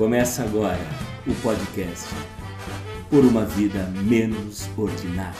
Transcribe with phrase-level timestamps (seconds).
[0.00, 0.80] Começa agora
[1.26, 2.08] o podcast
[3.10, 5.38] Por uma Vida Menos Ordinária.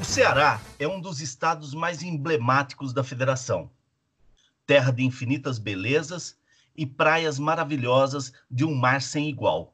[0.00, 3.70] O Ceará é um dos estados mais emblemáticos da federação.
[4.66, 6.36] Terra de infinitas belezas
[6.76, 9.72] e praias maravilhosas de um mar sem igual.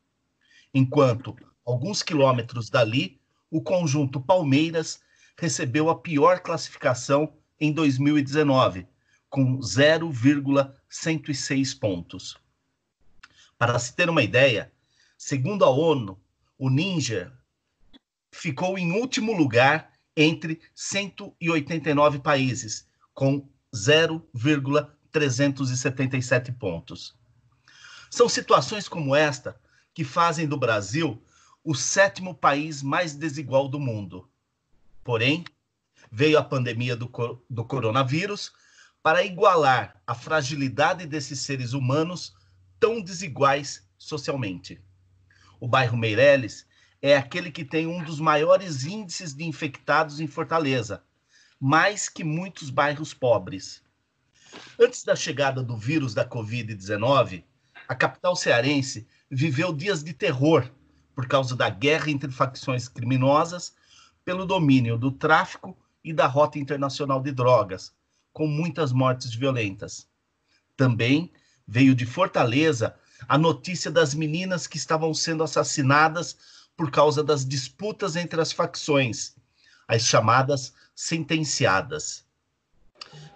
[0.73, 1.35] Enquanto,
[1.65, 5.01] alguns quilômetros dali, o conjunto Palmeiras
[5.37, 8.87] recebeu a pior classificação em 2019,
[9.29, 12.39] com 0,106 pontos.
[13.59, 14.73] Para se ter uma ideia,
[15.17, 16.19] segundo a ONU,
[16.57, 17.33] o Níger
[18.33, 27.19] ficou em último lugar entre 189 países, com 0,377 pontos.
[28.11, 29.61] São situações como esta
[29.93, 31.23] que fazem do Brasil
[31.63, 34.27] o sétimo país mais desigual do mundo.
[35.05, 35.45] Porém,
[36.11, 37.11] veio a pandemia do,
[37.49, 38.53] do coronavírus
[39.03, 42.35] para igualar a fragilidade desses seres humanos
[42.79, 44.81] tão desiguais socialmente.
[45.61, 46.67] O bairro Meireles
[47.01, 51.03] é aquele que tem um dos maiores índices de infectados em Fortaleza,
[51.61, 53.83] mais que muitos bairros pobres.
[54.79, 57.45] Antes da chegada do vírus da Covid-19,
[57.87, 60.71] a capital cearense viveu dias de terror
[61.15, 63.75] por causa da guerra entre facções criminosas
[64.25, 67.93] pelo domínio do tráfico e da rota internacional de drogas,
[68.33, 70.09] com muitas mortes violentas.
[70.77, 71.33] Também
[71.67, 72.95] veio de Fortaleza
[73.29, 76.37] a notícia das meninas que estavam sendo assassinadas
[76.77, 79.35] por causa das disputas entre as facções,
[79.89, 82.25] as chamadas sentenciadas.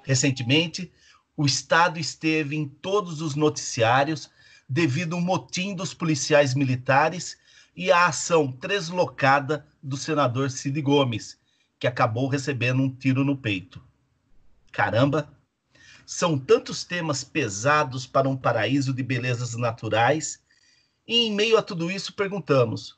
[0.04, 0.92] Recentemente,
[1.36, 4.30] o Estado esteve em todos os noticiários
[4.68, 7.36] devido ao motim dos policiais militares
[7.74, 11.38] e à ação deslocada do senador Cid Gomes,
[11.82, 13.82] que acabou recebendo um tiro no peito.
[14.70, 15.36] Caramba!
[16.06, 20.40] São tantos temas pesados para um paraíso de belezas naturais,
[21.04, 22.96] e em meio a tudo isso perguntamos: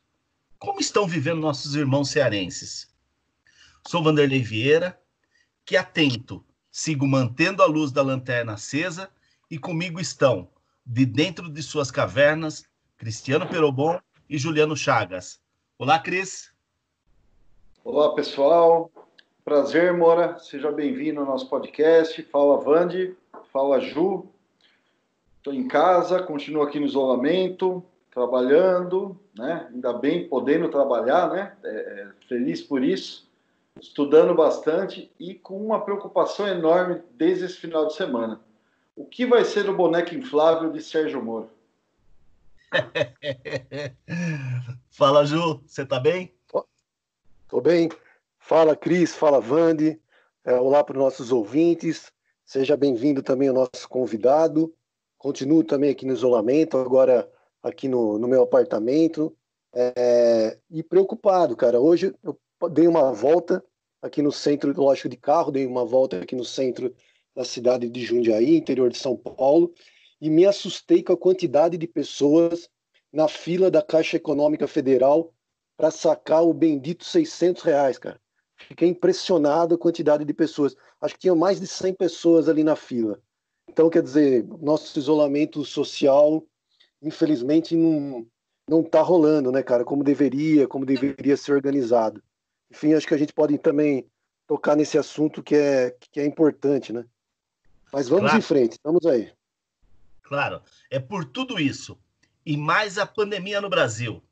[0.58, 2.94] como estão vivendo nossos irmãos cearenses?
[3.88, 5.00] Sou Vanderlei Vieira,
[5.64, 9.10] que atento, sigo mantendo a luz da lanterna acesa
[9.50, 10.50] e comigo estão,
[10.84, 12.66] de dentro de suas cavernas,
[12.98, 15.40] Cristiano Perobon e Juliano Chagas.
[15.78, 16.53] Olá, Cris.
[17.84, 18.90] Olá, pessoal.
[19.44, 20.38] Prazer, Mora.
[20.38, 22.22] Seja bem-vindo ao nosso podcast.
[22.22, 23.14] Fala, Vande.
[23.52, 24.26] Fala, Ju.
[25.36, 29.68] Estou em casa, continuo aqui no isolamento, trabalhando, né?
[29.70, 31.54] Ainda bem podendo trabalhar, né?
[31.62, 33.28] É, é, feliz por isso.
[33.78, 38.40] Estudando bastante e com uma preocupação enorme desde esse final de semana.
[38.96, 41.50] O que vai ser o boneco inflável de Sérgio Moro?
[44.88, 45.60] Fala, Ju.
[45.66, 46.34] Você tá bem?
[47.54, 47.88] Tô bem.
[48.36, 49.14] Fala, Cris.
[49.14, 50.00] Fala, Vande.
[50.44, 52.10] É, olá para os nossos ouvintes.
[52.44, 54.74] Seja bem-vindo também ao nosso convidado.
[55.16, 57.30] Continuo também aqui no isolamento, agora
[57.62, 59.36] aqui no, no meu apartamento.
[59.72, 61.80] É, e preocupado, cara.
[61.80, 62.36] Hoje eu
[62.72, 63.64] dei uma volta
[64.02, 66.92] aqui no centro, lógico, de carro, dei uma volta aqui no centro
[67.36, 69.72] da cidade de Jundiaí, interior de São Paulo,
[70.20, 72.68] e me assustei com a quantidade de pessoas
[73.12, 75.32] na fila da Caixa Econômica Federal
[75.76, 78.20] para sacar o bendito 600 reais, cara.
[78.56, 80.76] Fiquei impressionado a quantidade de pessoas.
[81.00, 83.20] Acho que tinha mais de 100 pessoas ali na fila.
[83.68, 86.44] Então, quer dizer, nosso isolamento social,
[87.02, 88.26] infelizmente, não
[88.68, 89.84] não está rolando, né, cara?
[89.84, 92.22] Como deveria, como deveria ser organizado.
[92.70, 94.06] Enfim, acho que a gente pode também
[94.46, 97.04] tocar nesse assunto que é que é importante, né?
[97.92, 98.38] Mas vamos claro.
[98.38, 99.30] em frente, vamos aí.
[100.22, 101.98] Claro, é por tudo isso
[102.44, 104.22] e mais a pandemia no Brasil,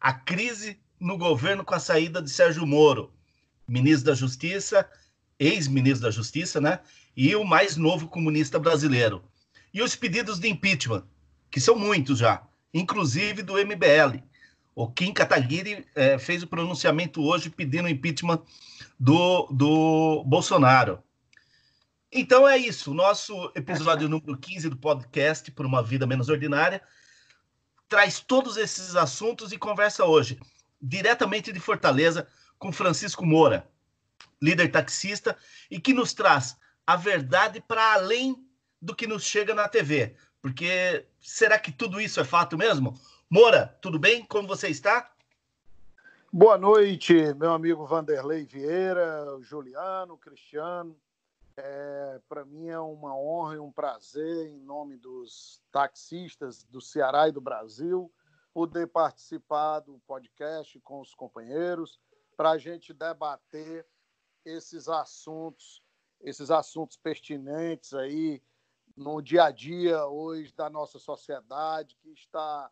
[0.00, 3.10] a crise no governo com a saída de Sérgio Moro,
[3.66, 4.88] ministro da Justiça,
[5.38, 6.80] ex-ministro da Justiça, né?
[7.16, 9.24] E o mais novo comunista brasileiro.
[9.72, 11.04] E os pedidos de impeachment,
[11.50, 12.42] que são muitos já,
[12.74, 14.22] inclusive do MBL.
[14.74, 18.42] O Kim Kataguiri é, fez o pronunciamento hoje pedindo impeachment
[18.98, 21.02] do, do Bolsonaro.
[22.12, 22.92] Então é isso.
[22.92, 26.82] Nosso episódio número 15 do podcast Por uma Vida Menos Ordinária
[27.88, 30.38] traz todos esses assuntos e conversa hoje
[30.80, 32.26] diretamente de Fortaleza
[32.58, 33.68] com Francisco Moura.
[34.42, 35.36] líder taxista,
[35.70, 36.56] e que nos traz
[36.86, 38.42] a verdade para além
[38.80, 40.16] do que nos chega na TV.
[40.40, 42.98] Porque será que tudo isso é fato mesmo?
[43.28, 44.24] Moura, tudo bem?
[44.24, 45.12] Como você está?
[46.32, 50.96] Boa noite, meu amigo Vanderlei Vieira, Juliano, Cristiano.
[51.56, 57.28] É, Para mim é uma honra e um prazer, em nome dos taxistas do Ceará
[57.28, 58.10] e do Brasil,
[58.52, 62.00] poder participar do podcast com os companheiros
[62.36, 63.86] para a gente debater
[64.44, 65.82] esses assuntos,
[66.20, 68.42] esses assuntos pertinentes aí
[68.96, 72.70] no dia a dia hoje da nossa sociedade que está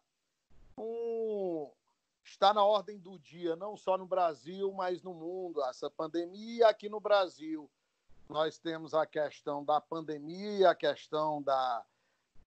[0.77, 1.71] um,
[2.25, 5.63] está na ordem do dia, não só no Brasil, mas no mundo.
[5.65, 7.71] Essa pandemia aqui no Brasil,
[8.29, 11.85] nós temos a questão da pandemia, a questão da,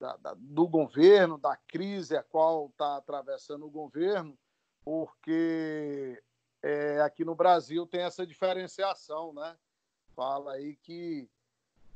[0.02, 4.36] da, da do governo, da crise a qual está atravessando o governo,
[4.84, 6.22] porque
[6.64, 9.56] é, aqui no Brasil tem essa diferenciação, né?
[10.16, 11.30] Fala aí que,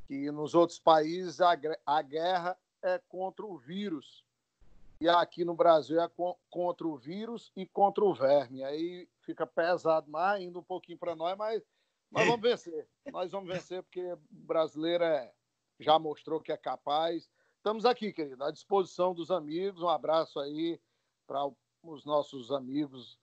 [0.06, 4.24] que nos outros países a, a guerra é contra o vírus
[5.00, 6.08] e aqui no Brasil é
[6.48, 8.62] contra o vírus e contra o verme.
[8.64, 11.62] Aí fica pesado mais, indo um pouquinho para nós, mas
[12.10, 12.88] nós vamos vencer.
[13.12, 15.32] Nós vamos vencer porque o brasileiro é,
[15.78, 17.28] já mostrou que é capaz.
[17.66, 19.82] Estamos aqui, querido, à disposição dos amigos.
[19.82, 20.80] Um abraço aí
[21.26, 21.50] para
[21.82, 23.18] os nossos amigos,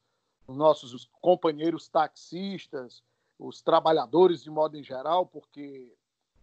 [0.45, 3.01] os nossos companheiros taxistas,
[3.39, 5.95] os trabalhadores de modo em geral, porque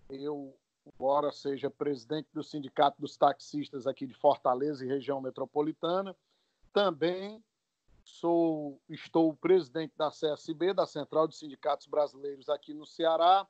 [0.08, 0.56] eu
[0.86, 6.16] embora seja presidente do Sindicato dos Taxistas aqui de Fortaleza e região metropolitana,
[6.72, 7.44] também
[8.02, 13.46] sou estou presidente da CSB, da Central de Sindicatos Brasileiros aqui no Ceará,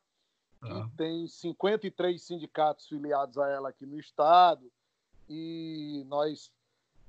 [0.60, 4.70] que tem 53 sindicatos filiados a ela aqui no estado,
[5.28, 6.50] e nós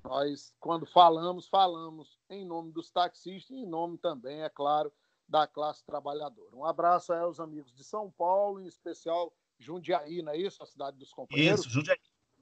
[0.03, 4.91] nós quando falamos, falamos em nome dos taxistas e em nome também, é claro,
[5.27, 6.55] da classe trabalhadora.
[6.55, 10.61] Um abraço aos amigos de São Paulo, em especial Jundiaí, não é isso?
[10.63, 11.61] A cidade dos companheiros?
[11.61, 11.99] Isso, Jundiaí.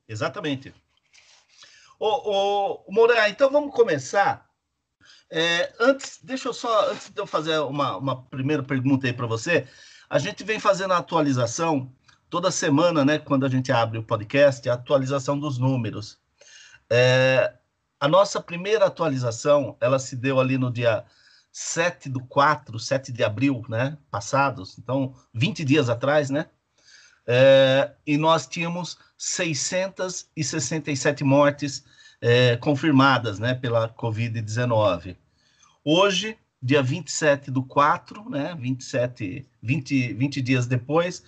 [0.08, 0.74] Exatamente.
[2.00, 4.50] Ô, ô, Moura, então vamos começar.
[5.30, 9.28] É, antes, deixa eu só, antes de eu fazer uma, uma primeira pergunta aí para
[9.28, 9.68] você,
[10.10, 11.92] a gente vem fazendo a atualização
[12.30, 16.18] toda semana, né, quando a gente abre o podcast, a atualização dos números.
[16.90, 17.54] É,
[18.00, 21.06] a nossa primeira atualização, ela se deu ali no dia
[21.52, 26.48] 7 do 4, 7 de abril, né, passados, então 20 dias atrás, né,
[27.28, 31.84] é, e nós tínhamos 667 mortes
[32.20, 35.16] é, confirmadas né, pela Covid-19.
[35.84, 41.24] Hoje, dia 27 do 4, né, 27, 20, 20 dias depois,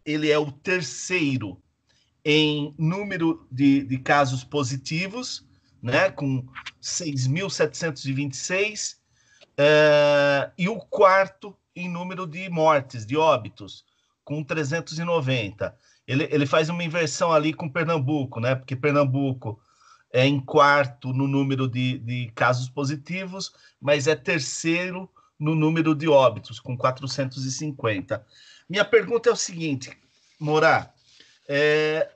[0.05, 1.59] ele é o terceiro
[2.23, 5.43] em número de, de casos positivos,
[5.81, 6.45] né, com
[6.81, 8.97] 6.726,
[9.63, 13.85] é, e o quarto em número de mortes, de óbitos,
[14.23, 15.77] com 390.
[16.07, 19.61] Ele, ele faz uma inversão ali com Pernambuco, né, porque Pernambuco
[20.11, 25.07] é em quarto no número de, de casos positivos, mas é terceiro
[25.39, 28.25] no número de óbitos, com 450.
[28.67, 29.95] Minha pergunta é o seguinte,
[30.39, 30.91] Morá,
[31.47, 32.09] é,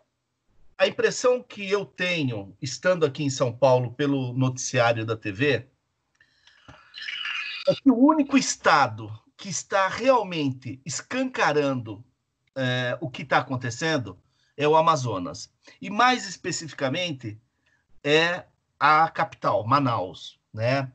[0.80, 5.68] a impressão que eu tenho, estando aqui em São Paulo pelo noticiário da TV,
[7.74, 12.04] que o único estado que está realmente escancarando
[12.56, 14.18] é, o que está acontecendo
[14.56, 15.52] é o Amazonas.
[15.82, 17.40] E mais especificamente
[18.04, 18.46] é
[18.80, 20.40] a capital, Manaus.
[20.54, 20.92] Né?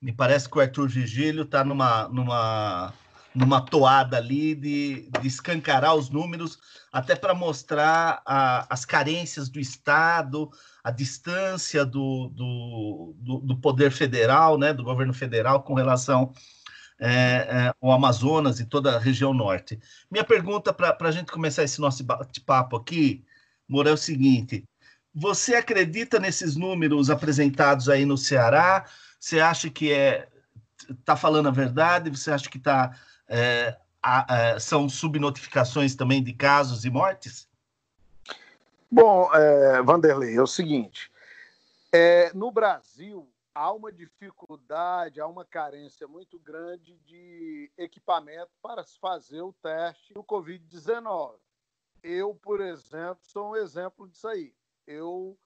[0.00, 2.92] Me parece que o Arthur Vigílio está numa, numa
[3.34, 6.58] numa toada ali de, de escancarar os números,
[6.92, 10.48] até para mostrar a, as carências do Estado,
[10.84, 16.32] a distância do, do, do, do, poder federal, né, do governo federal com relação
[17.00, 19.80] é, é, ao Amazonas e toda a região norte.
[20.08, 23.24] Minha pergunta para a gente começar esse nosso bate-papo aqui,
[23.68, 24.64] Moura, é o seguinte:
[25.12, 28.84] você acredita nesses números apresentados aí no Ceará?
[29.18, 30.28] Você acha que é
[30.88, 32.10] está falando a verdade?
[32.10, 32.94] Você acha que está
[33.28, 37.48] é, a, a, são subnotificações também de casos e mortes?
[38.90, 41.10] Bom, é, Vanderlei, é o seguinte:
[41.92, 48.98] é, no Brasil há uma dificuldade, há uma carência muito grande de equipamento para se
[48.98, 51.36] fazer o teste do Covid-19.
[52.02, 54.52] Eu, por exemplo, sou um exemplo disso aí.
[54.86, 55.38] Eu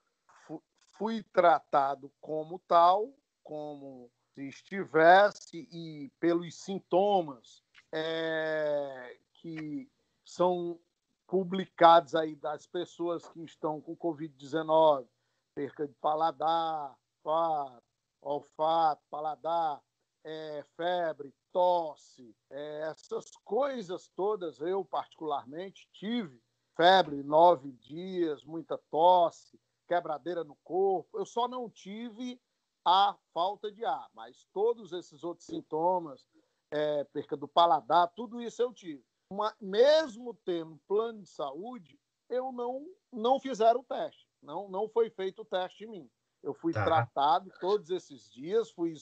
[0.97, 9.89] fui tratado como tal, como se estivesse e pelos sintomas é, que
[10.23, 10.79] são
[11.27, 15.07] publicados aí das pessoas que estão com Covid-19,
[15.53, 16.95] perca de paladar,
[18.21, 19.81] olfato, paladar,
[20.23, 26.41] é, febre, tosse, é, essas coisas todas, eu particularmente tive
[26.79, 31.19] febre nove dias, muita tosse, quebradeira no corpo.
[31.19, 32.39] Eu só não tive
[32.85, 36.25] a falta de ar, mas todos esses outros sintomas,
[36.71, 39.03] é, perca do paladar, tudo isso eu tive.
[39.31, 41.99] Uma, mesmo tendo plano de saúde,
[42.29, 46.11] eu não não fizeram o teste, não não foi feito o teste em mim.
[46.41, 46.83] Eu fui tá.
[46.85, 48.93] tratado todos esses dias, fui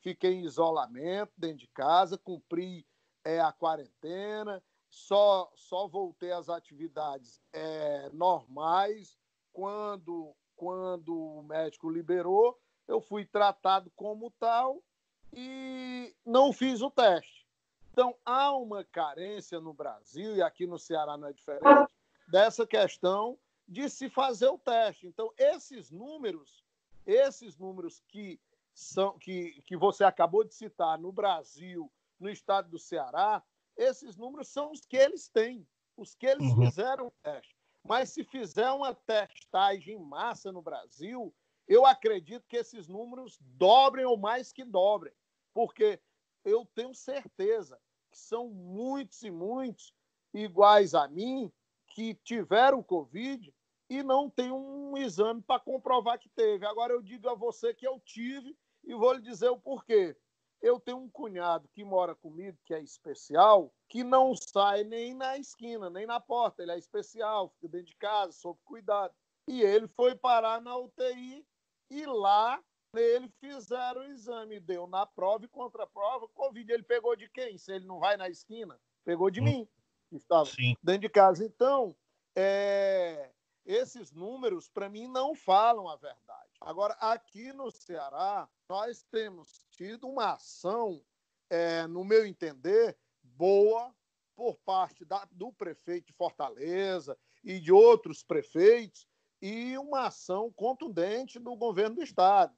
[0.00, 2.86] fiquei em isolamento dentro de casa, cumpri
[3.24, 9.16] é, a quarentena, só, só voltei às atividades é, normais
[9.52, 12.60] quando, quando o médico liberou.
[12.86, 14.82] Eu fui tratado como tal
[15.32, 17.46] e não fiz o teste.
[17.92, 21.92] Então, há uma carência no Brasil, e aqui no Ceará não é diferente,
[22.28, 25.06] dessa questão de se fazer o teste.
[25.06, 26.64] Então, esses números,
[27.06, 28.40] esses números que
[28.74, 33.42] são que, que você acabou de citar no Brasil, no estado do Ceará,
[33.76, 36.64] esses números são os que eles têm, os que eles uhum.
[36.64, 37.56] fizeram o teste.
[37.84, 41.34] Mas se fizer uma testagem em massa no Brasil,
[41.66, 45.12] eu acredito que esses números dobrem ou mais que dobrem,
[45.54, 46.00] porque
[46.44, 47.78] eu tenho certeza
[48.10, 49.94] que são muitos e muitos
[50.34, 51.52] iguais a mim
[51.88, 53.52] que tiveram Covid
[53.88, 56.64] e não tem um exame para comprovar que teve.
[56.64, 60.16] Agora eu digo a você que eu tive e vou lhe dizer o porquê.
[60.60, 65.36] Eu tenho um cunhado que mora comigo, que é especial, que não sai nem na
[65.36, 66.62] esquina, nem na porta.
[66.62, 69.12] Ele é especial, fica dentro de casa, sob cuidado.
[69.46, 71.44] E ele foi parar na UTI
[71.90, 72.62] e lá
[73.00, 76.70] ele fizeram o exame, deu na prova e contra a prova, Covid.
[76.70, 77.56] Ele pegou de quem?
[77.56, 79.44] Se ele não vai na esquina, pegou de hum.
[79.44, 79.68] mim,
[80.08, 80.76] que estava Sim.
[80.82, 81.44] dentro de casa.
[81.44, 81.96] Então,
[82.36, 83.30] é,
[83.64, 86.50] esses números, para mim, não falam a verdade.
[86.60, 91.02] Agora, aqui no Ceará, nós temos tido uma ação,
[91.48, 93.94] é, no meu entender, boa
[94.36, 99.06] por parte da, do prefeito de Fortaleza e de outros prefeitos,
[99.40, 102.54] e uma ação contundente do governo do estado.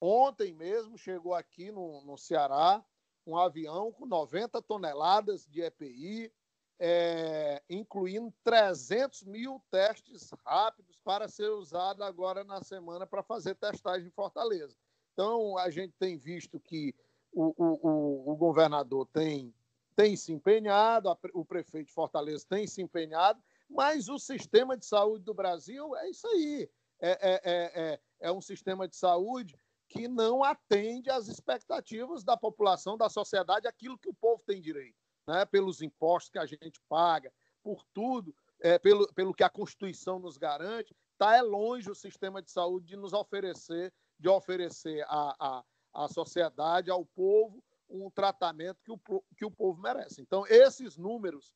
[0.00, 2.84] Ontem mesmo chegou aqui no, no Ceará
[3.26, 6.32] um avião com 90 toneladas de EPI,
[6.80, 14.06] é, incluindo 300 mil testes rápidos para ser usado agora na semana para fazer testagem
[14.06, 14.76] em Fortaleza.
[15.12, 16.94] Então, a gente tem visto que
[17.32, 19.52] o, o, o, governador tem,
[19.96, 24.86] tem se empenhado, a, o prefeito de Fortaleza tem se empenhado, mas o sistema de
[24.86, 26.70] saúde do Brasil é isso aí.
[27.00, 32.36] É, é, é, é, é um sistema de saúde que não atende às expectativas da
[32.36, 34.96] população, da sociedade, aquilo que o povo tem direito
[35.28, 40.18] né, pelos impostos que a gente paga, por tudo, é, pelo, pelo que a Constituição
[40.18, 45.36] nos garante, está é longe o sistema de saúde de nos oferecer, de oferecer à,
[45.38, 45.64] à,
[46.04, 50.22] à sociedade, ao povo, um tratamento que o, que o povo merece.
[50.22, 51.54] Então, esses números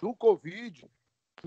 [0.00, 0.88] do Covid,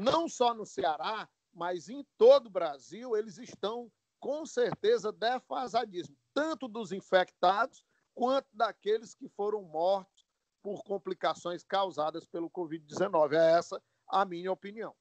[0.02, 3.92] não só no Ceará, mas em todo o Brasil, eles estão
[4.24, 7.84] com certeza defasadíssimos, tanto dos infectados
[8.16, 10.26] quanto daqueles que foram mortos
[10.64, 13.34] por complicações causadas pelo Covid-19.
[13.34, 14.96] É essa a minha opinião.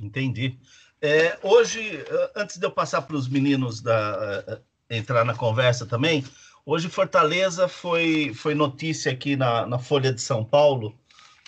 [0.00, 0.58] Entendi.
[1.00, 2.04] É, hoje,
[2.34, 6.24] antes de eu passar para os meninos da, entrar na conversa também,
[6.66, 10.92] hoje Fortaleza foi, foi notícia aqui na, na Folha de São Paulo,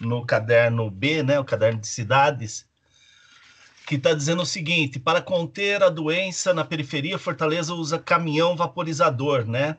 [0.01, 2.65] no caderno B, né, o caderno de cidades,
[3.87, 9.47] que está dizendo o seguinte: para conter a doença na periferia, Fortaleza usa caminhão vaporizador,
[9.47, 9.77] né?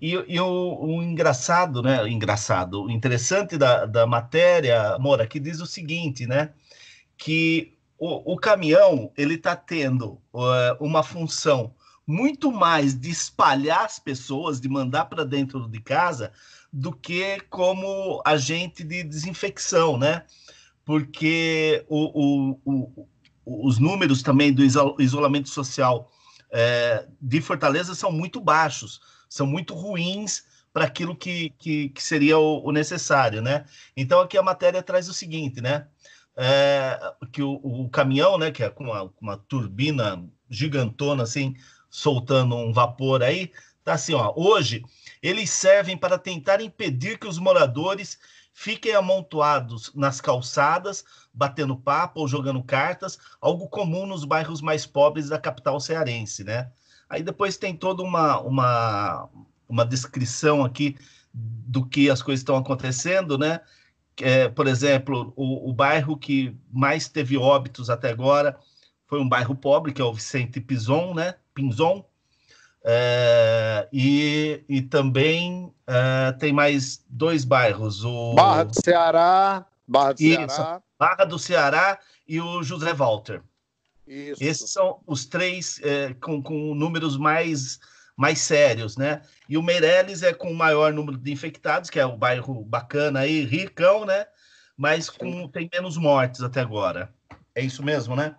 [0.00, 2.06] E, e o, o, engraçado, né?
[2.08, 6.52] Engraçado, o interessante da, da matéria, Mora, que diz o seguinte, né?
[7.16, 11.74] Que o, o caminhão ele está tendo uh, uma função
[12.06, 16.32] muito mais de espalhar as pessoas, de mandar para dentro de casa,
[16.72, 20.24] do que como agente de desinfecção, né?
[20.84, 23.08] Porque o, o, o
[23.46, 24.62] os números também do
[24.98, 26.10] isolamento social
[26.50, 32.38] é, de Fortaleza são muito baixos são muito ruins para aquilo que, que, que seria
[32.38, 33.64] o, o, necessário, né?
[33.96, 35.86] Então aqui a matéria traz o seguinte, né?
[36.36, 37.00] É,
[37.32, 41.56] que o, o, caminhão, né, que é com uma, uma, turbina gigantona assim,
[41.88, 43.50] soltando um vapor aí,
[43.82, 44.34] tá assim, ó.
[44.36, 44.84] Hoje
[45.22, 48.18] eles servem para tentar impedir que os moradores
[48.58, 55.28] fiquem amontoados nas calçadas, batendo papo ou jogando cartas, algo comum nos bairros mais pobres
[55.28, 56.72] da capital cearense, né?
[57.06, 59.28] Aí depois tem toda uma, uma,
[59.68, 60.96] uma descrição aqui
[61.34, 63.60] do que as coisas estão acontecendo, né?
[64.22, 68.58] É, por exemplo, o, o, bairro que mais teve óbitos até agora
[69.06, 71.34] foi um bairro pobre, que é o Vicente Pinzon, né?
[71.52, 72.06] Pinzon.
[72.88, 78.04] É, e, e também é, tem mais dois bairros.
[78.04, 78.34] O...
[78.34, 80.82] Barra do Ceará, Barra do Isso, Ceará.
[80.96, 83.42] Barra do Ceará e o José Walter.
[84.06, 84.42] Isso.
[84.42, 87.80] Esses são os três é, com, com números mais
[88.16, 89.20] mais sérios, né?
[89.46, 93.20] E o Meireles é com o maior número de infectados, que é o bairro bacana
[93.20, 94.26] aí, ricão, né?
[94.74, 97.12] Mas com, tem menos mortes até agora.
[97.54, 98.34] É isso mesmo, né?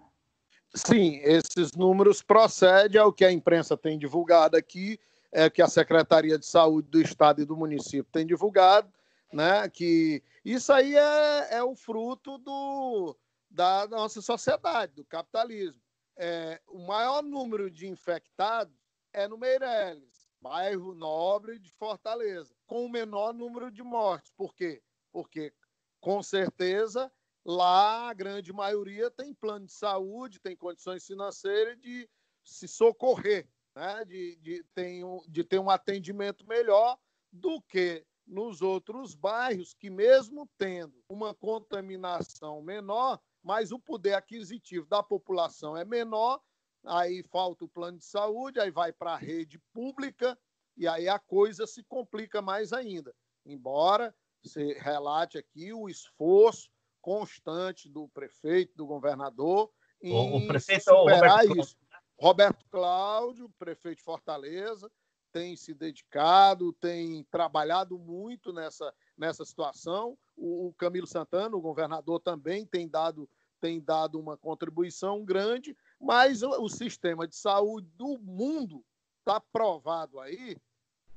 [0.86, 5.00] Sim, esses números procedem ao que a imprensa tem divulgado aqui,
[5.32, 8.92] é que a Secretaria de Saúde do Estado e do município tem divulgado,
[9.34, 9.68] né?
[9.70, 13.18] Que isso aí é, é o fruto do,
[13.50, 15.82] da nossa sociedade, do capitalismo.
[16.16, 18.76] É, o maior número de infectados
[19.12, 24.32] é no Meireles, bairro nobre de Fortaleza, com o menor número de mortes.
[24.38, 24.82] Por quê?
[25.12, 25.52] Porque,
[26.00, 27.12] com certeza,
[27.48, 32.08] lá a grande maioria tem plano de saúde, tem condições financeiras de
[32.44, 34.06] se socorrer, né?
[34.06, 36.98] de, de, tem, de ter um atendimento melhor
[37.32, 44.86] do que nos outros bairros que, mesmo tendo uma contaminação menor, mas o poder aquisitivo
[44.86, 46.42] da população é menor
[46.88, 50.38] aí falta o plano de saúde, aí vai para a rede pública
[50.76, 53.14] e aí a coisa se complica mais ainda.
[53.46, 56.70] Embora se relate aqui o esforço
[57.08, 59.72] constante do prefeito, do governador
[60.02, 61.78] em o, o prefeito é superar Roberto isso.
[62.20, 64.92] Roberto Cláudio, prefeito de Fortaleza,
[65.32, 70.18] tem se dedicado, tem trabalhado muito nessa, nessa situação.
[70.36, 73.30] O, o Camilo Santana, o governador, também tem dado,
[73.62, 78.84] tem dado uma contribuição grande mas o sistema de saúde do mundo
[79.20, 80.58] está provado aí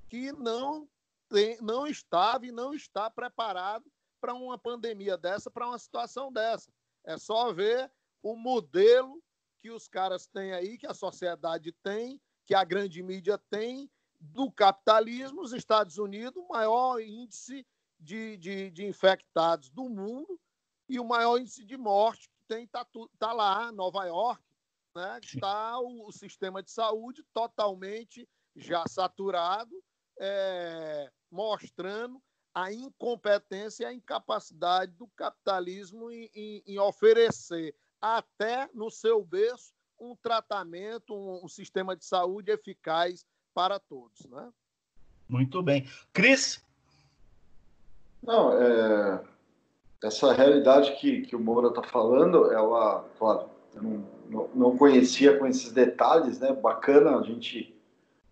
[0.09, 0.89] que não,
[1.29, 3.85] tem, não estava e não está preparado
[4.21, 6.71] para uma pandemia dessa, para uma situação dessa.
[7.05, 7.91] É só ver
[8.23, 9.23] o modelo
[9.61, 14.51] que os caras têm aí, que a sociedade tem, que a grande mídia tem, do
[14.51, 17.67] capitalismo, os Estados Unidos, o maior índice
[17.99, 20.39] de, de, de infectados do mundo
[20.89, 22.87] e o maior índice de morte que tem está
[23.19, 24.43] tá lá, Nova York,
[24.95, 29.83] né, está o, o, sistema de saúde totalmente já saturado,
[30.19, 32.21] é, mostrando
[32.55, 39.73] a incompetência e a incapacidade do capitalismo em, em, em, oferecer, até no seu berço,
[39.99, 44.27] um tratamento, um, um, sistema de saúde eficaz para todos.
[44.27, 44.51] Né?
[45.29, 45.87] Muito bem.
[46.13, 46.65] Cris?
[48.23, 49.23] Não, é,
[50.03, 55.47] essa realidade que, que o Moura está falando, ela, claro, eu não, não, conhecia com
[55.47, 56.53] esses detalhes, né?
[56.53, 57.75] Bacana a gente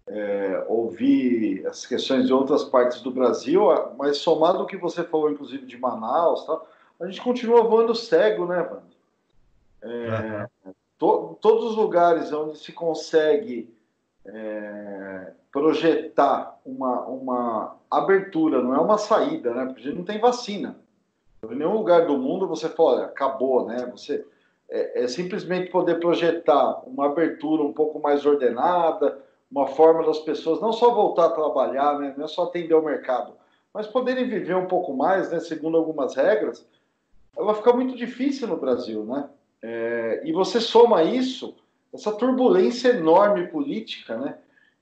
[0.08, 3.62] é, ouvir as questões de outras partes do Brasil,
[3.96, 6.66] mas somado ao que você falou, inclusive de Manaus, tal,
[7.00, 8.98] a gente continua voando cego, né, Wanda?
[9.80, 10.74] É, uhum.
[10.98, 13.72] to, todos os lugares onde se consegue
[14.24, 19.66] é, projetar uma, uma abertura, não é uma saída, né?
[19.66, 20.76] Porque a gente não tem vacina.
[21.48, 23.86] Em nenhum lugar do mundo você fala, olha, acabou, né?
[23.92, 24.26] Você
[24.68, 29.18] é, é simplesmente poder projetar uma abertura um pouco mais ordenada,
[29.50, 32.84] uma forma das pessoas não só voltar a trabalhar, né, não é só atender o
[32.84, 33.32] mercado,
[33.72, 36.66] mas poderem viver um pouco mais, né, segundo algumas regras,
[37.36, 39.30] ela fica muito difícil no Brasil, né?
[39.62, 41.56] É, e você soma isso,
[41.92, 44.38] essa turbulência enorme política, né?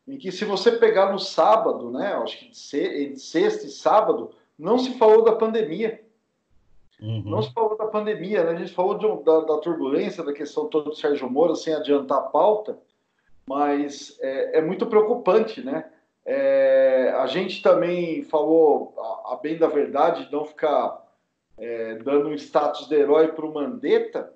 [0.09, 2.15] Em que se você pegar no sábado, né?
[2.15, 6.03] Acho que de sexta e sábado, não se falou da pandemia.
[7.01, 7.23] Uhum.
[7.27, 8.53] Não se falou da pandemia, né?
[8.53, 12.19] a gente falou de, da, da, turbulência, da questão toda do Sérgio Moro, sem adiantar
[12.19, 12.79] a pauta,
[13.47, 15.91] mas é, é muito preocupante, né?
[16.25, 21.07] É, a gente também falou, a, a, bem da verdade, não ficar
[21.57, 24.33] é, dando um status de herói para o Mandetta,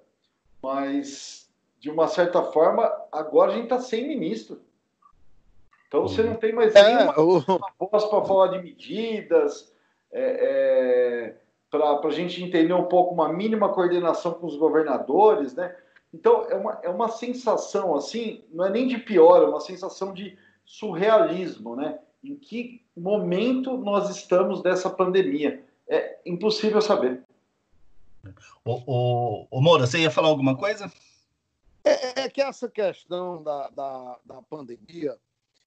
[0.62, 4.60] mas, de uma certa forma, agora a gente está sem ministro.
[5.88, 7.12] Então você não tem mais é, nenhuma
[7.76, 9.74] voz para falar de medidas.
[10.12, 15.74] É, é para a gente entender um pouco uma mínima coordenação com os governadores, né?
[16.12, 20.12] Então é uma, é uma sensação assim, não é nem de pior, é uma sensação
[20.12, 21.98] de surrealismo, né?
[22.22, 25.64] Em que momento nós estamos dessa pandemia?
[25.88, 27.22] É impossível saber.
[28.64, 30.92] O, o, o Moura, você ia falar alguma coisa?
[31.82, 35.18] É, é que essa questão da, da, da pandemia,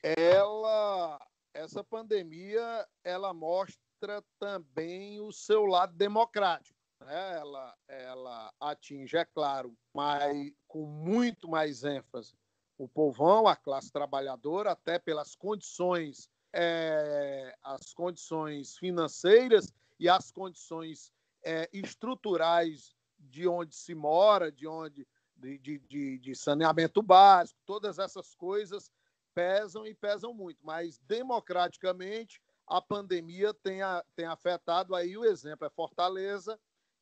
[0.04, 1.20] ela,
[1.54, 6.73] essa pandemia, ela mostra mostra também o seu lado democrático.
[7.04, 7.38] Né?
[7.38, 12.36] Ela, ela atinge, é claro, mas com muito mais ênfase
[12.78, 21.12] o povão, a classe trabalhadora, até pelas condições, é, as condições financeiras e as condições
[21.44, 28.34] é, estruturais de onde se mora, de onde de, de, de, saneamento básico, todas essas
[28.34, 28.92] coisas
[29.34, 35.66] pesam e pesam muito, mas democraticamente a pandemia tem, a, tem afetado aí o exemplo
[35.68, 36.60] é Fortaleza,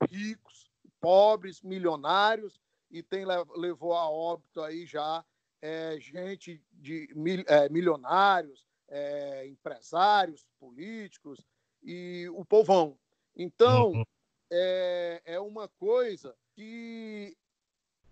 [0.10, 2.60] ricos, pobres, milionários
[2.90, 5.24] e tem levou a óbito aí já
[5.62, 7.08] é, gente de
[7.48, 11.40] é, milionários, é, empresários, políticos
[11.84, 12.98] e o povão.
[13.36, 14.04] Então uhum.
[14.52, 17.36] é, é uma coisa que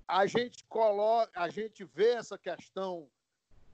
[0.08, 3.10] a gente coloca, a gente vê essa questão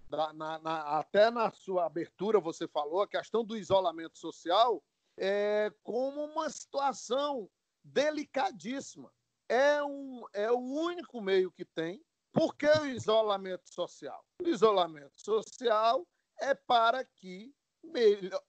[0.10, 4.84] da, na, na, até na sua abertura você falou a questão do isolamento social
[5.18, 7.50] é como uma situação
[7.86, 9.12] delicadíssima.
[9.48, 12.04] É, um, é o único meio que tem.
[12.34, 14.26] Por que o isolamento social?
[14.42, 16.06] O isolamento social
[16.40, 17.54] é para que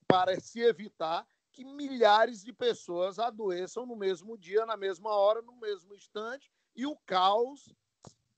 [0.08, 5.56] para se evitar que milhares de pessoas adoeçam no mesmo dia, na mesma hora, no
[5.56, 7.74] mesmo instante, e o caos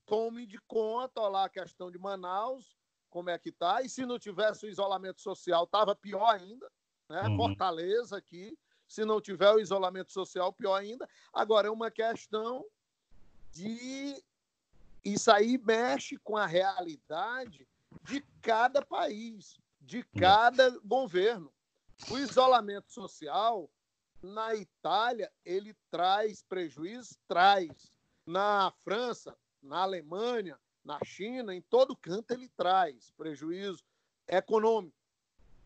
[0.05, 2.77] tome de conta, olha lá a questão de Manaus,
[3.09, 6.71] como é que está, e se não tivesse o isolamento social, estava pior ainda,
[7.09, 7.23] né?
[7.23, 7.37] Uhum.
[7.37, 8.57] Fortaleza aqui,
[8.89, 11.07] se não tiver o isolamento social, pior ainda.
[11.31, 12.65] Agora, é uma questão
[13.51, 14.21] de.
[15.05, 17.67] Isso aí mexe com a realidade
[18.03, 21.53] de cada país, de cada governo.
[22.09, 23.69] O isolamento social,
[24.21, 27.15] na Itália, ele traz prejuízo?
[27.27, 27.91] Traz.
[28.25, 33.83] Na França, na Alemanha, na China, em todo canto ele traz prejuízo
[34.27, 34.97] econômico.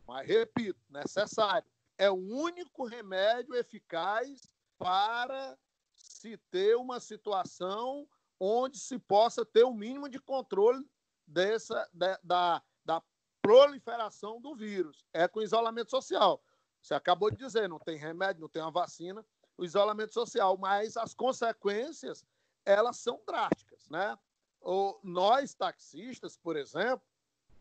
[0.06, 1.73] Mas, repito, necessário
[2.04, 4.42] é o único remédio eficaz
[4.78, 5.58] para
[5.96, 8.06] se ter uma situação
[8.38, 10.86] onde se possa ter o mínimo de controle
[11.26, 13.02] dessa, da, da, da
[13.42, 15.06] proliferação do vírus.
[15.14, 16.44] É com isolamento social.
[16.82, 19.26] Você acabou de dizer, não tem remédio, não tem uma vacina,
[19.58, 22.26] o isolamento social, mas as consequências
[22.66, 24.18] elas são drásticas, né?
[24.60, 27.06] O, nós taxistas, por exemplo,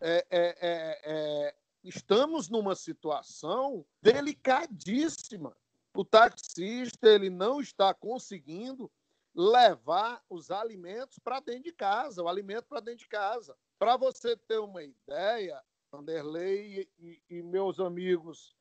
[0.00, 5.56] é, é, é, é estamos numa situação delicadíssima.
[5.94, 8.90] O taxista ele não está conseguindo
[9.34, 13.56] levar os alimentos para dentro de casa, o alimento para dentro de casa.
[13.78, 18.54] Para você ter uma ideia, Vanderlei e, e meus amigos,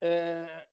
[0.00, 0.66] é,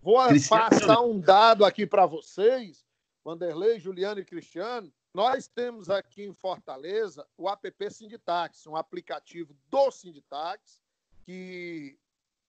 [0.00, 0.70] vou Cristiano.
[0.70, 2.84] passar um dado aqui para vocês,
[3.24, 4.92] Vanderlei, Juliano e Cristiano.
[5.12, 10.80] Nós temos aqui em Fortaleza o app Sinditax, um aplicativo do Sinditax,
[11.24, 11.98] que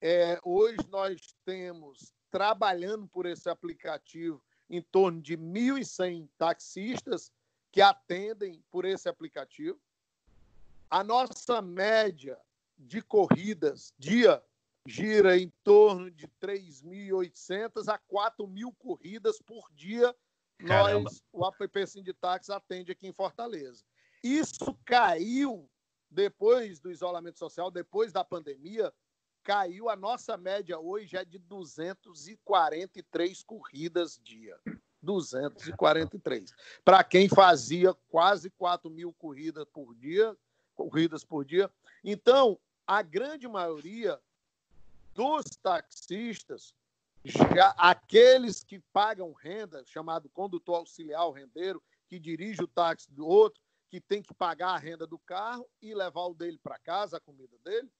[0.00, 7.32] é, hoje nós temos, trabalhando por esse aplicativo, em torno de 1.100 taxistas
[7.72, 9.80] que atendem por esse aplicativo.
[10.90, 12.38] A nossa média
[12.78, 14.42] de corridas dia
[14.86, 20.14] gira em torno de 3.800 a 4.000 corridas por dia.
[20.58, 21.10] Caramba.
[21.10, 23.84] Nós, o app Sinditax atende aqui em Fortaleza.
[24.22, 25.68] Isso caiu
[26.16, 28.90] depois do isolamento social, depois da pandemia,
[29.44, 34.58] caiu a nossa média hoje é de 243 corridas dia.
[35.02, 36.54] 243.
[36.82, 40.34] Para quem fazia quase 4 mil corridas por dia,
[40.74, 41.70] corridas por dia.
[42.02, 44.18] Então, a grande maioria
[45.14, 46.74] dos taxistas,
[47.22, 53.60] já aqueles que pagam renda, chamado condutor auxiliar, rendeiro, que dirige o táxi do outro,
[53.88, 57.20] que tem que pagar a renda do carro e levar o dele para casa, a
[57.20, 57.90] comida dele,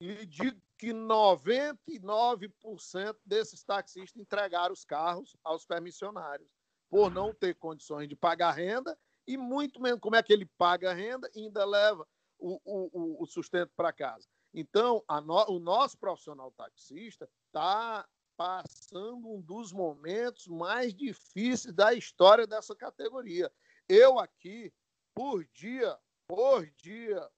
[0.00, 6.48] e digo que 99% desses taxistas entregaram os carros aos permissionários,
[6.88, 10.90] por não ter condições de pagar renda, e muito menos como é que ele paga
[10.90, 12.06] a renda e ainda leva
[12.38, 14.26] o, o, o sustento para casa.
[14.52, 22.46] Então, no, o nosso profissional taxista está passando um dos momentos mais difíceis da história
[22.46, 23.52] dessa categoria.
[23.86, 24.72] Eu aqui
[25.20, 27.30] por dia, por dia,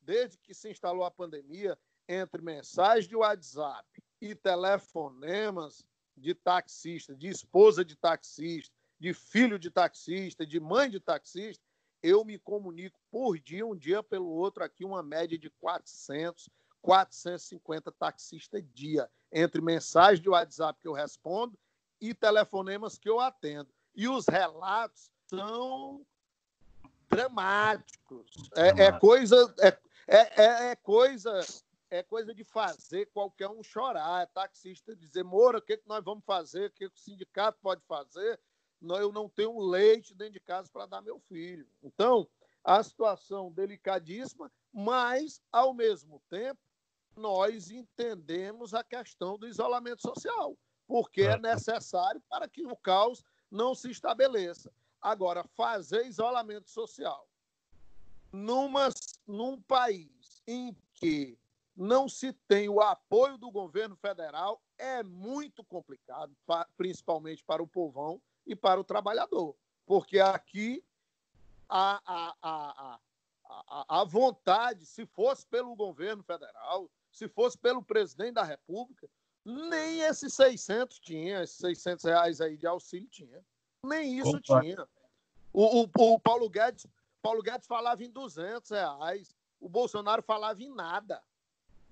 [0.00, 3.86] desde que se instalou a pandemia, entre mensagens de WhatsApp
[4.20, 10.98] e telefonemas de taxista, de esposa de taxista, de filho de taxista, de mãe de
[10.98, 11.64] taxista,
[12.02, 16.50] eu me comunico por dia, um dia pelo outro, aqui uma média de 400,
[16.82, 21.56] 450 taxistas dia, entre mensagens de WhatsApp que eu respondo
[22.00, 23.72] e telefonemas que eu atendo.
[23.94, 26.04] E os relatos são
[27.08, 28.30] dramáticos.
[28.56, 29.54] É, é coisa.
[29.60, 29.68] É,
[30.06, 31.40] é, é, é, coisa.
[31.90, 34.22] É coisa de fazer qualquer um chorar.
[34.22, 36.66] É taxista dizer, Moura, o que, que nós vamos fazer?
[36.66, 38.38] O que, que o sindicato pode fazer?
[38.80, 41.66] Eu não tenho leite dentro de casa para dar meu filho.
[41.82, 42.28] Então,
[42.62, 46.60] a situação delicadíssima, mas, ao mesmo tempo,
[47.16, 50.56] nós entendemos a questão do isolamento social.
[50.88, 54.72] porque é necessário para que o caos não se estabeleça.
[55.00, 57.28] Agora, fazer isolamento social
[58.32, 58.88] numa,
[59.26, 61.38] num país em que
[61.76, 66.36] não se tem o apoio do governo federal é muito complicado,
[66.76, 69.54] principalmente para o povão e para o trabalhador,
[69.86, 70.82] porque aqui
[71.68, 72.98] a, a, a,
[74.00, 79.08] a, vontade, se fosse pelo governo federal, se fosse pelo presidente da República,
[79.44, 83.44] nem esses 600 tinha, esses 600 reais aí de auxílio tinha.
[83.84, 84.60] Nem isso Opa.
[84.60, 84.88] tinha.
[85.52, 86.86] O, o, o, Paulo Guedes,
[87.22, 89.34] Paulo Guedes falava em 200 reais.
[89.60, 91.22] O Bolsonaro falava em nada.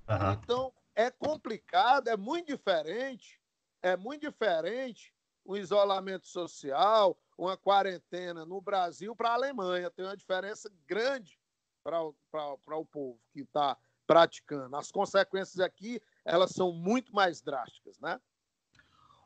[0.09, 0.33] Uhum.
[0.33, 3.41] Então, é complicado, é muito diferente.
[3.83, 9.91] É muito diferente o isolamento social, uma quarentena no Brasil para a Alemanha.
[9.91, 11.39] Tem uma diferença grande
[11.83, 14.77] para o povo que está praticando.
[14.77, 18.21] As consequências aqui elas são muito mais drásticas, né?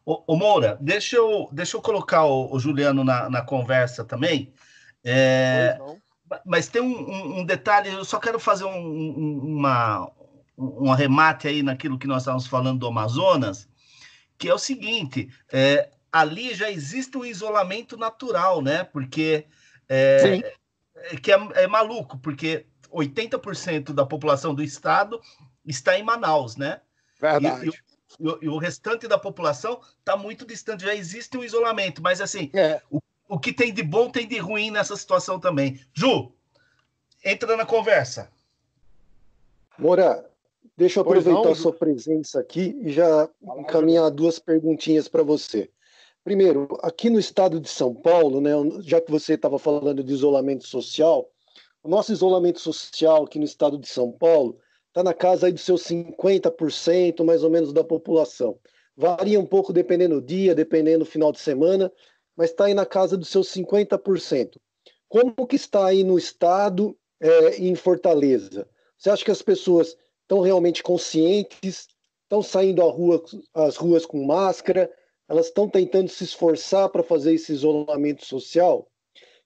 [0.05, 4.53] Ô, ô Moura, deixa eu, deixa eu colocar o, o Juliano na, na conversa também.
[5.05, 5.79] É,
[6.45, 10.11] mas tem um, um, um, detalhe, eu só quero fazer um, uma,
[10.57, 13.69] um arremate aí naquilo que nós estávamos falando do Amazonas,
[14.39, 18.85] que é o seguinte: é, ali já existe um isolamento natural, né?
[18.85, 19.47] Porque
[19.89, 20.55] é,
[20.95, 25.21] é que é, é, maluco, porque 80% da população do estado
[25.65, 26.81] está em Manaus, né?
[27.21, 27.71] Verdade.
[28.19, 32.81] E, o restante da população está muito distante, já existe um isolamento, mas assim, é.
[32.91, 35.81] o, o que tem de bom tem de ruim nessa situação também.
[35.93, 36.33] Ju,
[37.25, 38.31] entra na conversa.
[39.79, 40.29] Moura,
[40.77, 45.71] deixa eu aproveitar não, a sua presença aqui e já encaminhar duas perguntinhas para você.
[46.23, 48.51] Primeiro, aqui no estado de São Paulo, né,
[48.83, 51.31] já que você estava falando de isolamento social,
[51.83, 54.59] o nosso isolamento social aqui no estado de São Paulo
[54.91, 58.59] está na casa aí dos seus 50% mais ou menos da população.
[58.97, 61.91] Varia um pouco dependendo do dia, dependendo do final de semana,
[62.37, 64.61] mas está aí na casa dos seus 50%.
[65.09, 68.69] Como que está aí no estado é, em Fortaleza?
[68.99, 71.89] Você acha que as pessoas estão realmente conscientes,
[72.25, 73.23] estão saindo rua,
[73.55, 74.91] às ruas com máscara,
[75.29, 78.89] elas estão tentando se esforçar para fazer esse isolamento social?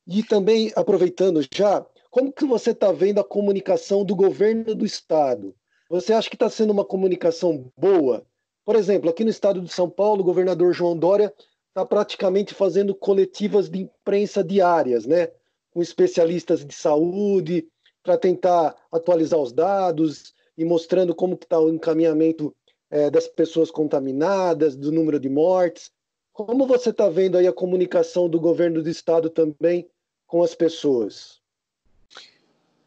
[0.07, 5.53] E também, aproveitando já, como que você está vendo a comunicação do governo do estado?
[5.90, 8.24] Você acha que está sendo uma comunicação boa?
[8.64, 11.35] Por exemplo, aqui no estado de São Paulo, o governador João Dória
[11.70, 15.33] está praticamente fazendo coletivas de imprensa diárias, né?
[15.72, 17.66] Com especialistas de saúde,
[18.00, 22.55] para tentar atualizar os dados e mostrando como está o encaminhamento
[22.92, 25.90] é, das pessoas contaminadas, do número de mortes.
[26.33, 29.90] Como você está vendo aí a comunicação do governo do estado também
[30.29, 31.42] com as pessoas?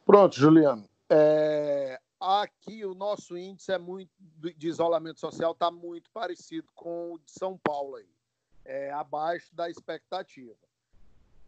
[0.07, 0.89] Pronto, Juliano.
[1.09, 7.19] É, aqui o nosso índice é muito de isolamento social está muito parecido com o
[7.19, 8.07] de São Paulo aí,
[8.63, 10.55] é, abaixo da expectativa.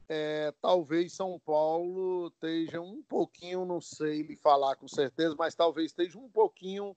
[0.09, 5.91] É, talvez São Paulo esteja um pouquinho, não sei lhe falar com certeza, mas talvez
[5.91, 6.93] esteja um pouquinho,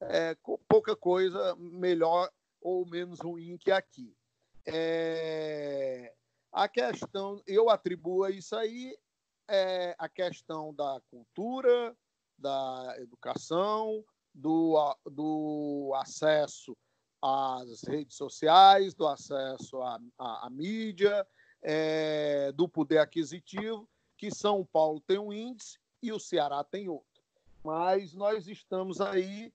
[0.00, 2.28] é, com pouca coisa melhor
[2.60, 4.12] ou menos ruim que aqui.
[4.66, 6.12] É,
[6.50, 8.96] a questão, eu atribuo isso aí
[9.48, 11.96] é a questão da cultura,
[12.38, 14.04] da educação,
[14.34, 14.76] do,
[15.10, 16.76] do acesso
[17.22, 21.26] às redes sociais, do acesso à, à, à mídia,
[21.62, 27.22] é, do poder aquisitivo, que São Paulo tem um índice e o Ceará tem outro.
[27.64, 29.52] Mas nós estamos aí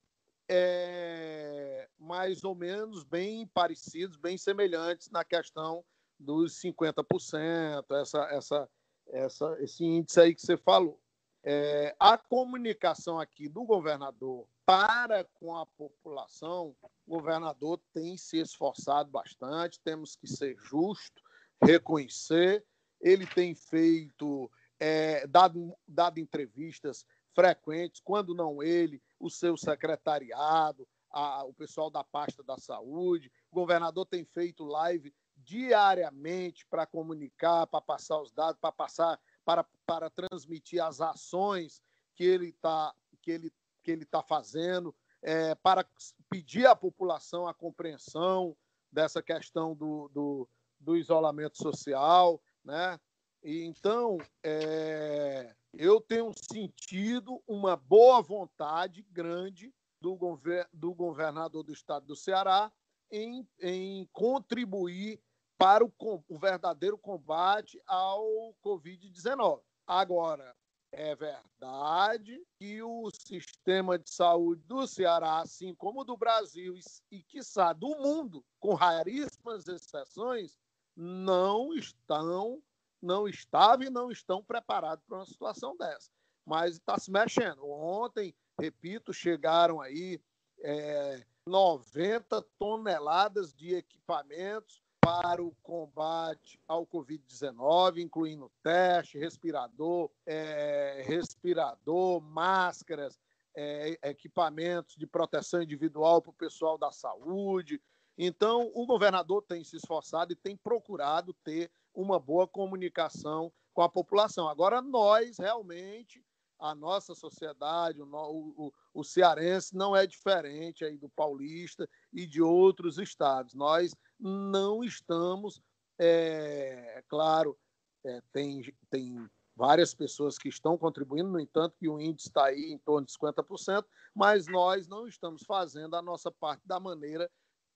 [0.49, 5.86] é, mais ou menos bem parecidos, bem semelhantes na questão
[6.19, 8.69] dos 50%, essa, essa,
[9.12, 11.00] essa, esse índice aí que você falou.
[11.43, 16.76] É, a comunicação aqui do governador para com a população,
[17.08, 21.22] o governador tem se esforçado bastante, temos que ser justo,
[21.63, 22.63] reconhecer.
[23.02, 31.43] Ele tem feito, é, dado, dado entrevistas frequentes, quando não ele, o seu secretariado, a,
[31.45, 33.32] o pessoal da pasta da saúde.
[33.52, 39.65] O governador tem feito live diariamente para comunicar, para passar os dados, para passar, para,
[39.86, 41.82] para transmitir as ações
[42.15, 45.86] que ele está que ele, que ele tá fazendo, é, para
[46.30, 48.56] pedir à população a compreensão
[48.91, 50.49] dessa questão do, do,
[50.80, 52.99] do isolamento social, né?
[53.43, 61.73] E, então, é, eu tenho sentido uma boa vontade grande do, gover do governador do
[61.73, 62.71] estado do Ceará
[63.12, 65.21] em, em contribuir
[65.60, 65.91] para o,
[66.30, 69.62] o verdadeiro combate ao Covid-19.
[69.86, 70.56] Agora,
[70.91, 76.76] É verdade que o sistema de saúde do Ceará, assim como do Brasil
[77.12, 80.58] e, quiçá, do mundo, com raríssimas exceções,
[80.95, 82.60] não estão,
[83.00, 86.10] não estavam e não estão preparados para uma situação dessa.
[86.43, 87.69] Mas está se mexendo.
[87.69, 90.19] Ontem, repito, chegaram aí
[90.62, 102.22] é, 90 toneladas de equipamentos para o combate ao Covid-19, incluindo teste, respirador, é, respirador,
[102.22, 103.19] máscaras,
[103.56, 107.82] é, equipamentos de proteção individual para o pessoal da saúde.
[108.15, 113.89] Então, o governador tem se esforçado e tem procurado ter uma boa comunicação com a
[113.89, 114.48] população.
[114.48, 116.24] Agora, nós realmente
[116.60, 122.41] a nossa sociedade, o, o, o, cearense não é diferente aí do paulista e de
[122.41, 123.54] outros estados.
[123.54, 125.62] Nós não estamos,
[125.98, 127.58] é, é claro,
[128.04, 132.72] é, tem, tem várias pessoas que estão contribuindo, no entanto, que o índice está aí
[132.72, 137.30] em torno de 50%, mas nós não estamos fazendo a nossa parte da maneira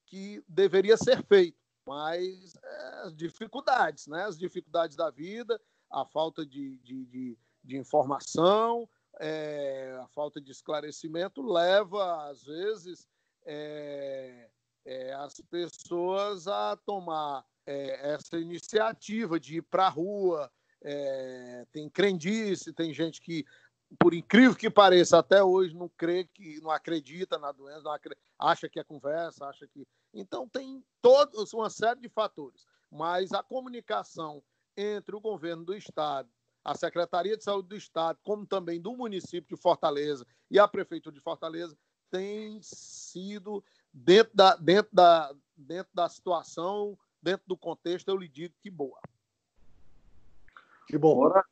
[0.05, 1.57] que deveria ser feito.
[1.85, 4.23] Mas é, as dificuldades, né?
[4.23, 5.59] as dificuldades da vida,
[5.91, 8.87] a falta de, de, de de informação,
[9.19, 13.07] é, a falta de esclarecimento leva, às vezes,
[13.45, 14.49] é,
[14.85, 20.51] é, as pessoas a tomar é, essa iniciativa de ir para a rua.
[20.85, 23.45] É, tem crendice, tem gente que,
[23.97, 28.67] por incrível que pareça, até hoje não crê que não acredita na doença, acredita, acha
[28.67, 29.87] que é conversa, acha que.
[30.13, 34.43] Então tem todos uma série de fatores, mas a comunicação
[34.75, 36.29] entre o governo do estado
[36.63, 41.13] a Secretaria de Saúde do Estado, como também do município de Fortaleza e a Prefeitura
[41.13, 41.77] de Fortaleza,
[42.09, 48.53] tem sido, dentro da, dentro da, dentro da situação, dentro do contexto, eu lhe digo
[48.61, 48.99] que boa.
[50.87, 51.25] Que bom.
[51.25, 51.45] Agora,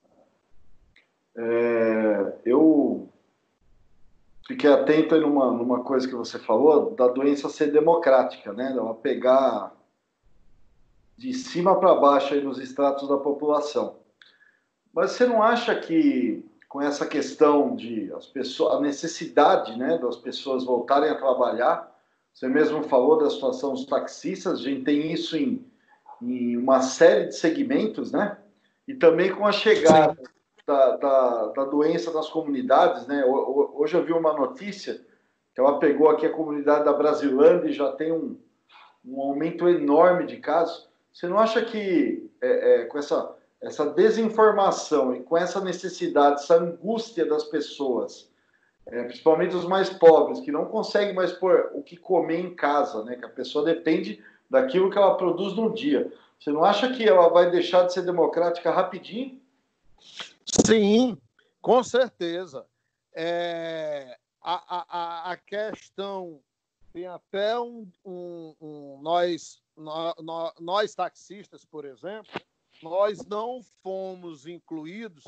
[1.36, 3.10] é, eu
[4.48, 8.72] fiquei atento numa, numa coisa que você falou, da doença ser democrática, né?
[8.72, 9.76] Ela pegar
[11.18, 14.01] de cima para baixo aí nos estratos da população.
[14.94, 20.16] Mas você não acha que com essa questão de as pessoas, a necessidade né, das
[20.16, 21.92] pessoas voltarem a trabalhar,
[22.34, 25.66] você mesmo falou da situação dos taxistas, a gente tem isso em,
[26.22, 28.38] em uma série de segmentos, né?
[28.88, 30.18] E também com a chegada
[30.66, 33.24] da, da, da, doença nas comunidades, né?
[33.26, 35.02] Hoje eu vi uma notícia
[35.54, 38.40] que ela pegou aqui a comunidade da Brasilândia e já tem um,
[39.04, 40.90] um aumento enorme de casos.
[41.12, 46.56] Você não acha que é, é, com essa essa desinformação e com essa necessidade, essa
[46.56, 48.30] angústia das pessoas,
[48.88, 53.04] é, principalmente os mais pobres, que não conseguem mais pôr o que comer em casa,
[53.04, 53.16] né?
[53.16, 56.12] Que a pessoa depende daquilo que ela produz no dia.
[56.40, 59.40] Você não acha que ela vai deixar de ser democrática rapidinho?
[60.66, 61.16] Sim,
[61.62, 62.66] com certeza.
[63.14, 66.42] É, a, a, a questão
[66.92, 72.42] tem até um, um, um nós, nós, nós taxistas, por exemplo,
[72.84, 75.24] nós não fomos incluídos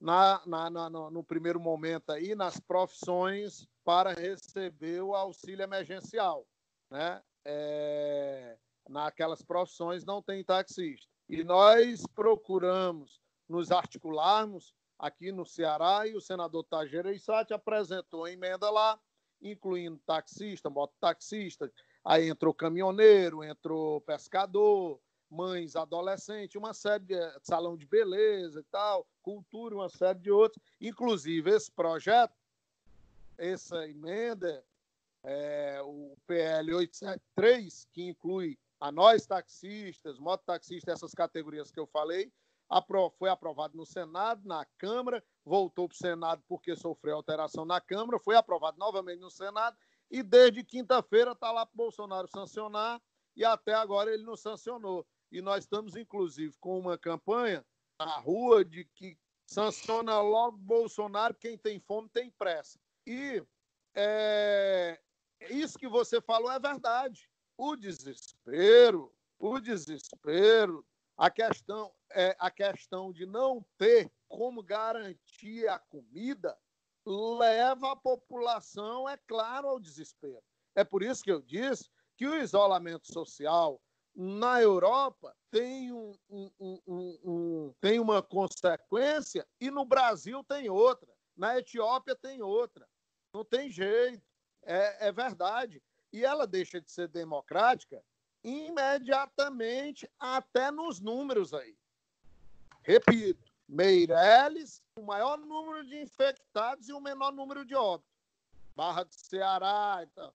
[0.00, 6.46] na, na, na, no primeiro momento aí nas profissões para receber o auxílio emergencial,
[6.90, 7.22] né?
[7.44, 11.06] É, naquelas profissões não tem taxista.
[11.28, 18.32] E nós procuramos nos articularmos aqui no Ceará e o senador Tajeira Issati apresentou a
[18.32, 18.98] emenda lá,
[19.40, 21.70] incluindo taxista, mototaxista,
[22.04, 25.00] aí entrou caminhoneiro, entrou pescador,
[25.36, 30.30] mães adolescentes, uma série de eh, salão de beleza e tal, cultura, uma série de
[30.30, 30.62] outros.
[30.80, 32.34] Inclusive, esse projeto,
[33.36, 34.64] essa emenda,
[35.22, 42.32] é, o PL 873, que inclui a nós taxistas, mototaxistas, essas categorias que eu falei,
[43.18, 48.18] foi aprovado no Senado, na Câmara, voltou para o Senado porque sofreu alteração na Câmara,
[48.18, 49.76] foi aprovado novamente no Senado,
[50.10, 53.00] e desde quinta-feira está lá para Bolsonaro sancionar,
[53.36, 55.06] e até agora ele não sancionou.
[55.30, 57.64] E nós estamos, inclusive, com uma campanha
[57.98, 62.78] na rua de que sanciona logo Bolsonaro, quem tem fome tem pressa.
[63.06, 63.42] E
[63.94, 65.00] é,
[65.50, 67.30] isso que você falou é verdade.
[67.56, 70.84] O desespero, o desespero,
[71.16, 76.56] a questão é a questão de não ter como garantir a comida
[77.06, 80.42] leva a população, é claro, ao desespero.
[80.74, 83.80] É por isso que eu disse que o isolamento social,
[84.16, 91.12] na Europa tem, um, um, um, tem uma consequência e no Brasil tem outra.
[91.36, 92.88] Na Etiópia tem outra.
[93.32, 94.22] Não tem jeito.
[94.62, 95.82] É, é verdade.
[96.10, 98.02] E ela deixa de ser democrática
[98.42, 101.76] imediatamente, até nos números aí.
[102.82, 108.14] Repito, Meireles, o maior número de infectados e o menor número de óbitos.
[108.76, 110.32] Barra do Ceará, então,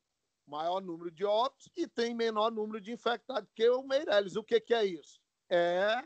[0.52, 4.36] maior número de óbitos e tem menor número de infectados que o Meireles.
[4.36, 5.22] O que, que é isso?
[5.50, 6.04] É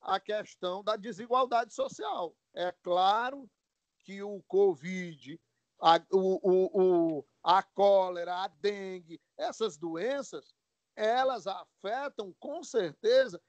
[0.00, 2.36] a questão da desigualdade social.
[2.54, 3.50] É claro
[3.98, 5.38] que o Covid,
[5.80, 10.54] a, o, o, a cólera, a dengue, essas doenças,
[10.94, 13.42] elas afetam com certeza,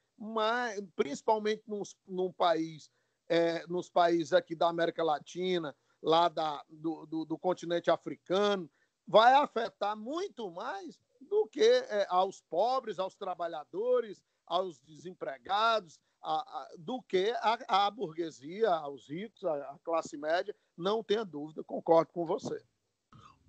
[0.96, 2.90] principalmente nos, num país,
[3.28, 8.68] é, nos países aqui da América Latina, lá da, do, do, do continente africano,
[9.06, 16.68] vai afetar muito mais do que é, aos pobres, aos trabalhadores, aos desempregados, a, a,
[16.78, 20.54] do que a, a, burguesia, aos ricos, a, classe média.
[20.76, 22.62] Não tenha dúvida, concordo com você.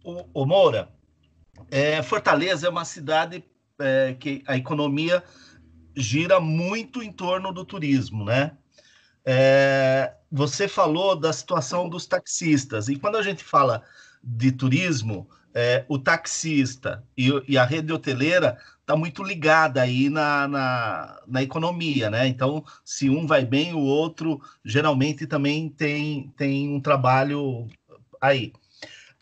[0.04, 0.92] O, o Moura,
[1.70, 3.44] é, Fortaleza é uma cidade
[3.80, 5.24] é, que a economia
[5.96, 8.58] gira muito em torno do turismo, né?
[9.26, 13.84] É, você falou da situação dos taxistas, e quando a gente fala
[14.22, 20.48] de turismo, é, o taxista e, e, a rede hoteleira está muito ligada aí na,
[20.48, 22.28] na, na, economia, né?
[22.28, 27.68] Então, se um vai bem, o outro geralmente também tem, tem um trabalho
[28.20, 28.52] aí.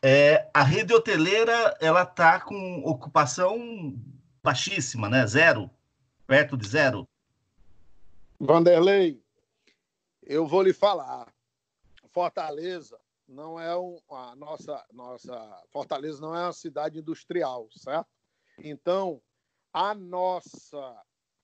[0.01, 3.93] É, a rede hoteleira ela está com ocupação
[4.41, 5.27] baixíssima, né?
[5.27, 5.69] Zero,
[6.25, 7.07] perto de zero.
[8.39, 9.21] Vanderlei,
[10.23, 11.27] eu vou lhe falar.
[12.11, 13.00] Fortaleza
[13.31, 18.09] não é um, a nossa nossa Fortaleza não é uma cidade industrial, certo?
[18.59, 19.21] Então,
[19.73, 21.01] a nossa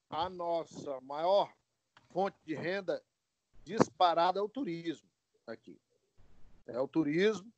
[0.10, 1.52] a nossa maior
[2.10, 3.02] fonte de renda
[3.64, 5.10] disparada é o turismo
[5.46, 5.80] aqui.
[6.66, 7.52] É o turismo.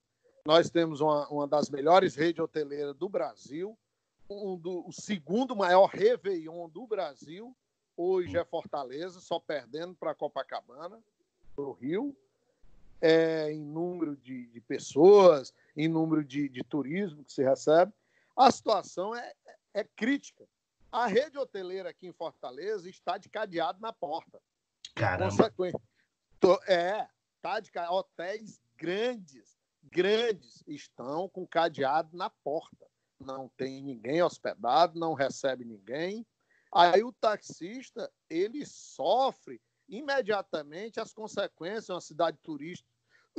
[0.46, 3.78] Nós temos uma, uma das melhores redes hoteleiras do Brasil,
[4.30, 7.56] um do, o segundo maior Réveillon do Brasil.
[7.96, 11.04] Hoje é Fortaleza, só perdendo para Copacabana,
[11.56, 12.16] para o Rio
[13.02, 17.94] é, em número de, de, pessoas, em número de, de, turismo que se recebe,
[18.38, 19.34] a situação é,
[19.74, 20.48] é crítica.
[20.92, 24.42] A rede hoteleira aqui em Fortaleza está de cadeado na porta.
[24.96, 25.36] Caramba.
[26.68, 27.08] É,
[27.42, 32.88] tá de hotéis grandes, grandes estão com cadeado na porta.
[33.20, 36.26] Não tem ninguém hospedado, não recebe ninguém.
[36.74, 42.90] Aí o taxista ele sofre imediatamente as consequências, uma cidade turística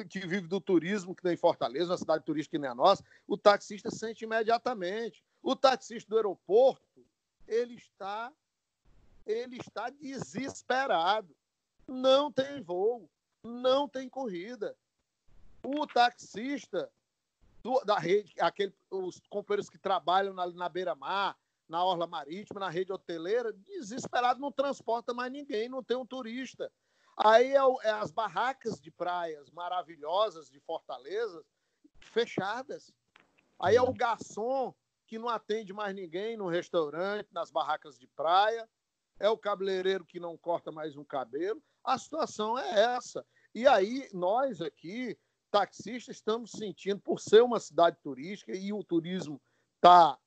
[0.08, 3.36] que vive do turismo, que tem Fortaleza, uma cidade turística que nem a nossa, o
[3.36, 5.22] taxista sente imediatamente.
[5.42, 7.04] O taxista do aeroporto,
[7.46, 8.32] ele está
[9.26, 11.34] ele está desesperado.
[11.86, 13.08] Não tem voo,
[13.42, 14.76] não tem corrida.
[15.62, 16.90] O taxista
[17.62, 21.36] do, da rede, aquele, os companheiros que trabalham na, na beira-mar,
[21.70, 26.70] na orla marítima, na rede hoteleira, desesperado, não transporta mais ninguém, não tem um turista.
[27.16, 31.44] Aí é, é as barracas de praias maravilhosas de Fortaleza
[32.00, 32.92] fechadas.
[33.56, 34.74] Aí é o garçom
[35.06, 38.68] que não atende mais ninguém no restaurante, nas barracas de praia.
[39.20, 41.62] É o cabeleireiro que não corta mais um cabelo.
[41.84, 43.24] A situação é essa.
[43.54, 45.16] E aí nós aqui,
[45.52, 49.40] taxistas, estamos sentindo, por ser uma cidade turística e o turismo
[49.76, 50.18] está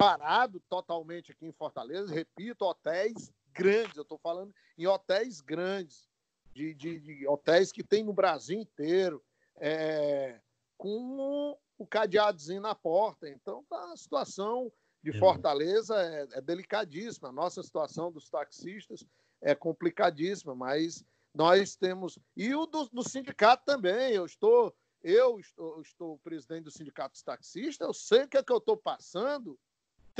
[0.00, 6.08] parado totalmente aqui em Fortaleza, repito, hotéis grandes, eu estou falando em hotéis grandes,
[6.54, 9.22] de, de, de, hotéis que tem no Brasil inteiro,
[9.56, 10.40] é,
[10.78, 13.28] com o cadeadozinho na porta.
[13.28, 14.72] Então, a situação
[15.02, 17.28] de Fortaleza é, é delicadíssima.
[17.28, 19.04] A nossa situação dos taxistas
[19.42, 22.18] é complicadíssima, mas nós temos.
[22.34, 24.14] E o do, do sindicato também.
[24.14, 28.38] Eu estou, eu estou, eu estou presidente do sindicato dos taxistas, eu sei o que
[28.38, 29.58] é que eu estou passando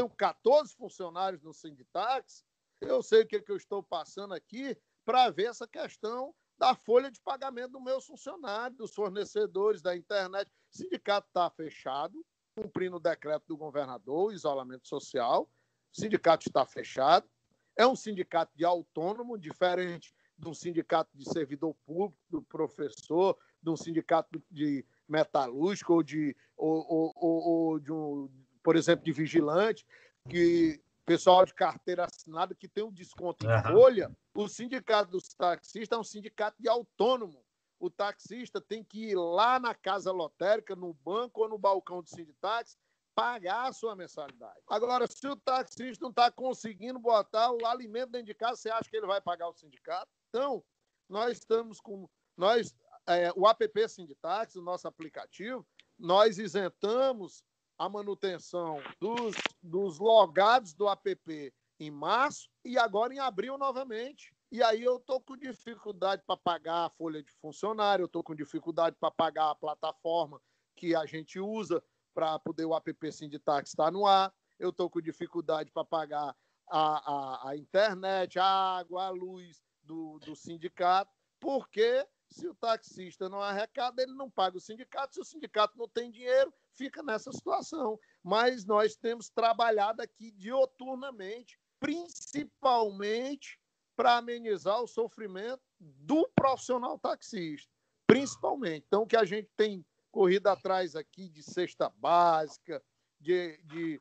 [0.01, 2.45] tenho 14 funcionários no Sinditax,
[2.81, 6.75] eu sei o que, é que eu estou passando aqui para ver essa questão da
[6.75, 10.51] folha de pagamento dos meus funcionários, dos fornecedores da internet.
[10.73, 12.25] O sindicato está fechado,
[12.55, 15.51] cumprindo o decreto do governador, isolamento social.
[15.93, 17.29] O sindicato está fechado.
[17.77, 23.69] É um sindicato de autônomo, diferente de um sindicato de servidor público, do professor, de
[23.69, 28.31] um sindicato de metalúrgico ou de, ou, ou, ou de um
[28.63, 29.87] por exemplo, de vigilante,
[30.29, 35.97] que pessoal de carteira assinada que tem um desconto em folha, o sindicato dos taxistas
[35.97, 37.45] é um sindicato de autônomo.
[37.81, 42.09] O taxista tem que ir lá na casa lotérica, no banco ou no balcão do
[42.09, 42.73] sindicato,
[43.15, 44.61] pagar a sua mensalidade.
[44.69, 48.89] Agora, se o taxista não está conseguindo botar o alimento dentro de casa, você acha
[48.89, 50.11] que ele vai pagar o sindicato?
[50.29, 50.63] Então,
[51.09, 52.09] nós estamos com.
[52.37, 52.75] Nós,
[53.07, 55.67] é, o app Sinditax, o nosso aplicativo,
[55.99, 57.43] nós isentamos
[57.81, 64.35] a manutenção dos, dos logados do app em março e agora em abril novamente.
[64.53, 68.35] E aí eu estou com dificuldade para pagar a folha de funcionário, eu estou com
[68.35, 70.39] dificuldade para pagar a plataforma
[70.77, 75.01] que a gente usa para poder o app Sinditax estar no ar, eu estou com
[75.01, 76.37] dificuldade para pagar
[76.69, 81.11] a, a, a, internet, a água, a luz do, do sindicato,
[81.41, 85.15] porque se o taxista não arrecada, ele não paga o sindicato.
[85.15, 87.99] Se o sindicato não tem dinheiro, fica nessa situação.
[88.23, 93.59] Mas nós temos trabalhado aqui dioturnamente, principalmente
[93.97, 97.71] para amenizar o sofrimento do profissional taxista,
[98.07, 98.85] principalmente.
[98.87, 102.83] Então, que a gente tem corrido atrás aqui de cesta básica,
[103.21, 104.01] de, de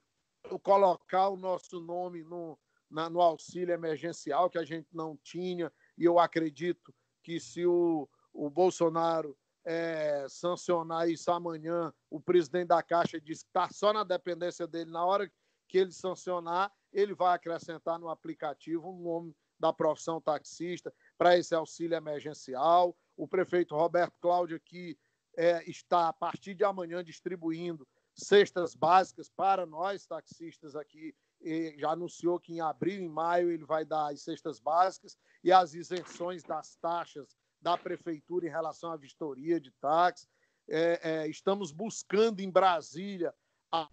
[0.63, 2.57] colocar o nosso nome no,
[2.89, 8.09] na, no auxílio emergencial, que a gente não tinha, e eu acredito que se o,
[8.33, 9.37] o Bolsonaro
[9.69, 14.89] é, sancionar isso amanhã, o presidente da Caixa diz que está só na dependência dele,
[14.89, 15.31] na hora
[15.67, 21.53] que ele sancionar, ele vai acrescentar no aplicativo um nome da profissão taxista para esse
[21.53, 22.97] auxílio emergencial.
[23.15, 24.97] O prefeito Roberto Cláudio aqui
[25.37, 31.13] é, está, a partir de amanhã, distribuindo cestas básicas para nós taxistas aqui.
[31.41, 35.51] E já anunciou que em abril e maio ele vai dar as cestas básicas e
[35.51, 40.27] as isenções das taxas da prefeitura em relação à vistoria de táxi.
[40.67, 43.33] É, é, estamos buscando em Brasília
[43.71, 43.89] a,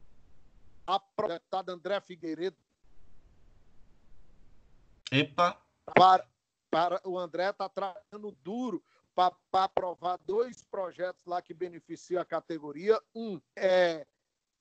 [0.87, 2.57] a deputada André Figueiredo.
[5.11, 5.61] Epa!
[5.95, 6.29] Para,
[6.71, 8.83] para, o André está trabalhando duro
[9.15, 13.01] para aprovar dois projetos lá que beneficiam a categoria.
[13.15, 14.07] Um é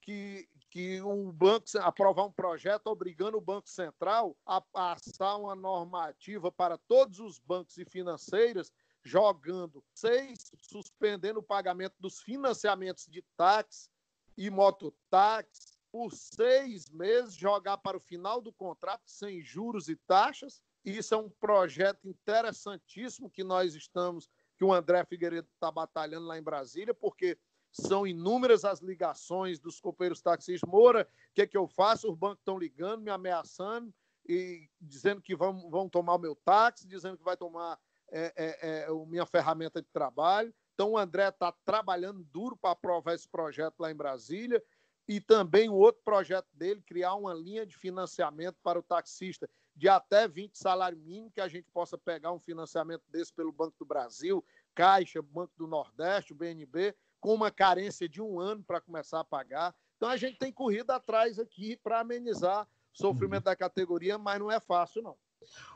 [0.01, 6.51] que, que um banco aprovar um projeto obrigando o Banco Central a passar uma normativa
[6.51, 8.71] para todos os bancos e financeiras
[9.05, 13.87] jogando seis, suspendendo o pagamento dos financiamentos de táxi
[14.35, 20.59] e mototáxi por seis meses, jogar para o final do contrato sem juros e taxas.
[20.83, 24.27] Isso é um projeto interessantíssimo que nós estamos,
[24.57, 27.37] que o André Figueiredo está batalhando lá em Brasília, porque
[27.71, 30.69] são inúmeras as ligações dos companheiros taxistas.
[30.69, 32.09] Moura, o que, é que eu faço?
[32.09, 33.93] Os bancos estão ligando, me ameaçando
[34.27, 37.79] e dizendo que vão, vão tomar o meu táxi, dizendo que vai tomar
[38.11, 40.53] é, é, é a minha ferramenta de trabalho.
[40.73, 44.61] Então, o André está trabalhando duro para aprovar esse projeto lá em Brasília.
[45.07, 49.89] E também o outro projeto dele, criar uma linha de financiamento para o taxista de
[49.89, 53.85] até 20 salário mínimo, que a gente possa pegar um financiamento desse pelo Banco do
[53.85, 54.43] Brasil,
[54.73, 59.23] Caixa, Banco do Nordeste, o BNB, com uma carência de um ano para começar a
[59.23, 59.75] pagar.
[59.97, 63.51] Então a gente tem corrido atrás aqui para amenizar o sofrimento uhum.
[63.51, 65.17] da categoria, mas não é fácil, não.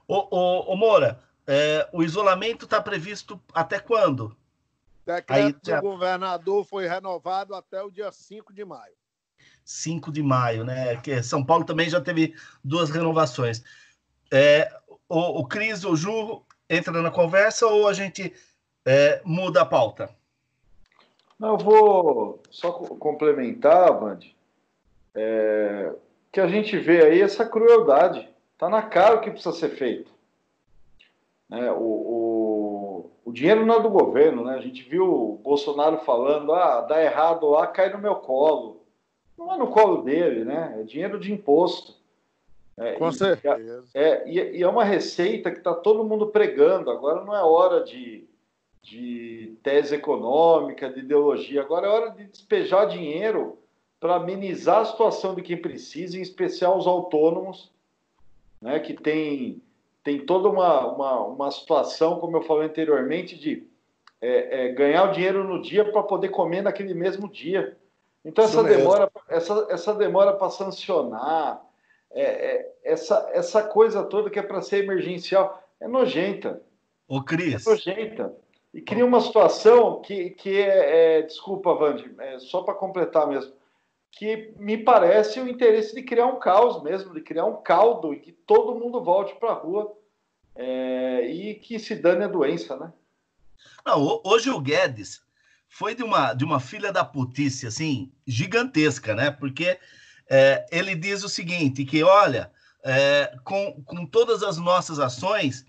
[0.07, 1.21] Ô, ô, ô Moura,
[1.51, 4.25] é, o isolamento está previsto até quando?
[4.25, 4.35] O
[5.07, 5.77] decreto já...
[5.77, 8.93] do governador foi renovado até o dia 5 de maio.
[9.65, 10.97] 5 de maio, né?
[10.97, 13.63] Que São Paulo também já teve duas renovações.
[14.31, 14.71] É,
[15.07, 18.31] o, o Cris, o Ju, entra na conversa ou a gente
[18.85, 20.15] é, muda a pauta?
[21.39, 24.19] Não, eu vou só complementar, Band,
[25.15, 25.95] é,
[26.31, 28.29] que a gente vê aí essa crueldade.
[28.53, 30.18] Está na cara o que precisa ser feito.
[31.49, 31.71] Né?
[31.71, 34.55] O, o, o, dinheiro não é do governo, né?
[34.55, 38.85] A gente viu o Bolsonaro falando, ah, dá errado lá, cai no meu colo.
[39.37, 40.77] Não é no colo dele, né?
[40.79, 41.97] É dinheiro de imposto.
[42.77, 43.83] É, Com certeza.
[43.93, 46.91] É, e, e é uma receita que está todo mundo pregando.
[46.91, 48.29] Agora não é hora de,
[48.81, 51.61] de tese econômica, de ideologia.
[51.61, 53.57] Agora é hora de despejar dinheiro
[53.99, 57.69] para amenizar a situação de quem precisa, em especial os autônomos,
[58.61, 59.61] né, que tem
[60.03, 63.67] tem toda uma, uma, uma situação, como eu falei anteriormente, de
[64.21, 67.77] é, é, ganhar o dinheiro no dia para poder comer naquele mesmo dia.
[68.23, 71.61] Então essa demora, essa, essa demora para sancionar,
[72.11, 76.61] é, é, essa, essa coisa toda que é para ser emergencial, é nojenta.
[77.07, 77.65] Ô, Cris.
[77.65, 78.35] É nojenta.
[78.73, 83.51] E cria uma situação que, que é, é desculpa, Vande, é só para completar mesmo,
[84.11, 88.19] que me parece o interesse de criar um caos mesmo, de criar um caldo e
[88.19, 89.95] que todo mundo volte para a rua
[90.55, 92.91] é, e que se dane a doença, né?
[93.85, 95.21] Não, hoje o Guedes
[95.69, 99.31] foi de uma, de uma filha da putice, assim, gigantesca, né?
[99.31, 99.79] Porque
[100.29, 102.51] é, ele diz o seguinte, que, olha,
[102.83, 105.65] é, com, com todas as nossas ações,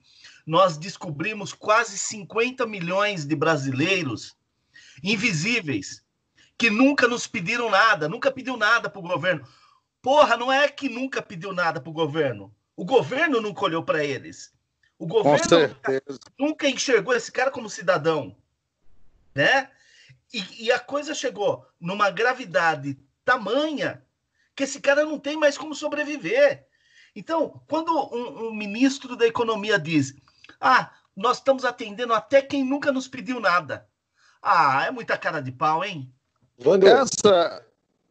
[0.46, 4.34] nós descobrimos quase 50 milhões de brasileiros
[5.02, 6.02] invisíveis,
[6.60, 9.48] que nunca nos pediram nada, nunca pediu nada para o governo.
[10.02, 12.54] Porra, não é que nunca pediu nada para o governo.
[12.76, 14.52] O governo nunca olhou para eles.
[14.98, 15.74] O governo
[16.38, 18.36] nunca, enxergou esse cara como cidadão,
[19.34, 19.70] né?
[20.34, 24.04] E, e, a coisa chegou numa gravidade tamanha
[24.54, 26.66] que esse cara não tem mais como sobreviver.
[27.16, 30.14] Então, quando um, um ministro da economia diz
[30.60, 33.88] Ah, nós estamos atendendo até quem nunca nos pediu nada.
[34.42, 36.12] Ah, é muita cara de pau, hein?
[36.62, 37.66] Essa,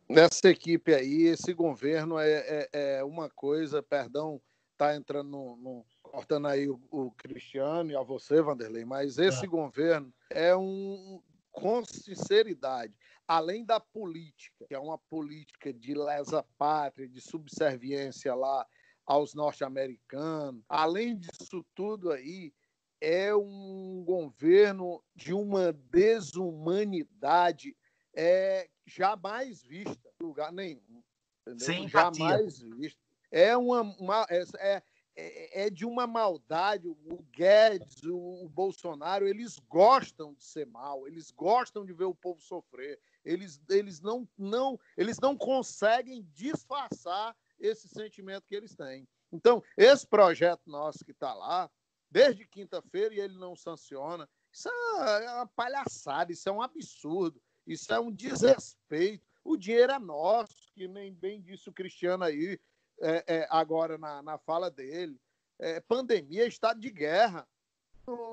[0.10, 4.42] nessa equipe aí, esse governo é, é, é uma coisa, perdão,
[4.76, 9.46] tá entrando no, no cortando aí o, o, Cristiano e a você, Vanderlei, mas esse
[9.46, 9.48] é.
[9.48, 11.22] governo é um,
[11.52, 12.92] com sinceridade,
[13.28, 18.66] além da política, que é uma política de lesa pátria, de subserviência lá
[19.06, 22.52] aos norte-americanos, além disso tudo aí,
[23.00, 27.76] é um governo de uma desumanidade
[28.16, 31.04] é, jamais vista em lugar nenhum.
[31.42, 31.66] Entendeu?
[31.66, 33.00] Sem jamais vista.
[33.32, 34.84] É, uma, uma é, é,
[35.16, 36.88] é, é de uma maldade.
[36.88, 42.16] O Guedes, o, o, Bolsonaro, eles gostam de ser mal, eles gostam de ver o
[42.16, 43.00] povo sofrer.
[43.24, 49.08] Eles, eles, não, não, eles não conseguem disfarçar esse sentimento que eles têm.
[49.32, 51.70] Então, esse projeto nosso que está lá,
[52.10, 57.40] desde quinta-feira, e ele não sanciona, isso é uma palhaçada, isso é um absurdo,
[57.70, 59.24] isso é um desrespeito.
[59.44, 62.60] O dinheiro é nosso, que nem bem disse o Cristiano aí,
[63.00, 65.22] é, é, agora na, na fala dele.
[65.60, 67.48] É, pandemia, estado de guerra.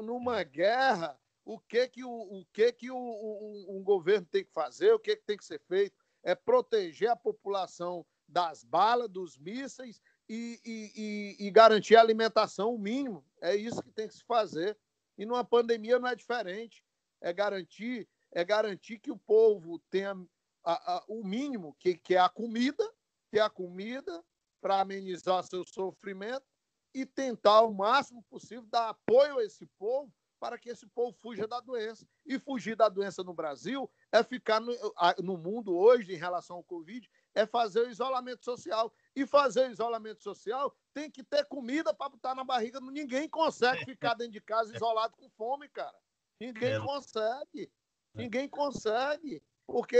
[0.02, 4.52] Numa guerra, o que que o, o que que o, o, um governo tem que
[4.52, 5.94] fazer, o que, que tem que ser feito?
[6.22, 12.74] É proteger a população das balas, dos mísseis e, e, e, e garantir a alimentação,
[12.74, 13.22] o mínimo.
[13.40, 14.76] É isso que tem que se fazer.
[15.18, 16.82] E numa pandemia não é diferente.
[17.20, 20.14] É garantir, é garantir que o povo tenha
[20.64, 22.84] a, a, o mínimo, que, que é a comida,
[23.30, 24.24] que é a comida
[24.60, 26.44] para amenizar seu sofrimento
[26.94, 31.46] e tentar o máximo possível dar apoio a esse povo para que esse povo fuja
[31.46, 32.06] da doença.
[32.24, 34.72] E fugir da doença no Brasil é ficar no,
[35.22, 38.92] no mundo hoje, em relação ao Covid, é fazer o isolamento social.
[39.14, 42.80] E fazer o isolamento social tem que ter comida para botar na barriga.
[42.80, 45.96] Ninguém consegue ficar dentro de casa isolado com fome, cara.
[46.40, 46.80] Ninguém é.
[46.80, 47.70] consegue.
[48.16, 49.42] Ninguém consegue.
[49.66, 49.98] Porque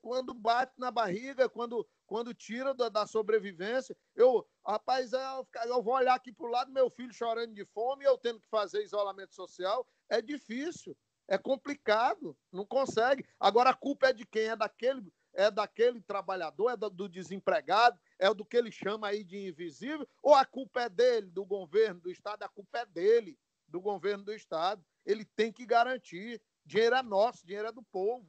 [0.00, 5.94] quando bate na barriga, quando, quando tira da, da sobrevivência, eu, rapaz, eu, eu vou
[5.94, 9.34] olhar aqui para o lado, meu filho chorando de fome, eu tendo que fazer isolamento
[9.34, 10.96] social, é difícil,
[11.28, 13.24] é complicado, não consegue.
[13.38, 14.48] Agora a culpa é de quem?
[14.48, 19.22] É daquele, é daquele trabalhador, é do, do desempregado, é do que ele chama aí
[19.22, 22.44] de invisível, ou a culpa é dele, do governo do Estado?
[22.44, 23.38] A culpa é dele,
[23.68, 24.82] do governo do Estado.
[25.04, 26.40] Ele tem que garantir.
[26.64, 28.26] Dinheiro é nosso, dinheiro é do povo.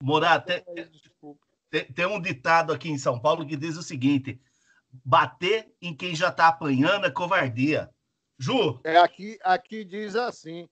[0.00, 0.62] Morar, tem,
[1.70, 4.40] tem, tem, um ditado aqui em São Paulo que diz o seguinte:
[5.04, 7.90] bater em quem já está apanhando é covardia.
[8.38, 8.80] Ju?
[8.84, 10.68] É, aqui, aqui diz assim: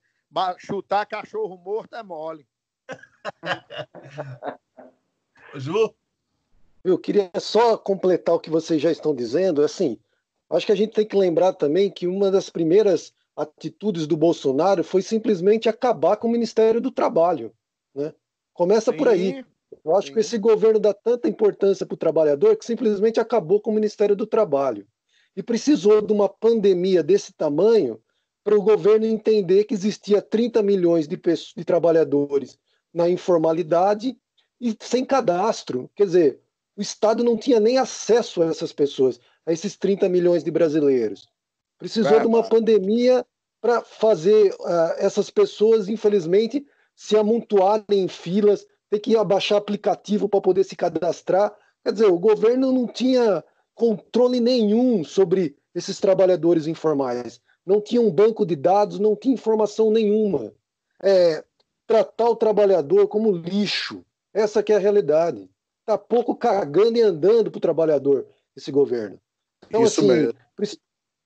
[0.59, 2.47] chutar cachorro morto é mole.
[5.55, 5.94] Ju?
[6.84, 9.62] Eu queria só completar o que vocês já estão dizendo.
[9.62, 9.99] Assim,
[10.49, 14.82] acho que a gente tem que lembrar também que uma das primeiras atitudes do Bolsonaro
[14.82, 17.53] foi simplesmente acabar com o Ministério do Trabalho.
[17.95, 18.14] Né?
[18.55, 19.45] Começa sim, por aí.
[19.84, 20.14] Eu acho sim.
[20.14, 24.16] que esse governo dá tanta importância para o trabalhador que simplesmente acabou com o Ministério
[24.16, 24.87] do Trabalho.
[25.37, 28.01] E precisou de uma pandemia desse tamanho
[28.43, 32.59] para o governo entender que existia 30 milhões de, pessoas, de trabalhadores
[32.95, 34.16] na informalidade
[34.59, 35.91] e sem cadastro.
[35.95, 36.41] Quer dizer,
[36.76, 41.28] o Estado não tinha nem acesso a essas pessoas, a esses 30 milhões de brasileiros.
[41.79, 43.24] Precisou de uma pandemia
[43.61, 46.64] para fazer uh, essas pessoas, infelizmente,
[46.95, 51.55] se amontoarem em filas, ter que abaixar aplicativo para poder se cadastrar.
[51.85, 57.41] Quer dizer, o governo não tinha controle nenhum sobre esses trabalhadores informais.
[57.64, 60.53] Não tinha um banco de dados, não tinha informação nenhuma.
[61.03, 61.45] É,
[61.87, 64.05] tratar o trabalhador como lixo.
[64.33, 65.51] Essa que é a realidade.
[65.81, 69.20] Está pouco cagando e andando para o trabalhador, esse governo.
[69.66, 70.35] Então, Isso assim, mesmo.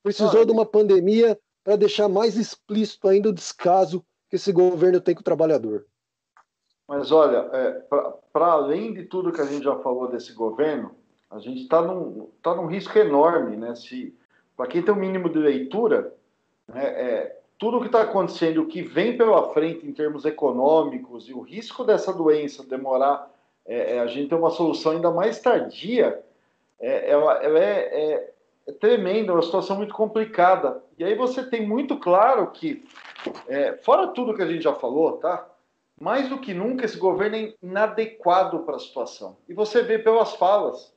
[0.02, 5.00] Precisou ah, de uma pandemia para deixar mais explícito ainda o descaso que esse governo
[5.00, 5.86] tem com o trabalhador.
[6.88, 7.72] Mas olha, é,
[8.32, 10.92] para além de tudo que a gente já falou desse governo,
[11.30, 13.74] a gente está num, tá num risco enorme, né?
[13.76, 14.16] Se
[14.56, 16.12] para quem tem o um mínimo de leitura,
[16.68, 21.28] né, é, tudo o que está acontecendo, o que vem pela frente em termos econômicos
[21.28, 23.30] e o risco dessa doença demorar,
[23.64, 26.22] é, é a gente ter uma solução ainda mais tardia,
[26.78, 28.32] é, ela, ela é, é
[28.72, 30.82] tremenda, é uma situação muito complicada.
[30.98, 32.84] E aí você tem muito claro que
[33.48, 35.46] é, fora tudo que a gente já falou, tá?
[36.00, 39.36] Mais do que nunca, esse governo é inadequado para a situação.
[39.48, 40.92] E você vê pelas falas.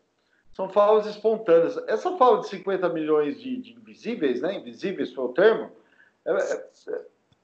[0.53, 1.77] São falas espontâneas.
[1.87, 4.55] Essa fala de 50 milhões de, de invisíveis, né?
[4.55, 5.71] Invisíveis foi o termo,
[6.25, 7.01] é, é, é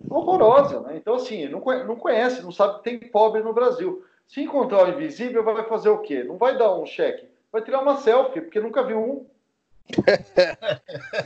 [0.09, 0.95] horrorosa, né?
[0.95, 4.03] Então, assim, não, não conhece, não sabe que tem pobre no Brasil.
[4.27, 6.23] Se encontrar o invisível, vai fazer o quê?
[6.23, 9.25] Não vai dar um cheque, vai tirar uma selfie, porque nunca viu um.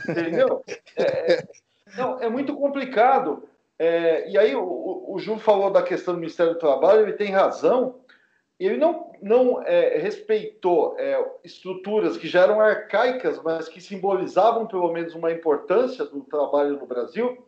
[0.08, 0.64] Entendeu?
[0.96, 1.48] É, é
[1.96, 3.48] Não, é muito complicado.
[3.78, 7.30] É, e aí o, o Ju falou da questão do Ministério do Trabalho, ele tem
[7.30, 8.00] razão.
[8.58, 14.92] Ele não, não é, respeitou é, estruturas que já eram arcaicas, mas que simbolizavam pelo
[14.92, 17.44] menos uma importância do trabalho no Brasil,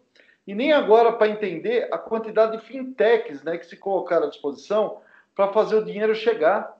[0.47, 4.99] e nem agora para entender a quantidade de fintechs né, que se colocaram à disposição
[5.35, 6.77] para fazer o dinheiro chegar.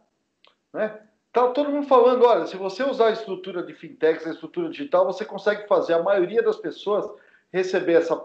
[0.73, 0.99] Né?
[1.37, 5.05] Tá todo mundo falando, olha, se você usar a estrutura de fintechs, a estrutura digital,
[5.05, 7.07] você consegue fazer a maioria das pessoas
[7.53, 8.19] receber essa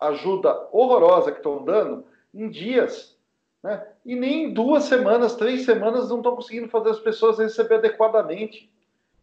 [0.00, 3.18] ajuda horrorosa que estão dando em dias.
[3.60, 3.84] Né?
[4.06, 8.70] E nem em duas semanas, três semanas não estão conseguindo fazer as pessoas receber adequadamente.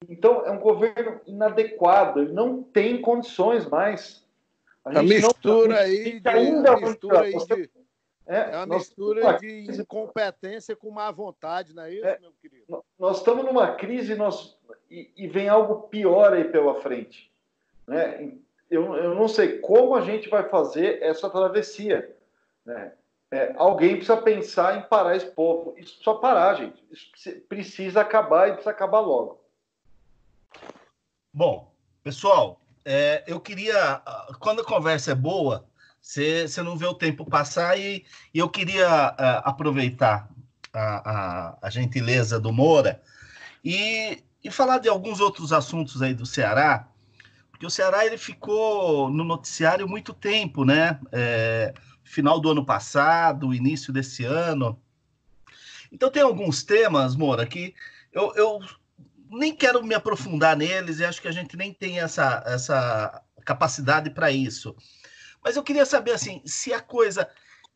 [0.10, 4.28] Então, é um governo inadequado, ele não tem condições mais.
[4.84, 7.70] A, a mistura não, a aí, de, ainda mistura aí de,
[8.32, 12.84] é, é uma mistura de incompetência com má vontade, não é isso, é, meu querido?
[12.98, 14.58] Nós estamos numa crise nós,
[14.90, 17.30] e, e, vem algo pior aí pela frente.
[17.86, 18.32] Né?
[18.70, 22.16] Eu, eu não sei como a gente vai fazer essa travessia.
[22.66, 22.94] Né?
[23.30, 25.74] É, alguém precisa pensar em parar esse povo.
[25.78, 26.82] Isso precisa parar, gente.
[26.90, 29.42] Isso precisa acabar e precisa acabar logo.
[31.34, 31.70] Bom,
[32.02, 34.02] pessoal, é, eu queria.
[34.40, 35.66] Quando a conversa é boa,
[36.12, 40.30] você, não vê o tempo passar e, e eu queria uh, aproveitar
[40.74, 43.02] a, a, a, gentileza do Moura
[43.64, 46.88] e, e falar de alguns outros assuntos aí do Ceará,
[47.50, 51.00] porque o Ceará ele ficou no noticiário muito tempo, né?
[51.12, 54.82] É, final do ano passado, início desse ano.
[55.92, 57.74] Então tem alguns temas, Moura, que
[58.12, 58.60] eu, eu
[59.30, 64.10] nem quero me aprofundar neles e acho que a gente nem tem essa, essa capacidade
[64.10, 64.76] para isso.
[65.44, 67.30] Mas eu queria saber assim, se a coisa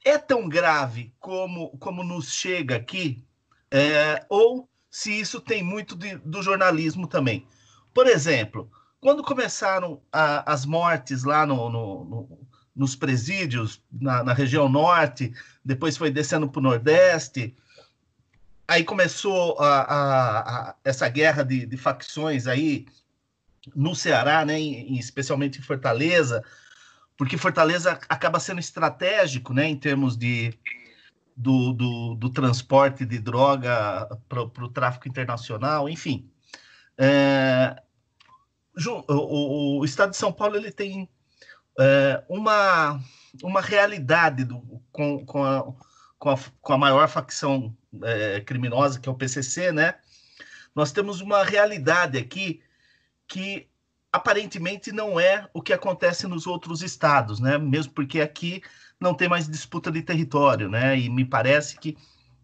[0.03, 3.24] é tão grave como, como nos chega aqui,
[3.72, 7.45] é, ou se isso tem muito de, do jornalismo também.
[7.93, 12.39] Por exemplo, quando começaram a, as mortes lá no, no, no,
[12.76, 17.55] nos presídios, na, na, região norte, depois foi descendo para o nordeste,
[18.68, 22.86] aí começou a, a, a essa guerra de, de, facções aí
[23.76, 26.43] no Ceará, né, em, especialmente em Fortaleza,
[27.18, 30.53] porque Fortaleza acaba sendo estratégico, né, em termos de
[31.36, 36.30] do, do, do transporte de droga para o tráfico internacional, enfim.
[36.97, 37.76] É,
[39.07, 41.09] o, o, Estado de São Paulo ele tem
[41.78, 43.01] é, uma,
[43.43, 44.61] uma realidade do,
[44.91, 45.74] com, com, a,
[46.18, 49.95] com, a, com a maior facção é, criminosa, que é o PCC, né?
[50.74, 52.61] Nós temos uma realidade aqui
[53.28, 53.68] que
[54.16, 57.57] aparentemente não é o que acontece nos outros estados, né?
[57.57, 58.61] Mesmo porque aqui
[58.99, 60.97] não tem mais disputa de território, né?
[60.97, 61.97] E me parece que,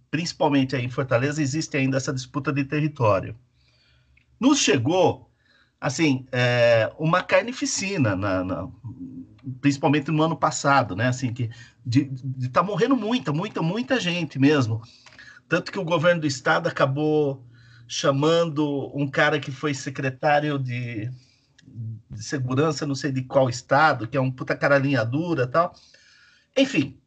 [0.09, 3.37] principalmente aí em Fortaleza, existe ainda essa disputa de território.
[4.37, 5.31] Nos chegou,
[5.79, 8.67] assim, é, uma carnificina, na, na,
[9.61, 11.07] principalmente no ano passado, né?
[11.07, 11.49] Assim, que
[11.87, 14.81] estar tá morrendo muita, muita, muita gente mesmo.
[15.47, 17.45] Tanto que o governo do estado acabou
[17.87, 21.09] chamando um cara que foi secretário de
[22.09, 25.73] de segurança, não sei de qual estado, que é um puta caralhinha dura tal.
[26.55, 26.99] Enfim,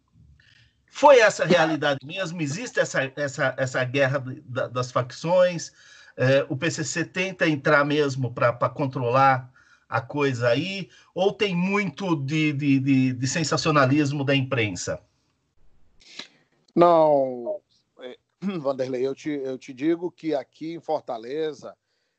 [0.86, 5.72] foi essa realidade mesmo, existe essa, essa, essa guerra das facções,
[6.16, 9.52] é, o PCC tenta entrar mesmo para controlar
[9.88, 15.00] a coisa aí, ou tem muito de, de, de, de sensacionalismo da imprensa?
[16.74, 17.60] Não,
[18.00, 18.16] é,
[18.60, 21.76] Vanderlei, eu te, eu te digo que aqui em Fortaleza,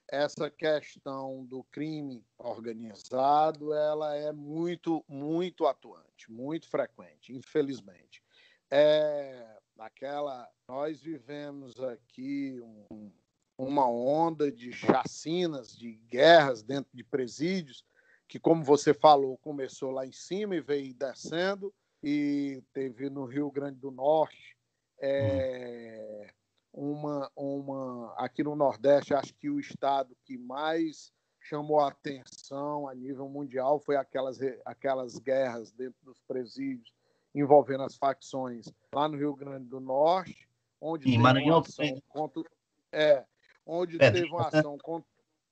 [0.10, 8.24] essa questão do crime organizado ela é muito muito atuante muito frequente infelizmente.
[8.70, 12.60] É aquela nós vivemos aqui
[12.92, 13.12] um,
[13.58, 17.86] uma onda de chacinas de guerras dentro de presídios
[18.28, 23.50] que como você falou começou lá em cima e veio descendo e teve no Rio
[23.52, 24.56] Grande do Norte
[25.00, 26.34] é,
[26.76, 32.94] uma, uma aqui no Nordeste, acho que o estado que mais chamou a atenção a
[32.94, 36.94] nível mundial foi aquelas, aquelas guerras dentro dos presídios
[37.34, 40.48] envolvendo as facções lá no Rio Grande do Norte,
[40.80, 41.64] onde e Maranhão
[42.08, 42.44] contra,
[42.92, 43.26] é,
[43.66, 44.78] onde é, teve uma ação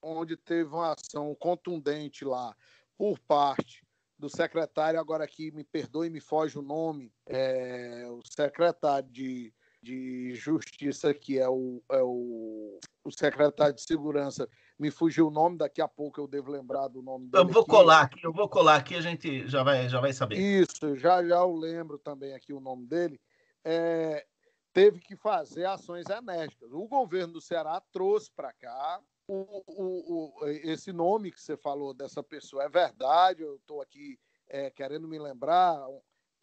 [0.01, 2.55] onde teve uma ação contundente lá
[2.97, 3.85] por parte
[4.17, 9.53] do secretário, agora aqui me perdoe, me foge o nome, é, o secretário de
[9.83, 14.47] de Justiça, que é o, é o, o secretário de Segurança.
[14.79, 17.43] Me fugiu o nome, daqui a pouco eu devo lembrar do nome dele.
[17.43, 17.69] Eu vou aqui.
[17.71, 20.37] colar aqui, eu vou colar aqui, a gente já vai, já vai saber.
[20.37, 23.19] Isso, já já eu lembro também aqui o nome dele.
[23.63, 24.25] É,
[24.71, 26.71] teve que fazer ações enérgicas.
[26.71, 31.93] O governo do Ceará trouxe para cá o, o, o, esse nome que você falou
[31.93, 32.63] dessa pessoa.
[32.63, 34.17] É verdade, eu estou aqui
[34.47, 35.77] é, querendo me lembrar,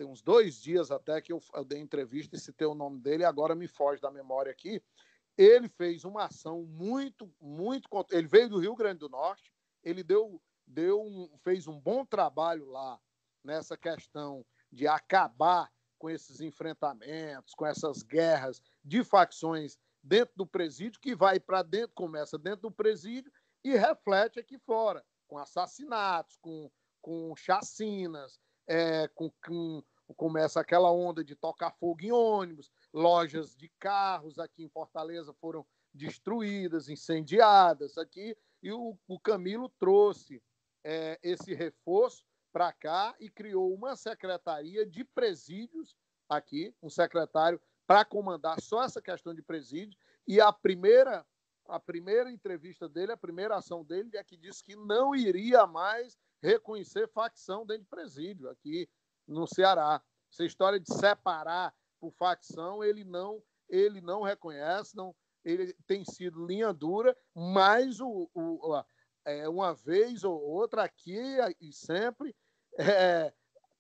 [0.01, 3.23] tem uns dois dias até que eu, eu dei entrevista e citei o nome dele,
[3.23, 4.83] agora me foge da memória aqui.
[5.37, 7.87] Ele fez uma ação muito, muito.
[8.11, 9.53] Ele veio do Rio Grande do Norte,
[9.85, 12.99] ele deu, deu um, fez um bom trabalho lá
[13.45, 14.43] nessa questão
[14.73, 21.39] de acabar com esses enfrentamentos, com essas guerras de facções dentro do presídio, que vai
[21.39, 23.31] para dentro, começa dentro do presídio
[23.63, 26.71] e reflete aqui fora, com assassinatos, com,
[27.03, 28.41] com chacinas,
[28.71, 29.83] é, com, com,
[30.15, 35.67] começa aquela onda de tocar fogo em ônibus, lojas de carros aqui em Fortaleza foram
[35.93, 40.41] destruídas, incendiadas aqui, e o, o Camilo trouxe
[40.85, 45.97] é, esse reforço para cá e criou uma secretaria de presídios
[46.29, 49.99] aqui, um secretário para comandar só essa questão de presídio.
[50.29, 51.27] E a primeira,
[51.67, 56.17] a primeira entrevista dele, a primeira ação dele é que disse que não iria mais
[56.43, 58.89] reconhecer facção dentro de presídio aqui
[59.27, 60.03] no Ceará.
[60.33, 65.15] Essa história de separar por facção, ele não, ele não reconhece, não,
[65.45, 68.85] ele tem sido linha dura, mas o, o,
[69.25, 71.19] é, uma vez ou outra aqui
[71.61, 72.35] e sempre
[72.79, 73.33] é,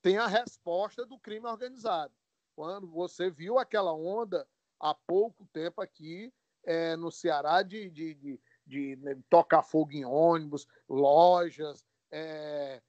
[0.02, 2.12] tem a resposta do crime organizado.
[2.54, 4.46] Quando você viu aquela onda
[4.78, 6.32] há pouco tempo aqui
[6.64, 12.82] é, no Ceará de, de, de, de, né, tocar fogo em ônibus, lojas, é,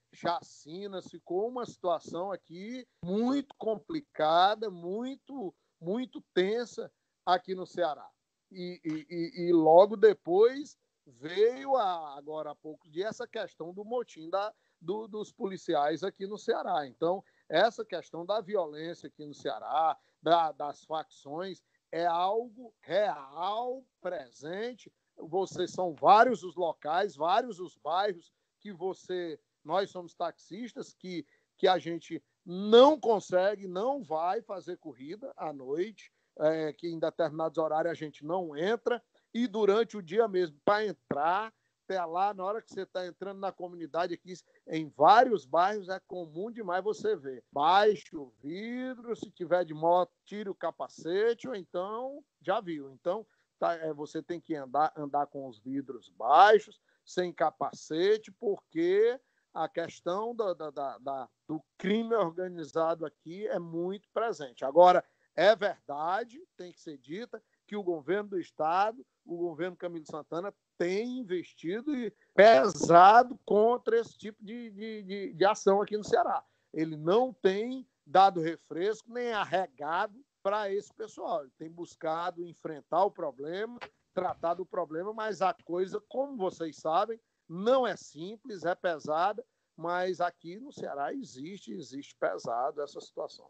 [1.10, 6.92] ficou uma situação aqui muito complicada, muito, muito tensa
[7.26, 8.10] aqui no Ceará.
[8.52, 14.30] E, e, e logo depois veio, a, agora há poucos dias, essa questão do motim
[14.30, 16.86] da, do, dos policiais aqui no Ceará.
[16.88, 21.62] Então, essa questão da violência aqui no Ceará, da, das facções,
[21.92, 24.92] é algo real, presente.
[25.18, 28.32] Vocês são vários os locais, vários os bairros
[28.62, 31.26] que você, nós somos taxistas, que,
[31.58, 37.58] que a gente não consegue, não vai fazer corrida à noite, é, que em determinados
[37.58, 39.04] horários a gente não entra,
[39.34, 41.54] e durante o dia mesmo, para entrar,
[41.84, 44.34] até lá, na hora que você está entrando na comunidade aqui,
[44.68, 47.44] em vários bairros é comum demais você ver.
[47.52, 52.92] Baixe o vidro, se tiver de moto, tire o capacete, ou então já viu.
[52.92, 53.26] Então,
[53.60, 56.80] tá, é, você tem que andar, andar com os vidros baixos,
[57.12, 59.20] sem capacete, porque
[59.54, 64.64] a questão da, da, da, do crime organizado aqui é muito presente.
[64.64, 65.04] Agora,
[65.36, 70.54] é verdade, tem que ser dita, que o governo do Estado, o governo Camilo Santana,
[70.78, 71.92] tem investido
[72.34, 76.44] pesado contra esse tipo de, de, de, de ação aqui no Ceará.
[76.74, 81.42] Ele não tem dado refresco nem arregado para esse pessoal.
[81.42, 83.80] Ele tem buscado enfrentar o problema,
[84.14, 89.44] tratar do problema, mas a coisa, como vocês sabem, não é simples, é pesada,
[89.76, 93.50] mas aqui no Ceará existe, existe pesado essa situação.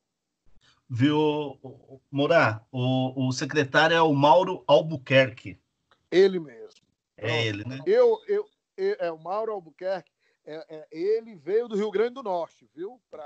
[0.90, 1.58] Viu,
[2.12, 2.66] Morar?
[2.72, 5.60] O, o secretário é o Mauro Albuquerque.
[6.12, 6.86] Ele mesmo.
[7.16, 7.80] É ele, né?
[7.86, 8.46] Eu, eu,
[8.76, 10.12] eu, é o Mauro Albuquerque.
[10.44, 13.00] É, é, ele veio do Rio Grande do Norte, viu?
[13.10, 13.24] Para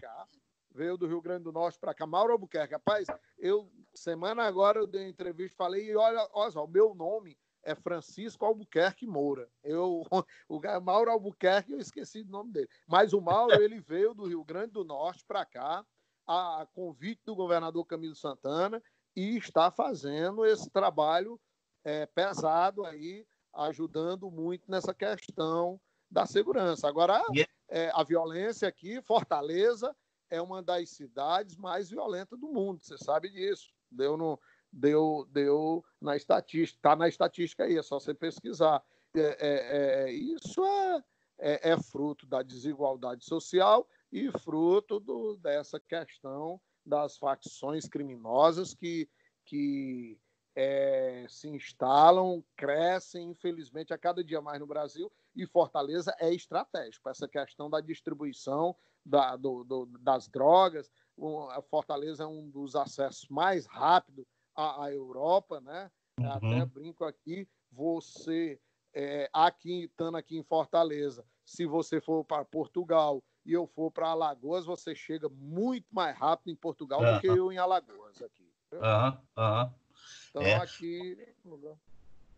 [0.00, 0.28] cá.
[0.74, 2.06] Veio do Rio Grande do Norte para cá.
[2.06, 2.74] Mauro Albuquerque.
[2.74, 3.06] Rapaz,
[3.38, 7.74] eu, semana agora, eu dei entrevista falei, e olha, olha só, o meu nome é
[7.74, 9.48] Francisco Albuquerque Moura.
[9.62, 10.02] Eu,
[10.48, 12.68] o Mauro Albuquerque, eu esqueci do nome dele.
[12.86, 15.84] Mas o Mauro, ele veio do Rio Grande do Norte para cá,
[16.26, 18.82] a convite do governador Camilo Santana,
[19.14, 21.38] e está fazendo esse trabalho
[21.84, 26.88] é, pesado aí, ajudando muito nessa questão da segurança.
[26.88, 27.22] Agora,
[27.68, 29.94] é, a violência aqui, Fortaleza,
[30.32, 33.70] é uma das cidades mais violentas do mundo, você sabe disso.
[33.90, 34.40] Deu, no,
[34.72, 38.82] deu, deu na estatística, está na estatística aí, é só você pesquisar.
[39.14, 41.04] É, é, é isso é,
[41.38, 49.10] é, é, fruto da desigualdade social e fruto do, dessa questão das facções criminosas que,
[49.44, 50.18] que
[50.56, 57.08] é, se instalam, crescem, infelizmente, a cada dia mais no Brasil, e Fortaleza é estratégico.
[57.08, 60.90] Essa questão da distribuição da, do, do, das drogas,
[61.50, 65.90] a Fortaleza é um dos acessos mais rápidos à, à Europa, né?
[66.18, 66.30] Uhum.
[66.30, 68.60] Até brinco aqui, você,
[68.94, 74.08] é, aqui, estando aqui em Fortaleza, se você for para Portugal e eu for para
[74.08, 77.14] Alagoas, você chega muito mais rápido em Portugal uhum.
[77.14, 78.48] do que eu em Alagoas aqui.
[78.74, 79.42] Aham, uhum.
[79.42, 79.74] aham.
[80.30, 80.54] Então, é.
[80.54, 81.18] aqui.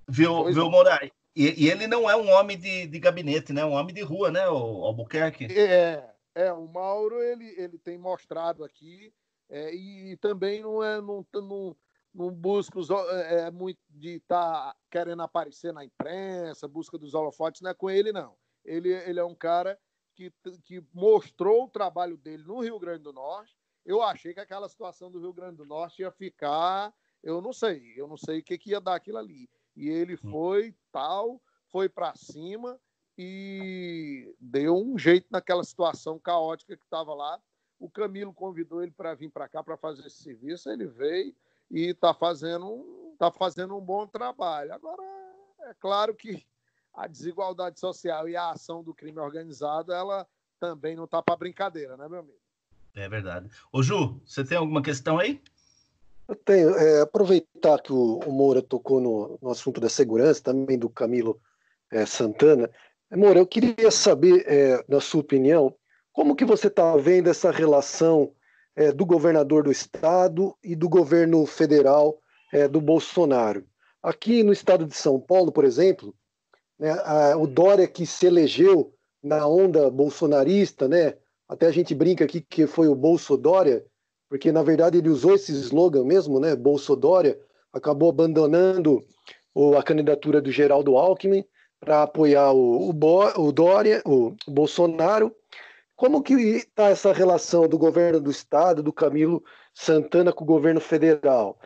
[0.09, 1.11] Viu, viu Moraes?
[1.35, 3.64] E, e, ele não é um homem de, de gabinete, né?
[3.64, 4.49] Um homem de rua, né?
[4.49, 5.47] O Albuquerque.
[5.47, 6.53] É, é.
[6.53, 9.12] O Mauro ele, ele tem mostrado aqui
[9.51, 11.76] é, e também não é não, não,
[12.14, 17.14] não busca os, é, é muito de estar tá querendo aparecer na imprensa, busca dos
[17.14, 18.37] holofotes, não é com ele não.
[18.64, 19.78] Ele, ele é um cara
[20.14, 20.32] que,
[20.62, 23.55] que mostrou o trabalho dele no Rio Grande do Norte.
[23.85, 27.93] Eu achei que aquela situação do Rio Grande do Norte ia ficar, eu não sei,
[27.97, 29.49] eu não sei o que, que ia dar aquilo ali.
[29.77, 32.79] E ele foi tal, foi para cima
[33.16, 37.41] e deu um jeito naquela situação caótica que estava lá.
[37.79, 41.35] O Camilo convidou ele para vir para cá para fazer esse serviço, ele veio
[41.70, 44.72] e está fazendo, tá fazendo um bom trabalho.
[44.72, 45.03] Agora,
[45.62, 46.47] é claro que
[46.93, 50.27] a desigualdade social e a ação do crime organizado, ela
[50.61, 52.39] também não está para brincadeira, né, meu amigo?
[52.95, 53.51] É verdade.
[53.72, 55.43] Ô, Ju, você tem alguma questão aí?
[56.29, 56.75] Eu tenho.
[56.77, 61.41] É, aproveitar que o, o Moura tocou no, no, assunto da segurança, também do Camilo
[61.91, 62.70] é, Santana.
[63.12, 65.75] Moura, eu queria saber, é, na sua opinião,
[66.12, 68.33] como que você está vendo essa relação
[68.75, 72.18] é, do governador do estado e do governo federal
[72.53, 73.64] é, do Bolsonaro?
[74.03, 76.14] Aqui no estado de São Paulo, por exemplo,
[76.79, 81.14] né, a, o Dória que se elegeu na onda bolsonarista, né?
[81.49, 83.85] Até a gente brinca aqui que foi o Bolso Dória,
[84.29, 86.57] porque na verdade ele usou esse slogan mesmo, né?
[86.57, 87.39] Bolso Dória,
[87.72, 89.05] acabou abandonando
[89.77, 91.45] a candidatura do Geraldo Alckmin
[91.79, 95.35] para apoiar o, o, Bo, o Dória, o Bolsonaro.
[95.95, 100.81] Como que está essa relação do governo do estado, do Camilo Santana com o governo
[100.81, 101.59] federal?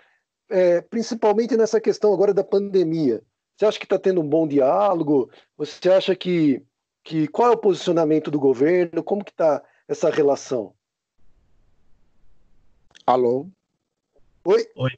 [0.51, 3.23] É, principalmente nessa questão agora da pandemia.
[3.57, 5.31] Você acha que está tendo um bom diálogo?
[5.57, 6.63] Você acha que,
[7.03, 9.03] que qual é o posicionamento do governo?
[9.03, 10.75] Como que está essa relação?
[13.09, 13.47] Alô?
[14.45, 14.71] Oi?
[14.77, 14.91] Oi.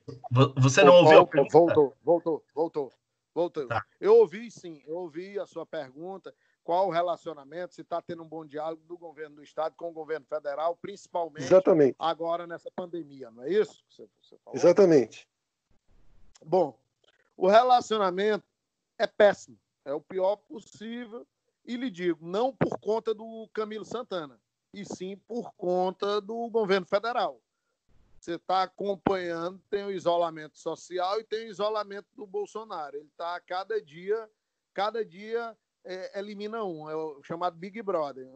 [0.56, 1.28] Você não ouviu?
[1.48, 2.92] Voltou, voltou, voltou,
[3.32, 3.66] voltou.
[3.68, 3.86] Tá.
[4.00, 6.34] Eu ouvi sim, eu ouvi a sua pergunta.
[6.64, 9.92] Qual o relacionamento, se está tendo um bom diálogo do governo do Estado com o
[9.92, 11.94] governo federal, principalmente Exatamente.
[12.00, 14.58] agora nessa pandemia, não é isso que você, você falou?
[14.58, 15.28] Exatamente.
[16.44, 16.76] Bom,
[17.36, 18.44] o relacionamento
[18.98, 21.24] é péssimo, é o pior possível.
[21.64, 24.40] E lhe digo, não por conta do Camilo Santana,
[24.74, 27.40] e sim por conta do governo federal.
[28.20, 32.94] Você está acompanhando, tem o isolamento social e tem o isolamento do Bolsonaro.
[32.94, 34.28] Ele está cada dia,
[34.74, 38.28] cada dia é, elimina um, é o chamado Big Brother.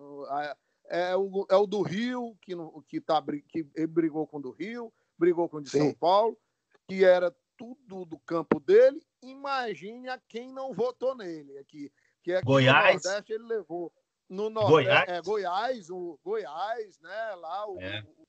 [0.87, 2.53] É o, é o do Rio, que,
[2.89, 5.79] que, tá, que brigou com o do Rio, brigou com o de Sim.
[5.79, 6.39] São Paulo,
[6.89, 11.93] que era tudo do campo dele, imagine a quem não votou nele aqui.
[12.23, 13.03] Que é Goiás.
[13.03, 13.93] no Nordeste ele levou.
[14.31, 15.09] No Nordeste, Goiás.
[15.09, 17.35] É, Goiás, o Goiás, né?
[17.35, 18.03] Lá o, é.
[18.17, 18.27] o,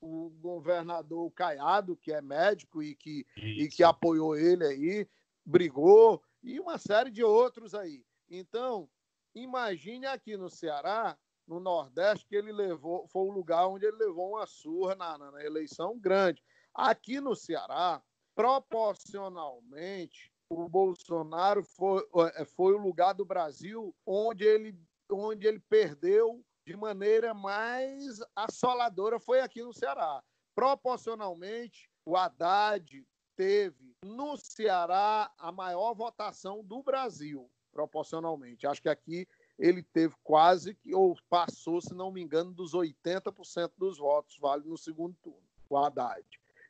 [0.00, 5.08] o, governador Caiado, que é médico e que, e que apoiou ele aí,
[5.44, 8.04] brigou, e uma série de outros aí.
[8.30, 8.88] Então,
[9.34, 14.30] imagine aqui no Ceará, no Nordeste, que ele levou, foi o lugar onde ele levou
[14.30, 16.42] uma surra na, na eleição grande.
[16.74, 18.02] Aqui no Ceará,
[18.34, 24.78] proporcionalmente, o Bolsonaro foi, é, foi o lugar do Brasil onde ele,
[25.10, 30.22] onde ele perdeu de maneira mais assoladora foi aqui no Ceará.
[30.54, 38.66] Proporcionalmente, o Haddad teve no Ceará a maior votação do Brasil, proporcionalmente.
[38.66, 39.26] Acho que aqui
[39.58, 44.68] ele teve quase que, ou passou, se não me engano, dos 80% dos votos, vale
[44.68, 46.22] no segundo turno, o Haddad.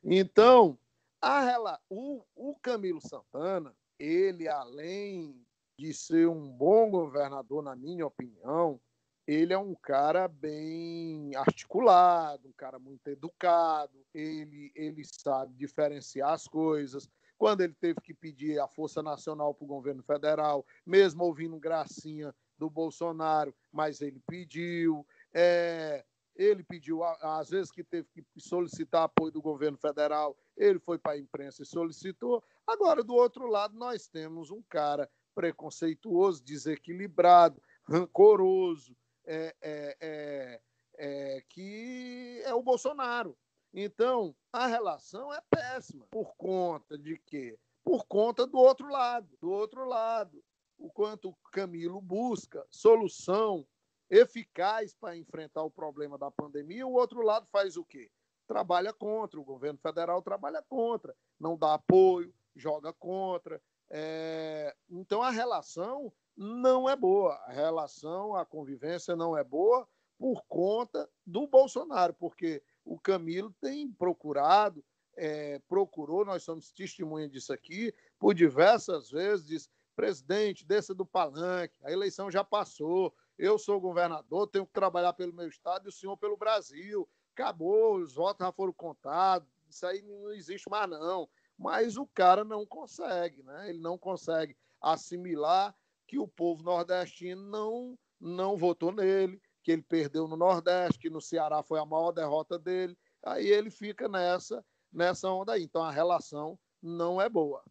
[0.05, 0.79] Então,
[1.21, 5.45] a, o, o Camilo Santana, ele, além
[5.77, 8.81] de ser um bom governador, na minha opinião,
[9.29, 16.49] ele é um cara bem articulado, um cara muito educado, ele, ele sabe diferenciar as
[16.49, 17.07] coisas.
[17.37, 22.35] Quando ele teve que pedir a Força Nacional para o governo federal, mesmo ouvindo gracinha
[22.57, 25.07] do Bolsonaro, mas ele pediu.
[25.35, 26.03] É,
[26.35, 31.13] ele pediu, às vezes que teve que solicitar apoio do governo federal, ele foi para
[31.13, 32.43] a imprensa e solicitou.
[32.67, 38.97] Agora, do outro lado, nós temos um cara preconceituoso, desequilibrado, rancoroso,
[39.29, 40.61] é, é, é,
[40.97, 43.37] é, que é o Bolsonaro.
[43.75, 46.07] Então, a relação é péssima.
[46.11, 47.59] Por conta de quê?
[47.85, 49.29] Por conta do outro lado.
[49.39, 50.43] Do outro lado,
[50.79, 53.67] o quanto Camilo busca solução
[54.09, 58.11] eficaz para enfrentar o problema da pandemia, o outro lado faz o quê?
[58.47, 63.61] Trabalha contra, o governo federal trabalha contra, não dá apoio, joga contra.
[63.91, 64.75] É...
[64.89, 71.09] Então a relação não é boa, a relação, a convivência não é boa por conta
[71.27, 74.85] do Bolsonaro, porque o Camilo tem procurado,
[75.17, 81.75] é, procurou, nós somos testemunha disso aqui, por diversas vezes, diz, presidente, desça do palanque,
[81.83, 85.93] a eleição já passou, eu sou governador, tenho que trabalhar pelo meu estado e o
[85.93, 87.09] senhor pelo Brasil.
[87.33, 91.29] Acabou, os votos já foram contados, isso aí não existe mais não.
[91.57, 93.71] Mas o cara não consegue, né?
[93.71, 95.75] Ele não consegue assimilar
[96.09, 101.21] que o povo nordestino não não votou nele, que ele perdeu no Nordeste, que no
[101.21, 102.99] Ceará foi a maior derrota dele.
[103.25, 105.63] Aí ele fica nessa, nessa onda aí.
[105.63, 107.63] Então a relação não é boa.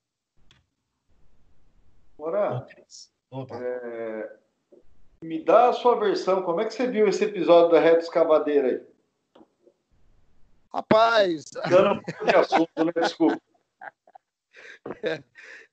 [2.17, 2.65] Ora,
[3.51, 4.37] é,
[5.21, 6.43] me dá a sua versão.
[6.43, 9.43] Como é que você viu esse episódio da reta escavadeira aí?
[10.73, 11.45] Rapaz.
[11.69, 12.91] Dando um pouco de assunto, né?
[12.95, 13.41] Desculpa.
[15.03, 15.21] É,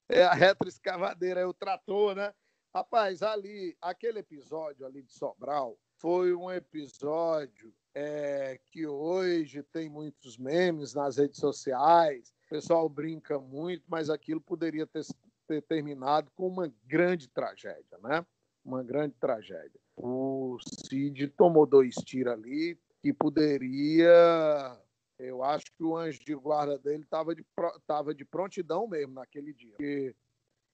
[0.09, 2.35] é a retroescavadeira, é o trator, né?
[2.75, 10.37] Rapaz, ali, aquele episódio ali de Sobral foi um episódio é, que hoje tem muitos
[10.37, 15.05] memes nas redes sociais, o pessoal brinca muito, mas aquilo poderia ter,
[15.47, 18.27] ter terminado com uma grande tragédia, né?
[18.65, 19.81] Uma grande tragédia.
[19.97, 24.77] O Cid tomou dois tiros ali que poderia
[25.17, 27.47] eu acho que o anjo de guarda dele estava de,
[27.87, 29.71] tava de prontidão mesmo naquele dia.
[29.77, 30.15] Porque,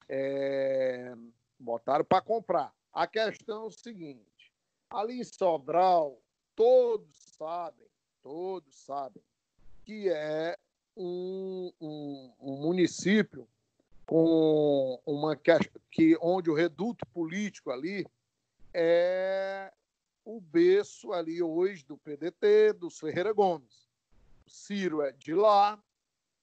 [0.09, 1.15] é,
[1.61, 2.75] botaram para comprar.
[2.93, 4.53] A questão é o seguinte:
[4.89, 6.21] ali em Sobral,
[6.57, 7.87] todos sabem,
[8.23, 9.23] todos sabem
[9.85, 10.57] que é
[10.97, 13.49] um, um, um município
[14.07, 18.05] com uma que onde o reduto político ali
[18.75, 19.73] é
[20.25, 23.89] o berço ali hoje do PDT, dos Ferreira Gomes.
[24.47, 25.83] O Ciro é de lá,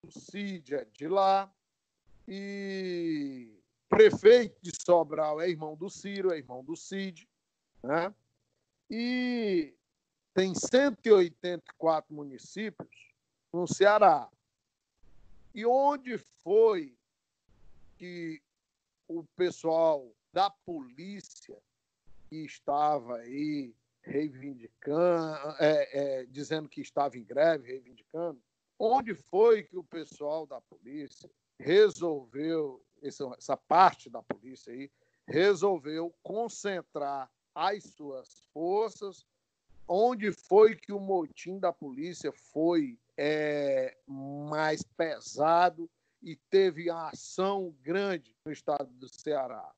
[0.02, 1.54] o Cid é de lá,
[2.28, 3.57] e
[3.90, 7.28] prefeito de Sobral é irmão do Ciro, é irmão do Cid,
[7.84, 8.14] né?
[8.90, 9.74] E
[10.34, 13.14] tem 184 municípios
[13.52, 14.30] no Ceará.
[15.54, 16.96] E onde foi
[17.98, 18.42] que
[19.08, 21.58] o pessoal da polícia
[22.30, 23.74] que estava aí
[24.04, 28.40] reivindicando, é, é, dizendo que estava em greve, reivindicando,
[28.80, 31.30] onde foi que o pessoal da polícia
[31.60, 34.90] resolveu essa, parte da polícia aí,
[35.28, 39.26] resolveu concentrar as suas forças
[39.88, 45.90] onde foi que o motim da polícia foi é, mais pesado
[46.22, 49.72] e teve uma ação grande no estado do Ceará.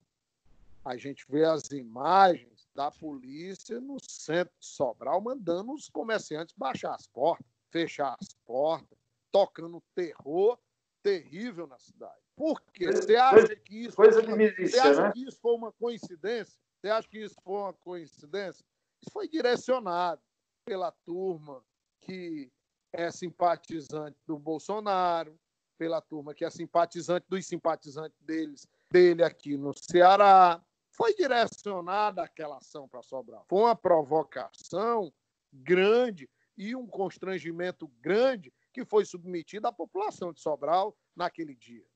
[0.84, 6.96] A gente vê as imagens da polícia no centro de Sobral mandando os comerciantes baixar
[6.96, 8.98] as portas, fechar as portas,
[9.32, 10.58] tocando terror
[11.04, 12.20] terrível na cidade.
[12.40, 12.90] Por quê?
[12.90, 15.12] Você acha que isso, coisa de milícia, você acha né?
[15.12, 16.58] que isso foi uma coincidência?
[16.80, 18.66] Você acha que isso foi uma coincidência?
[19.02, 20.22] Isso foi direcionado
[20.64, 21.62] pela turma
[22.00, 22.50] que
[22.94, 25.38] é simpatizante do Bolsonaro,
[25.78, 30.64] pela turma que é simpatizante dos simpatizantes deles, dele aqui no Ceará.
[30.92, 33.46] Foi direcionada aquela ação para Sobral.
[33.50, 35.12] Foi uma provocação
[35.52, 41.89] grande e um constrangimento grande que foi submetido à população de Sobral naquele dia.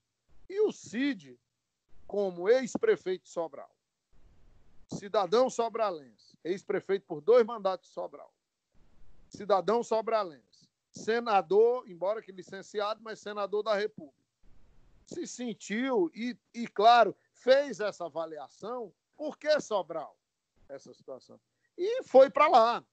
[0.53, 1.35] E o Cid,
[2.05, 3.75] como ex-prefeito de Sobral,
[4.87, 8.31] cidadão sobralense, ex-prefeito por dois mandatos de Sobral,
[9.29, 14.23] cidadão sobralense, senador, embora que licenciado, mas senador da República,
[15.07, 20.15] se sentiu e, e claro, fez essa avaliação, por que Sobral?
[20.69, 21.39] Essa situação.
[21.75, 22.85] E foi para lá.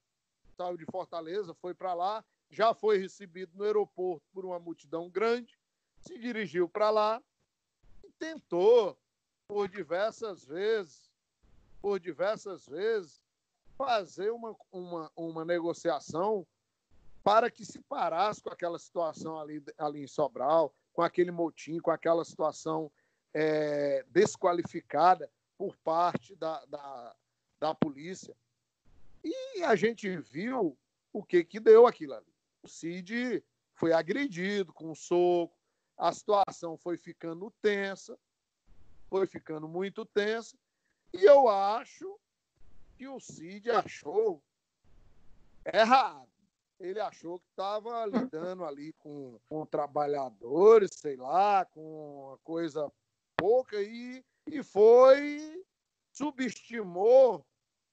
[0.57, 5.59] Saiu de Fortaleza, foi para lá, já foi recebido no aeroporto por uma multidão grande,
[5.99, 7.23] se dirigiu para lá,
[8.21, 8.95] tentou
[9.47, 11.11] por diversas vezes,
[11.81, 13.23] por diversas vezes,
[13.75, 16.45] fazer uma, uma, uma negociação
[17.23, 21.89] para que se parasse com aquela situação ali, ali em Sobral, com aquele motim, com
[21.89, 22.91] aquela situação
[23.33, 27.15] é, desqualificada por parte da, da,
[27.59, 28.35] da polícia.
[29.23, 30.77] E a gente viu
[31.11, 32.33] o que, que deu aquilo ali.
[32.61, 33.43] O Cid
[33.73, 35.60] foi agredido com um soco,
[36.01, 38.17] a situação foi ficando tensa,
[39.07, 40.57] foi ficando muito tensa,
[41.13, 42.19] e eu acho
[42.97, 44.41] que o Cid achou
[45.63, 46.27] errado.
[46.79, 52.91] Ele achou que estava lidando ali com, com trabalhadores, sei lá, com uma coisa
[53.37, 55.63] pouca, e, e foi,
[56.11, 57.45] subestimou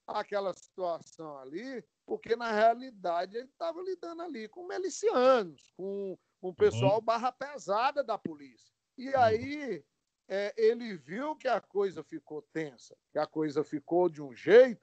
[0.06, 6.96] aquela situação ali, porque na realidade ele estava lidando ali com milicianos, com um pessoal
[6.96, 7.04] uhum.
[7.04, 8.72] barra pesada da polícia.
[8.96, 9.20] E uhum.
[9.20, 9.84] aí
[10.28, 14.80] é, ele viu que a coisa ficou tensa, que a coisa ficou de um jeito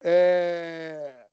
[0.00, 1.26] é,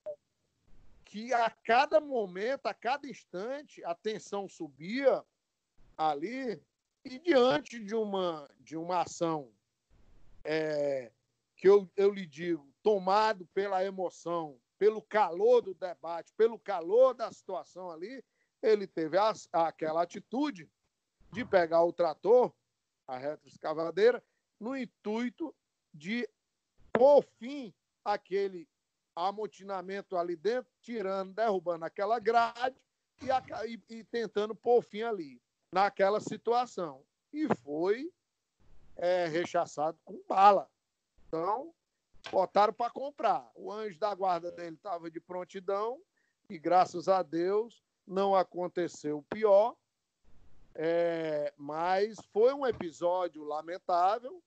[1.05, 5.23] que a cada momento, a cada instante, a tensão subia
[5.97, 6.61] ali
[7.03, 9.51] e diante de uma, de uma ação
[10.43, 11.11] é,
[11.57, 17.31] que eu, eu lhe digo, tomado pela emoção, pelo calor do debate, pelo calor da
[17.31, 18.23] situação ali,
[18.61, 20.69] ele teve a, aquela atitude
[21.31, 22.53] de pegar o trator,
[23.07, 24.23] a retroescavadeira,
[24.59, 25.55] no intuito
[25.93, 26.27] de
[26.91, 27.73] pôr fim
[28.03, 28.67] aquele
[29.15, 32.75] amotinamento ali dentro, tirando, derrubando aquela grade
[33.21, 35.41] e, a, e, e tentando pôr fim ali,
[35.71, 37.03] naquela situação.
[37.31, 38.11] E foi
[38.95, 40.69] é, rechaçado com bala.
[41.27, 41.73] Então,
[42.31, 43.49] botaram para comprar.
[43.55, 46.01] O anjo da guarda dele estava de prontidão
[46.49, 49.75] e, graças a Deus, não aconteceu pior.
[50.75, 54.41] É, mas foi um episódio lamentável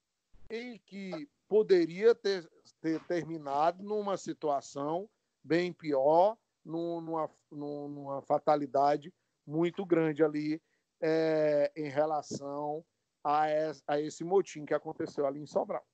[0.51, 2.49] em que poderia ter,
[2.81, 5.09] ter terminado numa situação
[5.43, 9.13] bem pior, numa, numa fatalidade
[9.47, 10.61] muito grande ali
[11.01, 12.85] é, em relação
[13.23, 13.45] a,
[13.87, 15.85] a, esse motim que aconteceu ali em Sobral.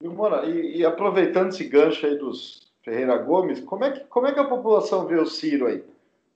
[0.00, 4.26] E, Mora, e, e, aproveitando esse gancho aí dos Ferreira Gomes, como é, que, como
[4.26, 5.84] é que a população vê o Ciro aí?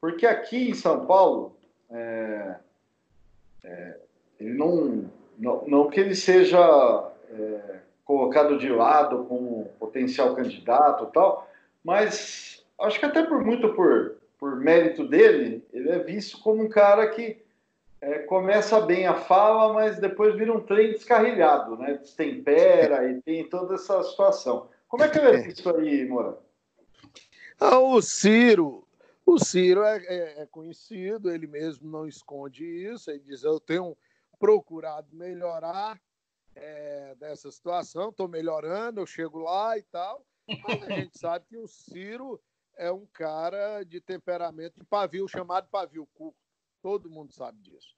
[0.05, 1.57] Porque aqui em São Paulo,
[1.91, 2.57] é,
[3.65, 3.97] é,
[4.39, 11.51] ele não, não, não que ele seja é, colocado de lado como potencial candidato tal,
[11.83, 16.69] mas acho que até por muito por, por mérito dele, ele é visto como um
[16.69, 17.43] cara que
[18.03, 21.95] é, começa bem a fala, mas depois vira um trem descarrilhado, né?
[21.95, 24.69] Destempera e tem toda essa situação.
[24.87, 26.37] Como é que é isso aí, Moura?
[27.59, 28.85] Ah, o Ciro,
[29.27, 33.97] o Ciro é, é, é, conhecido, ele mesmo não esconde isso, ele diz, eu tenho
[34.39, 36.01] procurado melhorar
[36.55, 41.57] é, dessa situação, estou melhorando, eu chego lá e tal, mas a gente sabe que
[41.57, 42.41] o Ciro
[42.77, 46.39] é um cara de temperamento de pavio, chamado pavio curto.
[46.83, 47.97] Todo mundo sabe disso.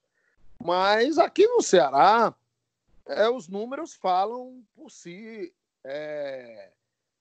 [0.63, 2.35] Mas aqui no Ceará,
[3.07, 5.53] é, os números falam por si.
[5.85, 6.73] É,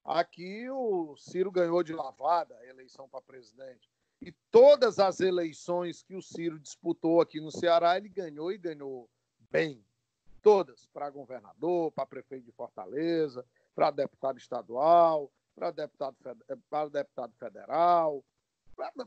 [0.03, 3.89] aqui o Ciro ganhou de lavada a eleição para presidente.
[4.25, 9.07] E todas as eleições que o Ciro disputou aqui no Ceará, ele ganhou e ganhou
[9.51, 9.85] bem.
[10.41, 13.45] Todas, para governador, para prefeito de Fortaleza,
[13.75, 16.17] para deputado estadual, para deputado,
[16.67, 18.25] para deputado federal,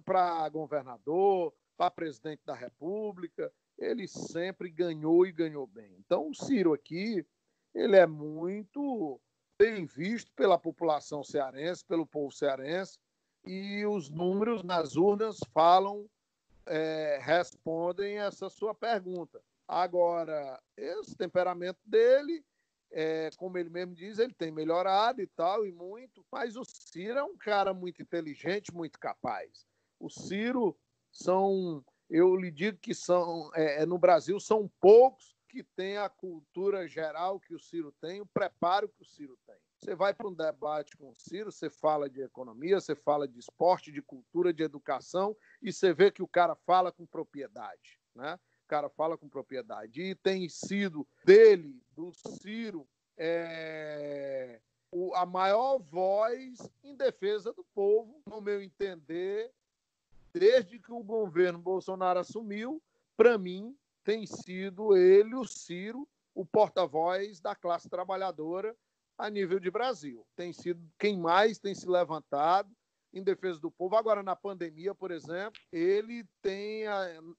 [0.05, 5.97] para governador, para presidente da República, ele sempre ganhou e ganhou bem.
[5.99, 7.27] Então, o Ciro aqui,
[7.75, 9.21] ele é muito
[9.59, 12.99] bem visto pela população cearense, pelo povo cearense,
[13.45, 16.09] e os números nas urnas falam,
[16.67, 19.43] é, respondem essa sua pergunta.
[19.67, 22.45] Agora, esse temperamento dele,
[22.91, 27.19] é, como ele mesmo diz, ele tem melhorado e tal, e muito, mas o Ciro
[27.19, 29.67] é um cara muito inteligente, muito capaz.
[30.01, 30.77] O Ciro
[31.11, 36.09] são, eu lhe digo que são, é, é, no Brasil são poucos que têm a
[36.09, 39.57] cultura geral que o Ciro tem, o preparo que o Ciro tem.
[39.81, 43.39] Você vai para um debate com o Ciro, você fala de economia, você fala de
[43.39, 48.35] esporte, de cultura, de educação, e você vê que o cara fala com propriedade, né?
[48.65, 50.03] O cara fala com propriedade.
[50.03, 54.61] E tem sido dele, do Ciro, é,
[54.91, 59.53] o, a maior voz em defesa do povo, no meu entender,
[60.33, 62.83] desde que o governo Bolsonaro assumiu,
[63.17, 68.77] para mim, tem sido ele, o Ciro, o porta-voz da classe trabalhadora
[69.19, 70.25] a nível de Brasil.
[70.37, 72.71] Tem sido quem mais tem se levantado
[73.13, 73.97] em defesa do povo.
[73.97, 76.85] Agora, na pandemia, por exemplo, ele tem,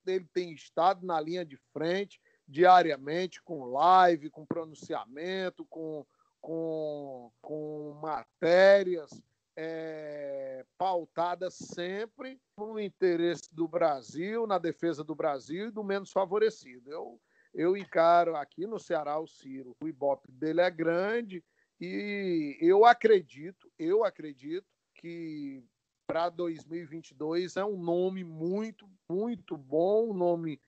[0.05, 6.05] ele tem estado na linha de frente diariamente, com live, com pronunciamento, com,
[6.41, 9.11] com, com matérias
[9.55, 16.91] é, pautada sempre no interesse do Brasil, na defesa do Brasil e do menos favorecido.
[16.91, 17.21] Eu,
[17.53, 21.43] eu encaro aqui no Ceará o Ciro, o ibope dele é grande
[21.79, 25.63] e eu acredito, eu acredito que
[26.05, 30.59] para 2022 é um nome muito, muito bom, um nome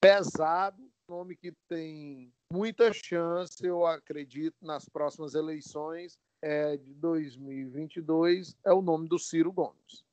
[0.00, 8.56] pesado, um nome que tem muita chance, eu acredito, nas próximas eleições é, de 2022
[8.64, 10.04] é o nome do Ciro Gomes.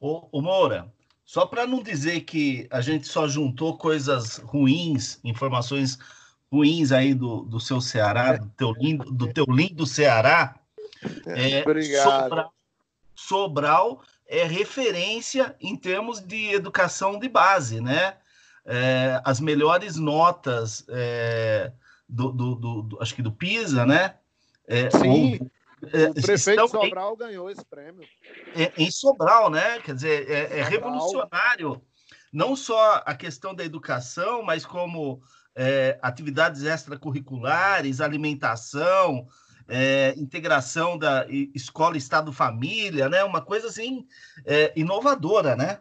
[0.00, 0.92] O, o Moura,
[1.24, 6.23] só para não dizer que a gente só juntou coisas ruins, informações ruins
[6.62, 10.54] aí do, do seu Ceará, do teu lindo, do teu lindo Ceará.
[11.26, 12.04] É, Obrigado.
[12.04, 12.54] Sobral,
[13.14, 18.16] Sobral é referência em termos de educação de base, né?
[18.66, 21.72] É, as melhores notas é,
[22.08, 24.16] do, do, do, do, acho que do PISA, né?
[24.66, 25.38] É, Sim,
[25.92, 28.06] é, o prefeito Sobral em, ganhou esse prêmio.
[28.56, 29.80] É, em Sobral, né?
[29.80, 31.82] Quer dizer, é, é revolucionário
[32.32, 35.22] não só a questão da educação, mas como
[35.54, 39.26] é, atividades extracurriculares, alimentação,
[39.68, 43.24] é, integração da escola, estado, família, né?
[43.24, 44.06] Uma coisa assim
[44.44, 45.80] é, inovadora, né?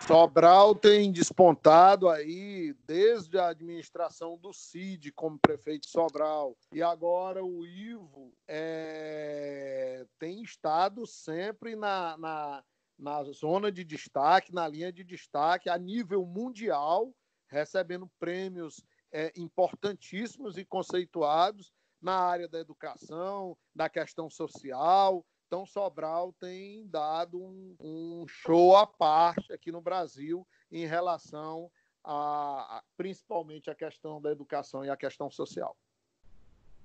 [0.00, 7.66] Sobral tem despontado aí desde a administração do Cid como prefeito Sobral e agora o
[7.66, 12.64] Ivo é, tem estado sempre na, na,
[12.98, 17.14] na zona de destaque, na linha de destaque a nível mundial,
[17.52, 26.32] recebendo prêmios é, importantíssimos e conceituados na área da educação, da questão social, então, Sobral
[26.40, 31.70] tem dado um, um show à parte aqui no Brasil em relação
[32.02, 35.76] a, a, principalmente a questão da educação e a questão social.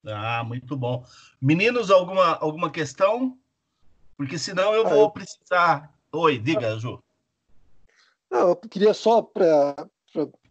[0.05, 1.05] Ah, muito bom.
[1.41, 3.39] Meninos, alguma, alguma questão?
[4.17, 5.97] Porque senão eu ah, vou precisar.
[6.11, 7.01] Oi, diga, Ju.
[8.29, 9.89] Não, eu queria só para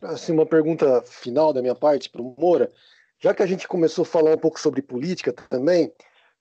[0.03, 2.71] assim, uma pergunta final da minha parte para o Moura.
[3.19, 5.93] Já que a gente começou a falar um pouco sobre política também, o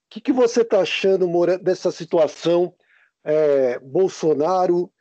[0.10, 2.74] que, que você está achando, Moura, dessa situação
[3.24, 4.92] é, Bolsonaro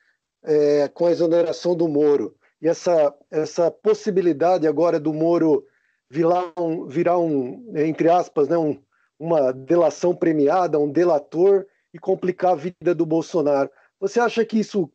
[0.42, 2.36] é, com a exoneração do Moro?
[2.60, 5.66] E essa, essa possibilidade agora do Moro
[6.08, 8.80] virar um, virar um entre aspas, né, um,
[9.18, 13.70] uma delação premiada, um delator e complicar a vida do Bolsonaro.
[14.00, 14.90] Você acha que isso,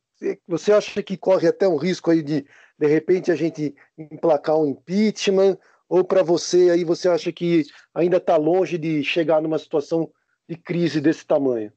[0.48, 2.46] você acha que corre até um risco aí de
[2.80, 5.58] de repente a gente emplacar um impeachment
[5.90, 10.10] ou para você aí você acha que ainda está longe de chegar numa situação
[10.48, 11.74] de crise desse tamanho?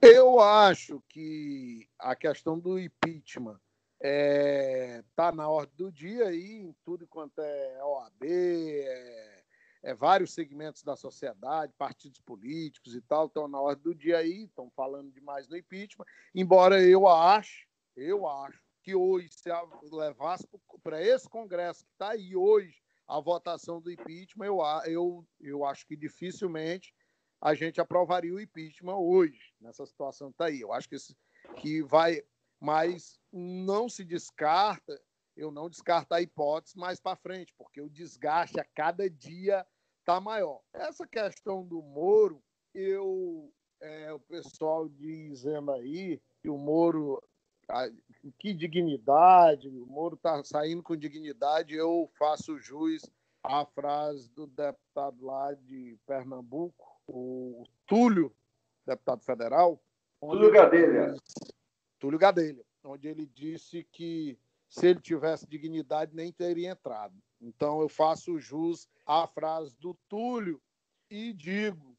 [0.00, 3.60] Eu acho que a questão do impeachment
[4.00, 9.42] está é, tá na ordem do dia aí, em tudo quanto é OAB, é,
[9.84, 14.42] é, vários segmentos da sociedade, partidos políticos e tal, estão na ordem do dia aí,
[14.42, 19.48] estão falando demais do impeachment, embora eu acho, eu acho que hoje, se
[19.90, 20.46] levasse
[20.82, 25.86] para esse Congresso que está aí hoje, a votação do impeachment, eu, eu, eu acho
[25.86, 26.94] que dificilmente
[27.40, 30.60] a gente aprovaria o impeachment hoje, nessa situação que está aí.
[30.60, 30.96] Eu acho que,
[31.56, 32.22] que vai,
[32.60, 35.00] mas não se descarta,
[35.36, 39.66] eu não descarto a hipótese mais para frente, porque o desgaste a cada dia
[39.98, 40.60] está maior.
[40.72, 42.42] Essa questão do Moro,
[42.74, 47.20] eu, é, o pessoal dizendo aí que o Moro
[48.38, 53.02] que dignidade, o Moro está saindo com dignidade, eu faço jus
[53.42, 58.34] à frase do deputado lá de Pernambuco, o Túlio,
[58.86, 59.82] deputado federal.
[60.20, 61.14] Túlio Gadelha.
[61.98, 64.38] Túlio Gadelha, onde ele disse que
[64.68, 67.14] se ele tivesse dignidade nem teria entrado.
[67.40, 70.60] Então eu faço jus à frase do Túlio
[71.10, 71.91] e digo,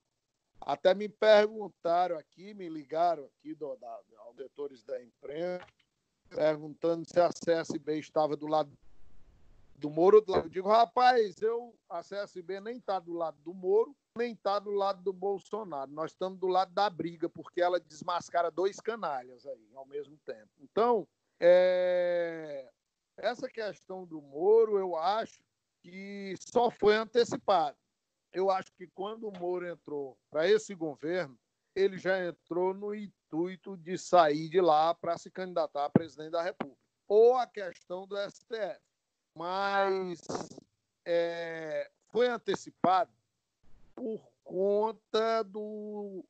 [0.66, 5.66] até me perguntaram aqui, me ligaram aqui do, da, aos da imprensa,
[6.30, 8.72] perguntando se a CSB estava do lado
[9.76, 10.24] do Moro.
[10.28, 14.72] Eu digo, rapaz, eu, a CSB nem está do lado do Moro, nem está do
[14.72, 15.92] lado do Bolsonaro.
[15.92, 20.50] Nós estamos do lado da briga, porque ela desmascara dois canalhas aí ao mesmo tempo.
[20.60, 21.08] Então,
[21.40, 22.70] é...
[23.18, 25.44] essa questão do Moro, eu acho
[25.82, 27.76] que só foi antecipada.
[28.34, 31.38] Eu acho que quando o Moro entrou para esse governo,
[31.76, 36.42] ele já entrou no intuito de sair de lá para se candidatar a presidente da
[36.42, 36.82] República.
[37.08, 38.80] Ou a questão do STF.
[39.36, 40.22] Mas
[41.06, 43.12] é, foi antecipado
[43.96, 46.26] por conta do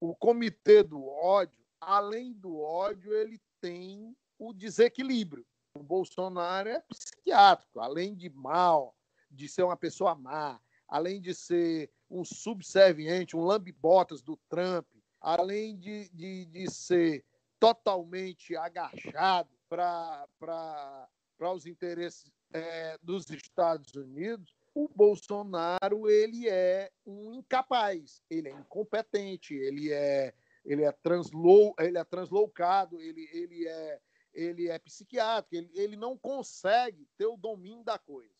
[0.00, 1.62] o comitê do ódio.
[1.80, 5.46] Além do ódio, ele tem o desequilíbrio.
[5.74, 8.94] O Bolsonaro é psiquiátrico, além de mal,
[9.30, 10.60] de ser uma pessoa má,
[10.92, 14.86] além de ser um subserviente, um lambibotas do Trump,
[15.18, 17.24] além de, de, de ser
[17.58, 21.08] totalmente agachado para
[21.40, 29.54] os interesses é, dos Estados Unidos, o Bolsonaro ele é um incapaz, ele é incompetente,
[29.54, 33.98] ele é ele é translou, ele é translocado, ele, ele é
[34.34, 38.34] ele é psiquiátrico, ele, ele não consegue ter o domínio da coisa.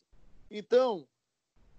[0.51, 1.09] Então,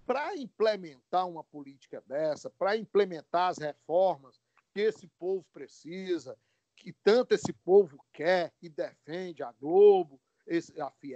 [0.05, 4.39] para implementar uma política dessa, para implementar as reformas
[4.73, 6.37] que esse povo precisa,
[6.75, 10.19] que tanto esse povo quer e defende, a Globo,
[10.79, 11.15] a, FIE,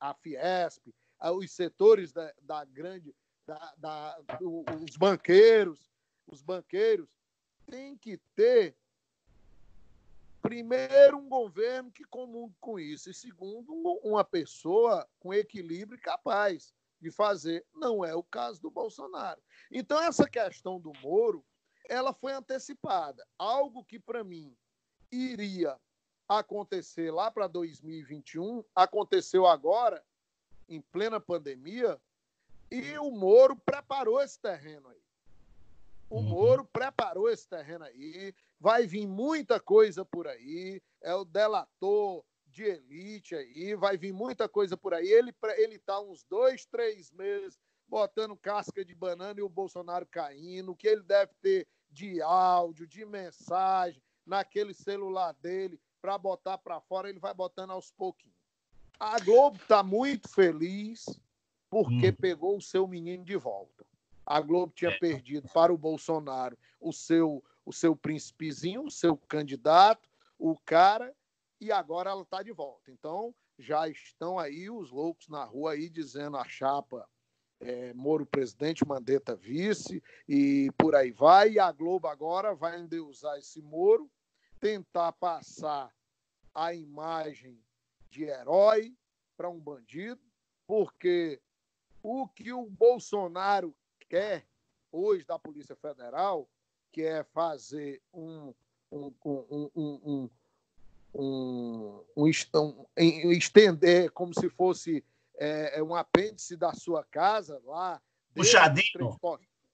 [0.00, 0.92] a Fiesp,
[1.34, 3.14] os setores da, da grande,
[3.46, 4.20] da, da,
[4.82, 5.90] os banqueiros,
[6.26, 7.08] os banqueiros
[7.66, 8.76] têm que ter
[10.42, 13.72] primeiro um governo que comungue com isso e segundo
[14.02, 17.64] uma pessoa com equilíbrio capaz de fazer.
[17.74, 19.40] Não é o caso do Bolsonaro.
[19.70, 21.44] Então, essa questão do Moro,
[21.88, 23.26] ela foi antecipada.
[23.38, 24.56] Algo que, para mim,
[25.10, 25.78] iria
[26.28, 30.04] acontecer lá para 2021, aconteceu agora,
[30.68, 31.98] em plena pandemia,
[32.70, 35.02] e o Moro preparou esse terreno aí.
[36.10, 36.22] O uhum.
[36.22, 42.24] Moro preparou esse terreno aí, vai vir muita coisa por aí, é o delator
[42.58, 45.06] de elite aí, vai vir muita coisa por aí.
[45.06, 47.56] Ele ele tá uns dois, três meses
[47.86, 53.04] botando casca de banana e o Bolsonaro caindo, que ele deve ter de áudio, de
[53.04, 58.36] mensagem naquele celular dele para botar para fora, ele vai botando aos pouquinhos.
[58.98, 61.06] A Globo está muito feliz
[61.70, 62.16] porque hum.
[62.20, 63.86] pegou o seu menino de volta.
[64.26, 64.98] A Globo tinha é.
[64.98, 70.08] perdido para o Bolsonaro o seu o seu príncipezinho, o seu candidato,
[70.38, 71.14] o cara,
[71.60, 72.90] e agora ela está de volta.
[72.90, 77.08] Então já estão aí os loucos na rua aí dizendo a chapa
[77.60, 81.52] é, Moro presidente, Mandetta vice e por aí vai.
[81.52, 84.10] E a Globo agora vai endeusar esse Moro,
[84.60, 85.92] tentar passar
[86.54, 87.60] a imagem
[88.10, 88.96] de herói
[89.36, 90.20] para um bandido,
[90.66, 91.40] porque
[92.02, 93.74] o que o Bolsonaro
[94.08, 94.46] quer
[94.90, 96.48] hoje da Polícia Federal,
[96.92, 98.54] que é fazer um,
[98.90, 100.30] um, um, um,
[101.14, 105.04] um, um estender como se fosse
[105.36, 108.00] é, é, um apêndice da sua casa lá.
[108.34, 109.18] Puxadinho.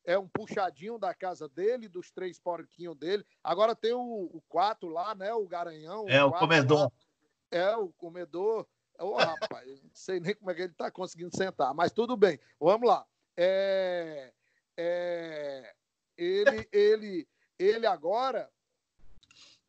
[0.06, 3.24] É um puxadinho da casa dele, dos três porquinhos dele.
[3.43, 5.32] Agora tem o, o quarto lá, né?
[5.32, 6.06] O garanhão.
[6.09, 6.81] É, o, o comedor.
[6.81, 6.93] Lá.
[7.51, 8.66] É, o comedor.
[8.98, 12.16] Ô, oh, rapaz, não sei nem como é que ele está conseguindo sentar, mas tudo
[12.16, 12.39] bem.
[12.61, 13.05] Vamos lá.
[13.36, 14.32] É,
[14.77, 15.74] é,
[16.16, 17.28] ele, ele,
[17.59, 18.48] ele agora,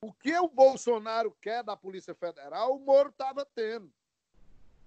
[0.05, 3.91] o que o Bolsonaro quer da Polícia Federal, o Moro estava tendo.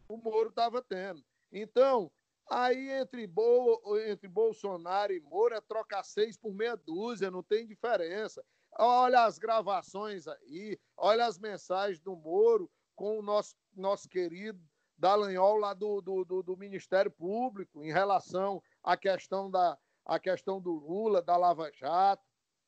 [0.09, 1.25] O Moro estava tendo.
[1.51, 2.09] Então,
[2.49, 7.67] aí entre, Bo, entre Bolsonaro e Moro é trocar seis por meia dúzia, não tem
[7.67, 8.45] diferença.
[8.79, 14.61] Olha as gravações aí, olha as mensagens do Moro com o nosso, nosso querido
[14.97, 20.61] Dallagnol lá do, do, do, do Ministério Público em relação à questão, da, à questão
[20.61, 22.23] do Lula, da Lava Jato.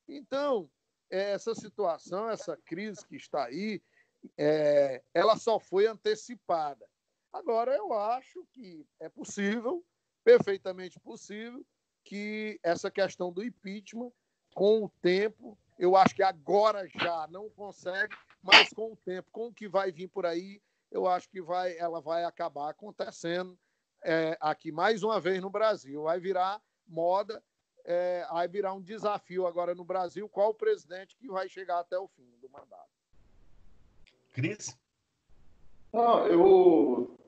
[0.09, 0.69] Então,
[1.11, 3.83] essa situação, essa crise que está aí,
[4.39, 6.87] é, ela só foi antecipada.
[7.33, 9.85] Agora, eu acho que é possível,
[10.25, 11.65] perfeitamente possível,
[12.05, 14.13] que essa questão do impeachment,
[14.55, 19.47] com o tempo, eu acho que agora já não consegue, mas com o tempo, com
[19.49, 20.61] o que vai vir por aí,
[20.91, 23.59] eu acho que vai, ela vai acabar acontecendo
[24.03, 26.03] é, aqui mais uma vez no Brasil.
[26.03, 27.43] Vai virar moda,
[27.85, 30.29] é, vai virar um desafio agora no Brasil.
[30.29, 32.91] Qual o presidente que vai chegar até o fim do mandato?
[34.33, 34.77] Cris?
[35.93, 37.19] Não, eu.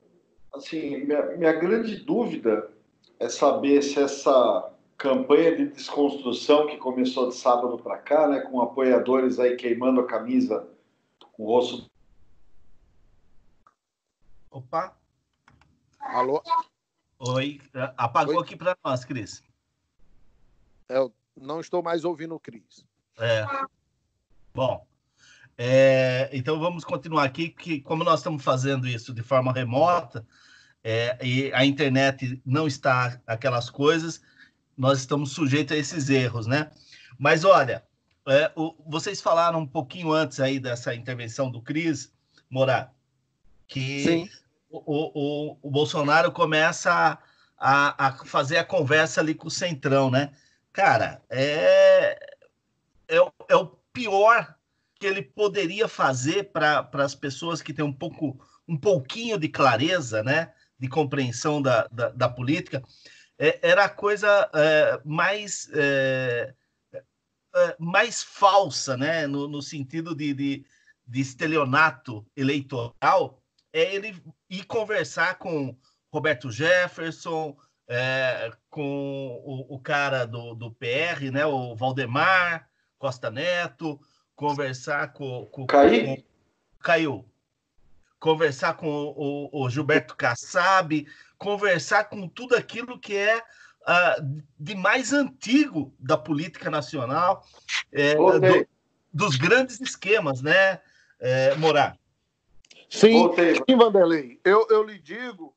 [0.53, 2.71] Assim, minha, minha grande dúvida
[3.19, 8.61] é saber se essa campanha de desconstrução que começou de sábado para cá, né, com
[8.61, 10.69] apoiadores aí queimando a camisa
[11.33, 11.89] com o rosto.
[14.51, 14.95] Opa!
[15.99, 16.41] Alô?
[17.19, 17.59] Oi,
[17.97, 18.43] apagou Oi?
[18.43, 19.41] aqui para nós, Cris.
[20.89, 22.85] Eu não estou mais ouvindo o Cris.
[23.17, 23.45] É.
[24.53, 24.85] Bom,
[25.57, 30.25] é, então vamos continuar aqui, que como nós estamos fazendo isso de forma remota,
[30.83, 34.21] é, e a internet não está aquelas coisas,
[34.77, 36.71] nós estamos sujeitos a esses erros, né?
[37.17, 37.83] Mas olha,
[38.27, 42.11] é, o, vocês falaram um pouquinho antes aí dessa intervenção do Cris
[42.49, 42.93] Morar,
[43.67, 44.29] que
[44.69, 47.17] o, o, o, Bolsonaro começa
[47.57, 50.31] a, a, fazer a conversa ali com o Centrão, né?
[50.73, 52.17] Cara, é,
[53.07, 53.17] é,
[53.47, 54.57] é o pior
[54.99, 60.23] que ele poderia fazer para as pessoas que têm um pouco um pouquinho de clareza,
[60.23, 62.81] né, de compreensão da, da, da política,
[63.37, 66.53] é, era a coisa é, mais é,
[67.55, 69.27] é, mais falsa, né?
[69.27, 70.65] No, no sentido de, de,
[71.05, 73.41] de, estelionato eleitoral,
[73.71, 74.15] é ele
[74.49, 75.77] ir conversar com
[76.11, 77.55] Roberto Jefferson,
[77.93, 81.45] é, com o, o, cara do, do PR, né?
[81.45, 82.67] O Valdemar
[82.97, 83.99] Costa Neto,
[84.35, 85.45] conversar com.
[85.45, 86.05] com Caiu?
[86.05, 86.23] Com,
[86.79, 87.25] caiu.
[88.19, 91.05] Conversar com o, o Gilberto Kassab,
[91.37, 97.45] conversar com tudo aquilo que é uh, de mais antigo da política nacional,
[97.91, 98.67] é, do,
[99.13, 100.79] dos grandes esquemas, né,
[101.19, 101.97] é, Morar?
[102.89, 103.29] Sim,
[103.67, 104.39] sim, Vanderlei.
[104.45, 105.53] Eu, eu lhe digo,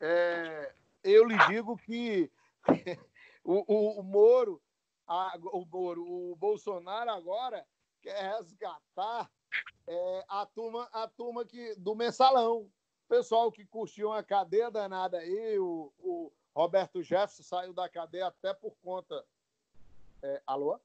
[0.00, 0.72] é,
[1.02, 2.30] eu lhe digo que
[3.44, 4.60] o, o, o Moro,
[5.06, 7.64] a, o Moro, o Bolsonaro agora
[8.00, 9.30] quer resgatar
[9.86, 12.70] é, a turma, a turma que, do mensalão.
[13.08, 18.52] Pessoal que curtiu uma cadeia danada aí, o, o, Roberto Jefferson saiu da cadeia até
[18.52, 19.24] por conta.
[20.22, 20.78] É, alô?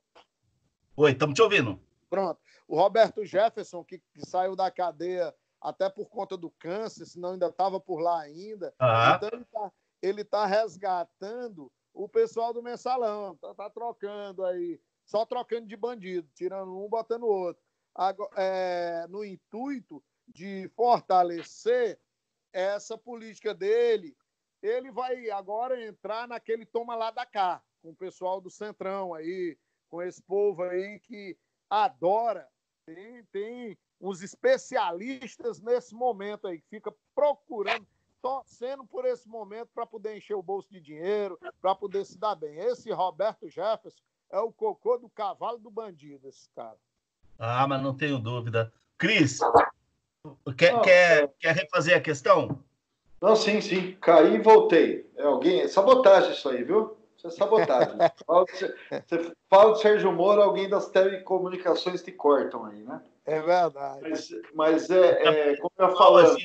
[0.95, 1.81] Oi, estamos te ouvindo.
[2.09, 2.39] Pronto.
[2.67, 7.47] O Roberto Jefferson, que, que, saiu da cadeia até por conta do câncer, senão ainda
[7.47, 8.73] estava por lá ainda.
[8.77, 9.15] Ah.
[9.17, 9.71] Então ele está
[10.03, 13.37] ele tá resgatando o pessoal do mensalão.
[13.37, 17.63] Tá, tá trocando aí, só trocando de bandido, tirando um, botando outro.
[17.95, 21.97] Agora, é, no intuito de fortalecer
[22.51, 24.15] essa política dele,
[24.61, 29.57] ele vai agora entrar naquele toma lá da cá, com o pessoal do Centrão aí,
[29.87, 31.37] com esse povo aí que
[31.69, 32.47] adora,
[32.85, 37.87] tem, tem uns especialistas nesse momento aí, que fica procurando,
[38.23, 42.35] torcendo por esse momento para poder encher o bolso de dinheiro, para poder se dar
[42.35, 42.57] bem.
[42.57, 44.01] Esse Roberto Jefferson
[44.31, 46.77] é o cocô do cavalo do bandido, esse cara.
[47.37, 48.71] Ah, mas não tenho dúvida.
[48.97, 49.39] Cris,
[50.57, 52.63] quer, quer, quer refazer a questão?
[53.21, 53.97] Não, sim, sim.
[53.99, 55.11] Caí e voltei.
[55.17, 55.61] É alguém.
[55.61, 56.95] É sabotagem isso aí, viu?
[57.17, 57.97] Isso é sabotagem.
[59.05, 63.03] você fala de Sérgio Moro, alguém das telecomunicações te cortam aí, né?
[63.25, 64.09] É verdade.
[64.09, 66.37] Mas, mas é, é, como eu falo.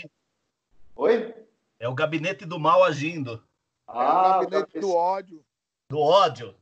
[0.96, 1.47] Oi?
[1.80, 3.42] É o gabinete do mal agindo.
[3.86, 4.80] Ah, é o gabinete tá...
[4.80, 5.44] do ódio.
[5.90, 6.54] Do ódio.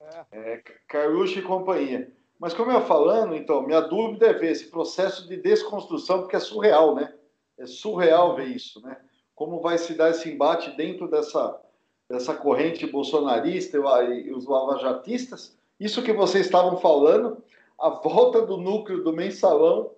[0.00, 0.52] É.
[0.54, 2.12] é Carluxo e companhia.
[2.38, 6.36] Mas como eu ia falando, então, minha dúvida é ver esse processo de desconstrução, porque
[6.36, 7.14] é surreal, né?
[7.56, 8.96] É surreal ver isso, né?
[9.34, 11.60] Como vai se dar esse embate dentro dessa,
[12.08, 15.56] dessa corrente bolsonarista e os lavajatistas?
[15.78, 17.42] Isso que vocês estavam falando
[17.78, 19.92] a volta do núcleo do mensalão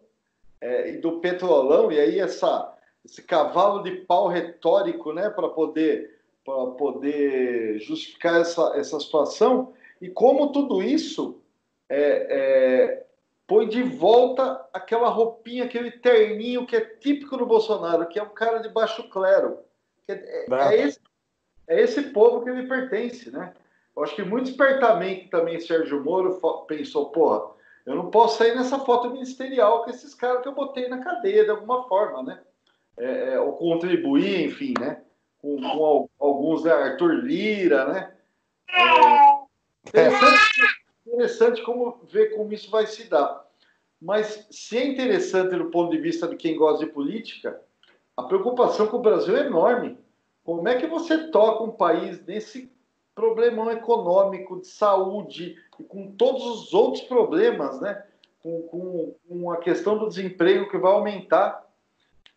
[0.60, 2.74] é, e do petrolão, e aí essa,
[3.04, 10.52] esse cavalo de pau retórico né, para poder, poder justificar essa, essa situação, e como
[10.52, 11.42] tudo isso
[11.88, 13.06] é, é,
[13.46, 18.30] põe de volta aquela roupinha, aquele terninho que é típico do Bolsonaro, que é um
[18.30, 19.58] cara de baixo clero.
[20.08, 21.00] É, é, esse,
[21.68, 23.54] é esse povo que ele pertence, né?
[23.96, 27.52] Eu acho que muito espertamente também Sérgio Moro pensou, porra,
[27.86, 31.44] eu não posso sair nessa foto ministerial com esses caras que eu botei na cadeia
[31.44, 32.42] de alguma forma, né?
[32.96, 35.02] É, é, ou contribuir, enfim, né?
[35.38, 36.72] Com, com alguns, né?
[36.72, 38.14] Arthur Lira, né?
[39.92, 40.60] É, interessante,
[41.06, 43.44] interessante como ver como isso vai se dar.
[44.00, 47.60] Mas se é interessante do ponto de vista de quem gosta de política,
[48.16, 49.98] a preocupação com o Brasil é enorme.
[50.44, 52.70] Como é que você toca um país nesse
[53.14, 58.04] problemão econômico, de saúde, e com todos os outros problemas, né?
[58.42, 61.63] Com, com, com a questão do desemprego que vai aumentar.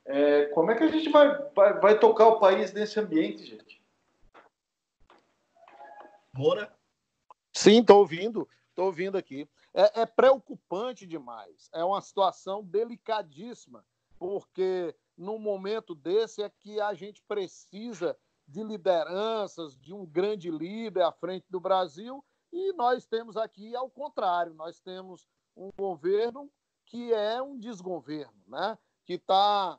[0.08, 3.84] É, como é que a gente vai, vai, vai tocar o país nesse ambiente, gente?
[6.34, 6.74] Moura?
[7.54, 9.50] Sim, estou ouvindo, estou ouvindo aqui.
[9.74, 11.70] É, é, preocupante demais.
[11.74, 13.86] É uma situação delicadíssima,
[14.18, 18.18] porque num momento desse é que a gente precisa
[18.48, 22.24] de lideranças, de um grande líder à frente do Brasil,
[22.54, 26.50] e nós temos aqui ao contrário, nós temos um governo
[26.86, 28.78] que é um desgoverno, né?
[29.06, 29.78] que está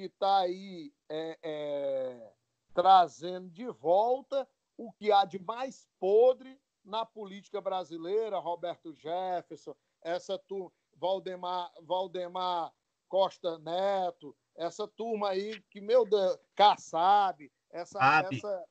[0.00, 2.32] que tá aí é, é,
[2.72, 10.38] trazendo de volta o que há de mais podre na política brasileira, Roberto Jefferson, essa
[10.38, 12.72] turma, Valdemar, Valdemar
[13.08, 17.98] Costa Neto, essa turma aí que, meu Deus, Kassab, essa,
[18.32, 18.64] essa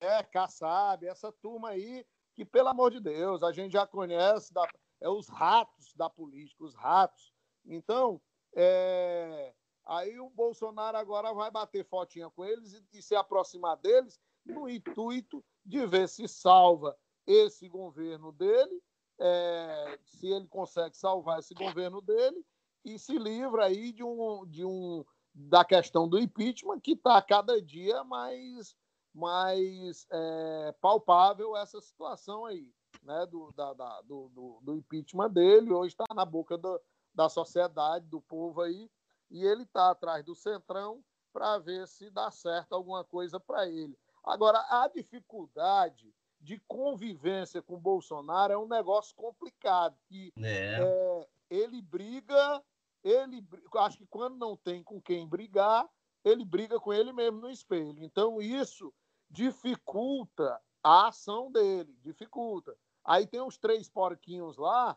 [0.00, 4.66] é, Kassab, essa turma aí que, pelo amor de Deus, a gente já conhece, da,
[4.98, 7.34] é os ratos da política, os ratos.
[7.66, 8.18] Então,
[8.56, 9.52] é,
[9.86, 14.68] aí o Bolsonaro agora vai bater fotinha com eles e, e se aproximar deles no
[14.68, 16.96] intuito de ver se salva
[17.26, 18.82] esse governo dele,
[19.18, 22.44] é, se ele consegue salvar esse governo dele
[22.84, 25.04] e se livra aí de um, de um
[25.34, 28.76] da questão do impeachment que está cada dia mais
[29.14, 32.68] mais é, palpável essa situação aí,
[33.00, 35.72] né, do, da, da, do, do, impeachment dele.
[35.72, 36.80] Hoje está na boca do,
[37.14, 38.90] da sociedade, do povo aí,
[39.30, 41.02] e ele está atrás do centrão
[41.32, 43.98] para ver se dá certo alguma coisa para ele.
[44.22, 50.78] Agora, a dificuldade de convivência com Bolsonaro é um negócio complicado, que é.
[50.80, 52.62] É, ele briga,
[53.02, 53.46] ele
[53.78, 55.88] acho que quando não tem com quem brigar,
[56.24, 58.02] ele briga com ele mesmo no espelho.
[58.02, 58.92] Então, isso
[59.30, 62.76] dificulta a ação dele, dificulta.
[63.04, 64.96] Aí tem os três porquinhos lá,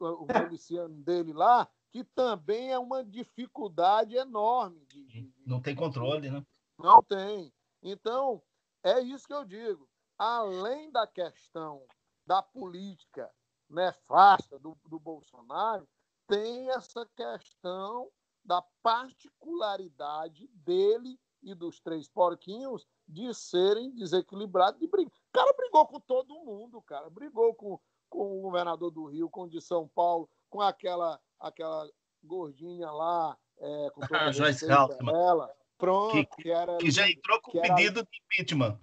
[0.00, 4.84] o miliciano dele lá, que também é uma dificuldade enorme.
[4.86, 6.44] De, de, não tem controle, né?
[6.78, 7.52] Não tem.
[7.82, 8.42] Então,
[8.82, 9.88] é isso que eu digo.
[10.18, 11.86] Além da questão
[12.26, 13.30] da política
[13.68, 15.88] nefasta do, do Bolsonaro,
[16.26, 18.10] tem essa questão
[18.44, 25.12] da particularidade dele e dos três porquinhos de serem desequilibrados, de brigar.
[25.12, 27.08] O cara brigou com todo mundo, cara.
[27.08, 27.78] Brigou com,
[28.08, 31.88] com o governador do Rio, com o de São Paulo, com aquela, aquela
[32.22, 35.14] gordinha lá, é, com toda a Joyce Haltman.
[35.14, 35.54] Ela.
[35.76, 38.08] Pronto, que, que, era, que já entrou com pedido era...
[38.10, 38.80] de impeachment.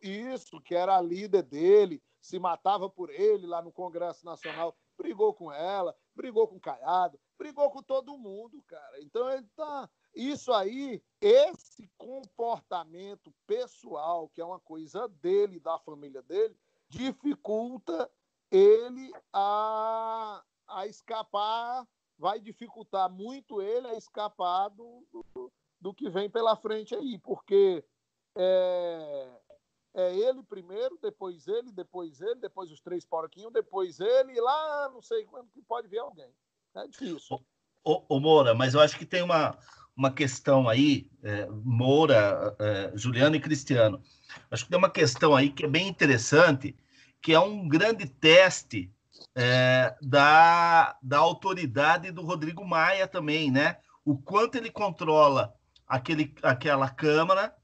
[0.00, 5.34] isso, que era a líder dele, se matava por ele lá no Congresso Nacional, brigou
[5.34, 9.02] com ela, brigou com o Caiado, brigou com todo mundo, cara.
[9.02, 9.90] Então ele tá.
[10.14, 16.56] Isso aí, esse comportamento pessoal, que é uma coisa dele, da família dele,
[16.88, 18.08] dificulta
[18.50, 21.86] ele a, a escapar,
[22.18, 27.84] vai dificultar muito ele a escapar do, do, do que vem pela frente aí, porque
[28.36, 29.28] é,
[29.94, 34.88] é ele primeiro, depois ele, depois ele, depois os três porquinhos, depois ele, e lá
[34.90, 36.32] não sei quando que pode vir alguém.
[36.74, 37.40] É difícil.
[37.84, 39.58] Ô, Moura, mas eu acho que tem uma,
[39.94, 44.02] uma questão aí, é, Moura, é, Juliano e Cristiano.
[44.50, 46.74] Acho que tem uma questão aí que é bem interessante,
[47.20, 48.90] que é um grande teste
[49.34, 53.78] é, da, da autoridade do Rodrigo Maia também, né?
[54.04, 55.54] O quanto ele controla
[55.86, 57.54] aquele, aquela Câmara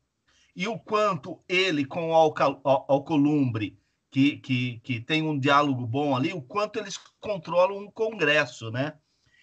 [0.54, 2.34] e o quanto ele com o
[2.64, 3.78] Alcolumbre,
[4.10, 8.94] que, que, que tem um diálogo bom ali, o quanto eles controlam um Congresso, né?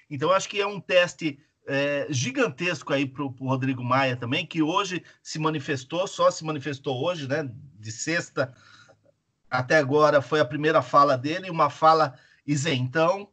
[0.10, 4.62] Então, acho que é um teste é, gigantesco aí para o Rodrigo Maia também, que
[4.62, 7.50] hoje se manifestou, só se manifestou hoje, né?
[7.80, 8.54] De sexta
[9.50, 13.30] até agora foi a primeira fala dele, uma fala isentão,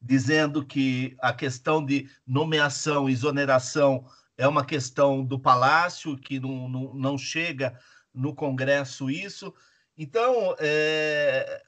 [0.00, 6.94] dizendo que a questão de nomeação, exoneração é uma questão do Palácio, que não, não,
[6.94, 7.78] não chega
[8.14, 9.52] no Congresso isso.
[9.96, 11.62] Então, é,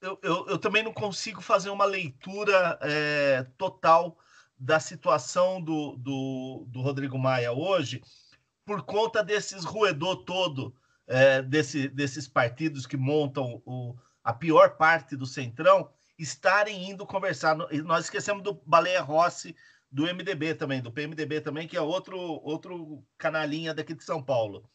[0.00, 4.16] eu, eu, eu, também não consigo fazer uma leitura é, total
[4.58, 8.02] da situação do, do, do, Rodrigo Maia hoje,
[8.64, 10.74] por conta desses roedor todo,
[11.06, 17.56] é, desse, desses partidos que montam o, a pior parte do Centrão, estarem indo conversar.
[17.56, 19.54] Nós esquecemos do Baleia Rossi,
[19.90, 24.68] do MDB também, do PMDB também, que é outro, outro canalinha daqui de São Paulo.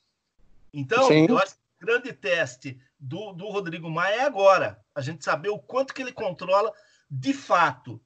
[0.73, 1.25] Então, Sim.
[1.27, 4.79] eu acho que o grande teste do, do Rodrigo Maia é agora.
[4.93, 6.71] A gente saber o quanto que ele controla,
[7.09, 7.99] de fato,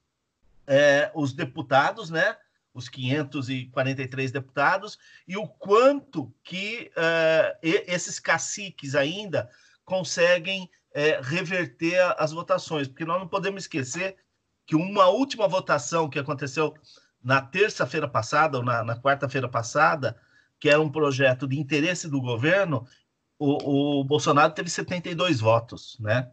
[0.65, 2.37] é, os deputados, né?
[2.73, 4.97] Os 543 deputados,
[5.27, 9.49] e o quanto que é, esses caciques ainda
[9.85, 14.15] conseguem é, reverter as votações, porque nós não podemos esquecer
[14.65, 16.73] que uma última votação que aconteceu
[17.23, 20.19] na terça-feira passada, ou na, na quarta-feira passada,
[20.59, 22.87] que era um projeto de interesse do governo,
[23.37, 26.31] o, o Bolsonaro teve 72 votos, né?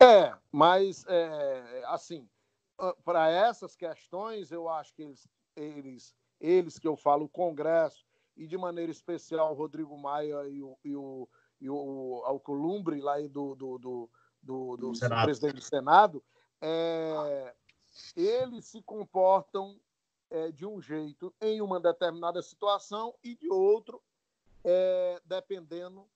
[0.00, 2.28] É, mas, é, assim,
[3.04, 8.04] para essas questões, eu acho que eles, eles, eles que eu falo, o Congresso,
[8.36, 11.28] e de maneira especial o Rodrigo Maia e o, e o,
[11.60, 14.10] e o Alcolumbre, lá do, do, do,
[14.42, 14.92] do, do
[15.24, 16.22] presidente do Senado,
[16.60, 17.54] é,
[18.14, 19.80] eles se comportam
[20.30, 24.02] é, de um jeito em uma determinada situação e de outro,
[24.64, 26.06] é, dependendo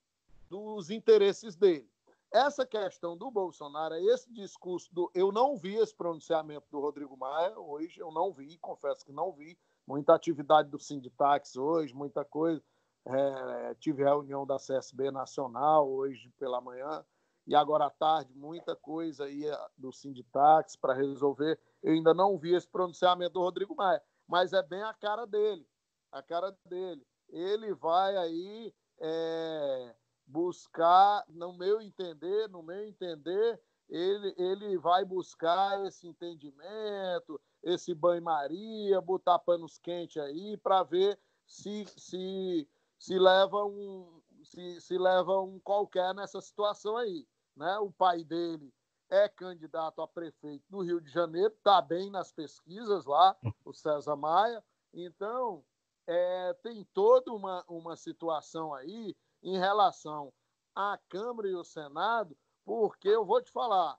[0.49, 1.89] dos interesses dele.
[2.31, 5.11] Essa questão do Bolsonaro, esse discurso do.
[5.13, 9.33] Eu não vi esse pronunciamento do Rodrigo Maia hoje, eu não vi, confesso que não
[9.33, 9.59] vi.
[9.85, 12.63] Muita atividade do Sinditax hoje, muita coisa.
[13.05, 17.03] É, tive reunião da CSB Nacional hoje pela manhã
[17.47, 21.59] e agora à tarde muita coisa aí é, do Sinditax para resolver.
[21.83, 25.67] Eu ainda não vi esse pronunciamento do Rodrigo Maia, mas é bem a cara dele,
[26.09, 27.05] a cara dele.
[27.27, 29.95] Ele vai aí é,
[30.31, 33.59] buscar, no meu entender, no meu entender,
[33.89, 41.85] ele, ele vai buscar esse entendimento, esse banho-maria, botar panos quentes aí para ver se,
[41.97, 42.67] se,
[42.97, 47.27] se leva um se, se leva um qualquer nessa situação aí.
[47.55, 47.77] Né?
[47.79, 48.73] O pai dele
[49.09, 54.15] é candidato a prefeito do Rio de Janeiro, está bem nas pesquisas lá, o César
[54.15, 54.63] Maia.
[54.93, 55.63] Então,
[56.07, 60.31] é, tem toda uma, uma situação aí em relação
[60.75, 62.35] à Câmara e o Senado,
[62.65, 63.97] porque eu vou te falar,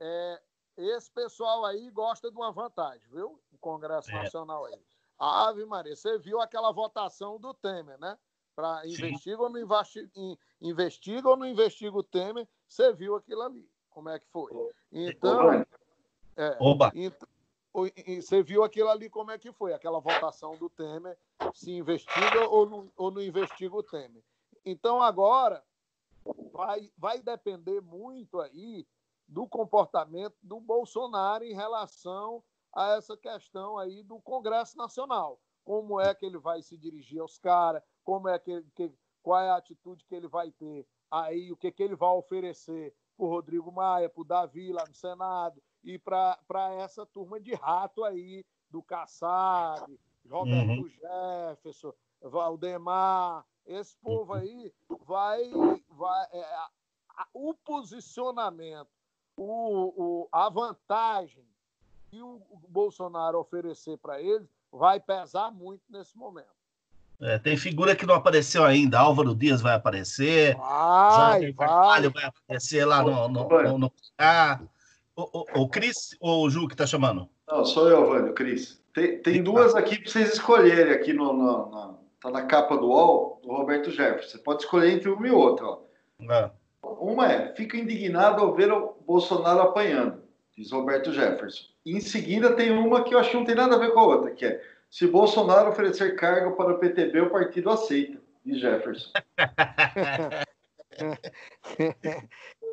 [0.00, 0.40] é,
[0.76, 3.40] esse pessoal aí gosta de uma vantagem, viu?
[3.52, 4.14] O Congresso é.
[4.14, 4.80] Nacional aí.
[5.18, 8.18] Ave Maria, você viu aquela votação do Temer, né?
[8.54, 10.10] Para investiga ou, não investiga,
[10.60, 14.52] investiga ou não investiga o Temer, você viu aquilo ali como é que foi.
[14.92, 15.64] Então,
[16.36, 16.90] é, Oba.
[16.94, 17.28] Então,
[18.20, 21.16] você viu aquilo ali como é que foi, aquela votação do Temer,
[21.54, 24.22] se investiga ou não, ou não investiga o Temer.
[24.64, 25.62] Então agora
[26.52, 28.86] vai, vai depender muito aí
[29.26, 32.42] do comportamento do Bolsonaro em relação
[32.72, 35.40] a essa questão aí do Congresso Nacional.
[35.64, 38.92] Como é que ele vai se dirigir aos caras, como é que, que
[39.22, 42.94] qual é a atitude que ele vai ter aí, o que, que ele vai oferecer
[43.16, 46.38] para o Rodrigo Maia, para o Davi lá no Senado e para
[46.78, 50.88] essa turma de rato aí do Kassab, Roberto uhum.
[50.88, 54.72] Jefferson, Valdemar, esse povo aí
[55.06, 55.50] vai.
[55.88, 56.42] vai é,
[57.16, 58.88] a, o posicionamento,
[59.36, 61.44] o, o, a vantagem
[62.10, 66.54] que o, Bolsonaro oferecer para eles vai pesar muito nesse momento.
[67.20, 68.98] É, tem figura que não apareceu ainda.
[68.98, 70.56] Álvaro Dias vai aparecer.
[70.56, 72.08] Vai, vai.
[72.08, 73.28] vai aparecer lá no.
[73.28, 74.60] no, no, no ah,
[75.16, 77.28] o, o, o Cris ou o Ju que tá chamando?
[77.46, 78.82] Não, sou eu, Vânio, Cris.
[78.92, 82.86] Tem, tem duas aqui para vocês escolherem aqui no, no, no, tá na capa do
[82.86, 84.30] UOL, do Roberto Jefferson.
[84.30, 85.66] Você pode escolher entre uma e outra.
[85.66, 85.82] Ó.
[86.22, 86.50] É.
[86.82, 90.22] Uma é, fica indignado ao ver o Bolsonaro apanhando,
[90.56, 91.64] diz Roberto Jefferson.
[91.84, 94.00] E em seguida tem uma que eu acho que não tem nada a ver com
[94.00, 98.58] a outra, que é se Bolsonaro oferecer cargo para o PTB, o partido aceita, diz
[98.60, 99.10] Jefferson.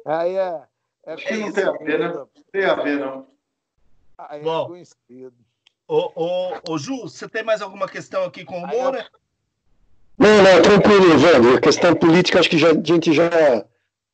[0.06, 0.62] Aí é.
[1.06, 2.08] é acho que não tem a ver, né?
[2.08, 3.28] Não tem a ver, não.
[4.18, 5.34] Aí é Bom, conhecido.
[5.88, 9.10] Ô, ô, ô, Ju, você tem mais alguma questão aqui com o Moura?
[10.22, 11.58] Não, não, tranquilo, Evandro.
[11.58, 13.66] A questão política acho que já, a gente já,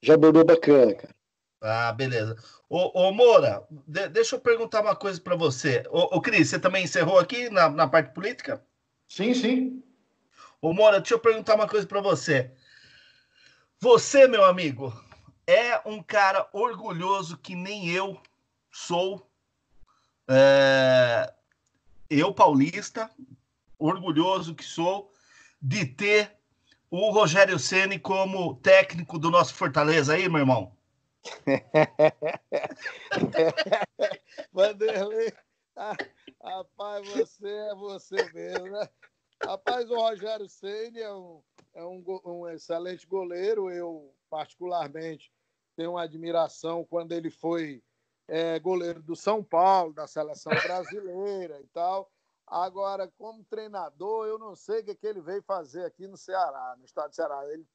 [0.01, 1.13] já abordou bacana, cara.
[1.59, 2.37] Ah, beleza.
[2.69, 5.83] Ô, ô Moura, de, deixa eu perguntar uma coisa para você.
[5.89, 8.63] Ô, ô, Cris, você também encerrou aqui na, na parte política?
[9.05, 9.83] Sim, sim.
[10.61, 12.51] Ô, Moura, deixa eu perguntar uma coisa para você.
[13.81, 14.93] Você, meu amigo,
[15.45, 18.17] é um cara orgulhoso que nem eu
[18.71, 19.29] sou.
[20.25, 21.33] É,
[22.09, 23.09] eu, paulista,
[23.77, 25.11] orgulhoso que sou
[25.61, 26.31] de ter
[26.89, 30.71] o Rogério Ceni como técnico do nosso Fortaleza aí, meu irmão.
[34.53, 35.33] Vanderlei,
[35.75, 35.97] ah,
[36.41, 38.87] rapaz, você é você mesmo, né?
[39.43, 41.43] Rapaz, o Rogério Ceni é, um,
[41.75, 43.69] é um, um, excelente goleiro.
[43.69, 45.31] Eu, particularmente,
[45.75, 47.83] tenho uma admiração quando ele foi
[48.27, 52.11] é, goleiro do São Paulo, da seleção brasileira e tal.
[52.47, 56.75] Agora, como treinador, eu não sei o que, que ele veio fazer aqui no Ceará,
[56.77, 57.43] no estado do Ceará.
[57.51, 57.67] Ele,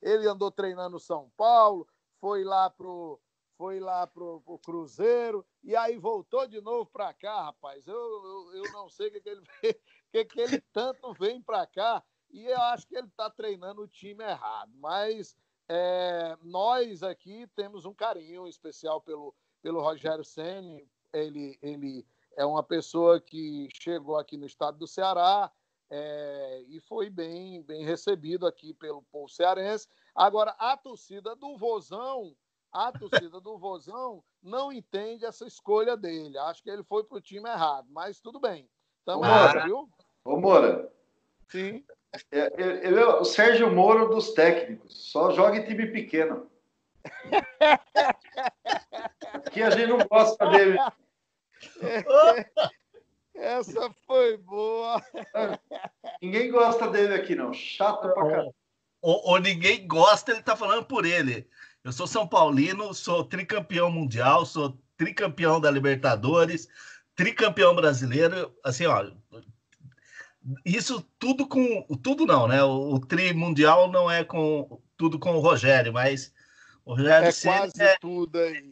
[0.00, 1.88] ele andou treinando São Paulo,
[2.20, 3.20] foi lá pro
[3.58, 7.86] foi lá pro, pro Cruzeiro e aí voltou de novo para cá, rapaz.
[7.86, 9.42] Eu, eu, eu, não sei o que, que ele
[10.10, 13.88] que, que ele tanto vem para cá e eu acho que ele está treinando o
[13.88, 14.72] time errado.
[14.76, 15.36] Mas
[15.68, 20.88] é, nós aqui temos um carinho especial pelo, pelo Rogério Ceni.
[21.12, 25.50] Ele, ele é uma pessoa que chegou aqui no estado do Ceará
[25.90, 29.86] é, e foi bem, bem recebido aqui pelo povo cearense.
[30.14, 32.34] Agora, a torcida do Vozão,
[32.72, 36.38] a torcida do Vozão não entende essa escolha dele.
[36.38, 38.68] Acho que ele foi para o time errado, mas tudo bem.
[39.04, 39.88] Tamo lá, viu?
[40.24, 40.90] Ô, Moura.
[41.50, 41.84] Sim.
[42.30, 45.10] É, é, ele é o Sérgio Moro dos técnicos.
[45.10, 46.50] Só joga em time pequeno.
[49.52, 50.78] que a gente não gosta dele.
[53.34, 55.02] Essa foi boa.
[56.20, 57.52] Ninguém gosta dele aqui, não.
[57.52, 58.54] Chato pra caramba
[59.02, 61.46] ou, ou, ninguém gosta, ele tá falando por ele.
[61.82, 66.68] Eu sou São Paulino, sou tricampeão mundial, sou tricampeão da Libertadores,
[67.16, 68.54] tricampeão brasileiro.
[68.62, 69.10] Assim, ó,
[70.64, 71.82] isso tudo com.
[72.00, 72.62] Tudo não, né?
[72.62, 76.32] O, o tri mundial não é com tudo com o Rogério, mas
[76.84, 78.71] o Rogério é quase é, tudo aí.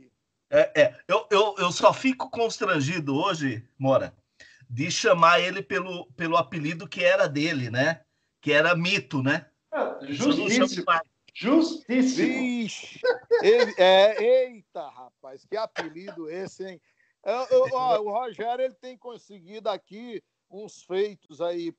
[0.51, 1.01] É, é.
[1.07, 4.13] Eu, eu, eu só fico constrangido hoje, Mora,
[4.69, 8.03] de chamar ele pelo, pelo apelido que era dele, né?
[8.41, 9.47] Que era mito, né?
[10.03, 10.87] Justíssimo.
[12.63, 13.01] Ixi,
[13.43, 16.81] ele, é, eita, rapaz, que apelido esse, hein?
[17.25, 21.73] Eu, eu, ó, o Rogério ele tem conseguido aqui uns feitos aí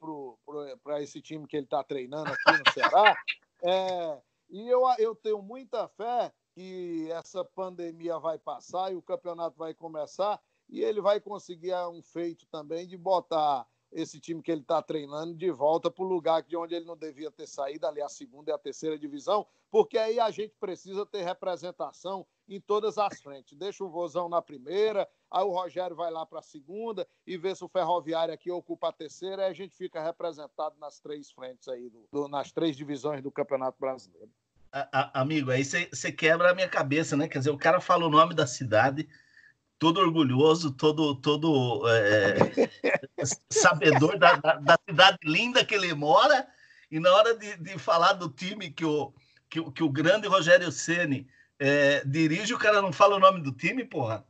[0.84, 3.18] para esse time que ele está treinando aqui no Ceará.
[3.64, 4.18] É,
[4.50, 9.74] e eu, eu tenho muita fé que essa pandemia vai passar e o campeonato vai
[9.74, 14.82] começar e ele vai conseguir um feito também de botar esse time que ele está
[14.82, 18.08] treinando de volta para o lugar de onde ele não devia ter saído, ali a
[18.08, 23.22] segunda e a terceira divisão, porque aí a gente precisa ter representação em todas as
[23.22, 23.58] frentes.
[23.58, 27.54] Deixa o Vozão na primeira, aí o Rogério vai lá para a segunda e vê
[27.54, 31.68] se o Ferroviário aqui ocupa a terceira, aí a gente fica representado nas três frentes
[31.68, 34.32] aí, do, do, nas três divisões do Campeonato Brasileiro.
[34.72, 37.28] A, a, amigo, aí você quebra a minha cabeça, né?
[37.28, 39.10] Quer dizer, o cara fala o nome da cidade,
[39.78, 42.38] todo orgulhoso, todo, todo é,
[43.50, 46.48] sabedor da, da, da, cidade linda que ele mora,
[46.90, 49.14] e na hora de, de falar do time que o,
[49.50, 51.28] que, que o grande Rogério Ceni
[51.60, 54.26] é, dirige, o cara não fala o nome do time, porra?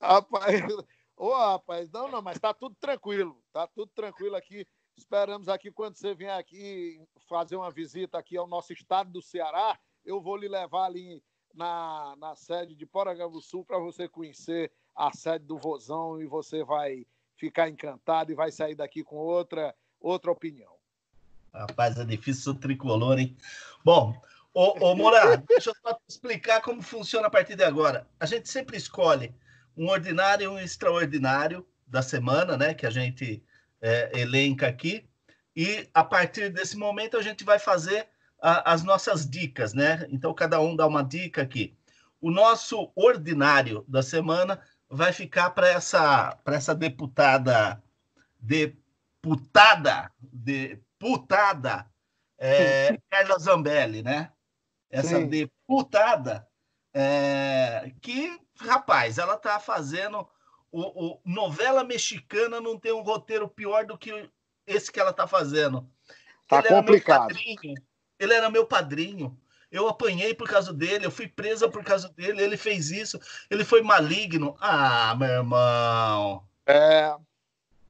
[0.00, 0.62] Rapaz,
[1.16, 4.66] ô oh, rapaz, não, não, mas tá tudo tranquilo, tá tudo tranquilo aqui.
[5.02, 9.76] Esperamos aqui quando você vier aqui fazer uma visita aqui ao nosso estado do Ceará,
[10.04, 11.20] eu vou lhe levar ali
[11.52, 12.88] na, na sede de
[13.40, 17.04] Sul para você conhecer a sede do Vozão e você vai
[17.36, 20.72] ficar encantado e vai sair daqui com outra, outra opinião.
[21.52, 23.36] Rapaz, é difícil o tricolor, hein?
[23.84, 24.14] Bom,
[24.54, 28.06] ô, ô Moura, deixa eu só explicar como funciona a partir de agora.
[28.20, 29.34] A gente sempre escolhe
[29.76, 32.72] um ordinário e um extraordinário da semana, né?
[32.72, 33.42] Que a gente
[33.82, 35.04] é, elenca aqui.
[35.54, 38.08] E a partir desse momento a gente vai fazer
[38.40, 40.06] a, as nossas dicas, né?
[40.08, 41.76] Então cada um dá uma dica aqui.
[42.20, 47.82] O nosso ordinário da semana vai ficar para essa, essa deputada,
[48.40, 51.90] deputada, deputada
[52.38, 54.30] é, Carla Zambelli, né?
[54.90, 55.26] Essa Sim.
[55.26, 56.46] deputada
[56.92, 60.28] é, que, rapaz, ela está fazendo
[60.72, 64.28] o, o, novela mexicana não tem um roteiro pior do que
[64.66, 65.86] esse que ela está fazendo.
[66.48, 67.30] Tá ele complicado.
[67.30, 67.74] Era
[68.18, 69.38] ele era meu padrinho.
[69.70, 73.18] Eu apanhei por causa dele, eu fui presa por causa dele, ele fez isso,
[73.50, 74.56] ele foi maligno.
[74.60, 76.46] Ah, meu irmão.
[76.66, 77.14] É.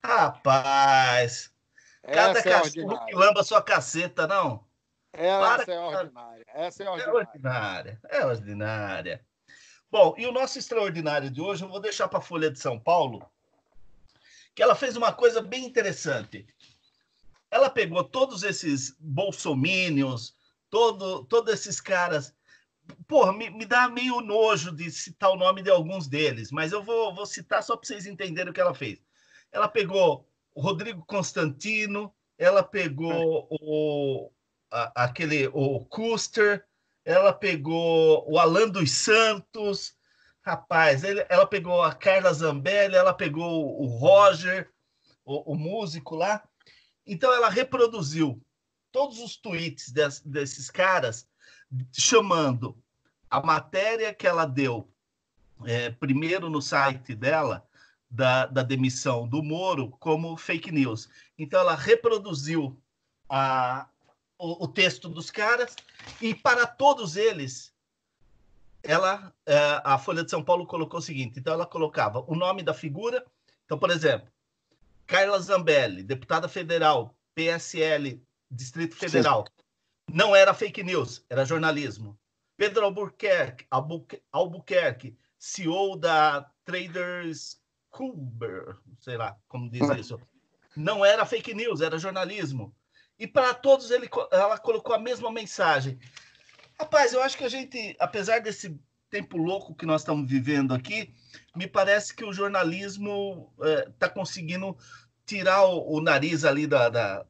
[0.04, 1.52] Rapaz.
[2.02, 4.64] Cada Essa é cachorro que lamba sua caceta, não?
[5.12, 6.44] Essa é ordinária.
[6.48, 7.10] Essa é, é ordinária.
[7.10, 8.00] É ordinária.
[8.09, 9.26] É ordinária.
[9.93, 12.81] Bom, e o nosso extraordinário de hoje eu vou deixar para a Folha de São
[12.81, 13.31] Paulo,
[14.55, 16.47] que ela fez uma coisa bem interessante.
[17.51, 20.35] Ela pegou todos esses bolsomínios,
[20.70, 22.35] todo, todos esses caras.
[23.06, 26.82] Porra, me, me, dá meio nojo de citar o nome de alguns deles, mas eu
[26.82, 28.98] vou, vou citar só para vocês entenderem o que ela fez.
[29.52, 34.32] Ela pegou o Rodrigo Constantino, ela pegou o,
[34.70, 36.66] a, aquele o Custer,
[37.04, 39.94] ela pegou o Alan dos Santos,
[40.42, 44.70] rapaz, ele, ela pegou a Carla Zambelli, ela pegou o Roger,
[45.24, 46.42] o, o músico lá.
[47.06, 48.40] Então ela reproduziu
[48.90, 51.26] todos os tweets des, desses caras
[51.92, 52.76] chamando
[53.30, 54.88] a matéria que ela deu
[55.64, 57.66] é, primeiro no site dela
[58.10, 61.08] da, da demissão do Moro como fake news.
[61.38, 62.78] Então ela reproduziu
[63.28, 63.88] a,
[64.43, 65.77] o, o texto dos caras
[66.20, 67.73] e para todos eles,
[68.82, 72.62] ela, é, a Folha de São Paulo colocou o seguinte: então ela colocava o nome
[72.64, 73.24] da figura.
[73.64, 74.28] Então, por exemplo,
[75.06, 78.20] Carla Zambelli, deputada federal, PSL,
[78.51, 79.44] Distrito Federal.
[79.47, 79.64] Sim.
[80.12, 82.19] Não era fake news, era jornalismo.
[82.56, 83.66] Pedro Albuquerque,
[84.32, 87.60] Albuquerque CEO da Traders
[87.90, 89.94] Kuber, sei lá como diz hum.
[89.94, 90.20] isso.
[90.77, 92.74] Não era fake news, era jornalismo.
[93.22, 95.96] E para todos ele, ela colocou a mesma mensagem.
[96.76, 98.76] Rapaz, eu acho que a gente, apesar desse
[99.08, 101.14] tempo louco que nós estamos vivendo aqui,
[101.54, 103.54] me parece que o jornalismo
[103.90, 104.76] está é, conseguindo
[105.24, 107.24] tirar o, o, nariz ali da, da,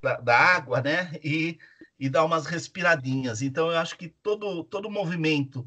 [0.00, 1.18] da, da água, né?
[1.24, 1.58] E,
[1.98, 3.42] e dar umas respiradinhas.
[3.42, 5.66] Então, eu acho que todo, todo movimento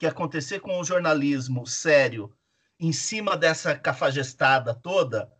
[0.00, 2.34] que acontecer com o jornalismo sério
[2.80, 5.32] em cima dessa cafajestada toda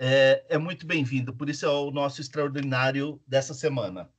[0.00, 1.34] é, é muito bem-vindo.
[1.34, 4.10] Por isso é o nosso extraordinário dessa semana.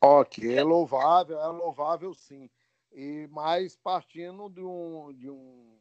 [0.00, 2.48] Ok, é louvável, é louvável sim.
[2.92, 5.76] E mais partindo de um, de um,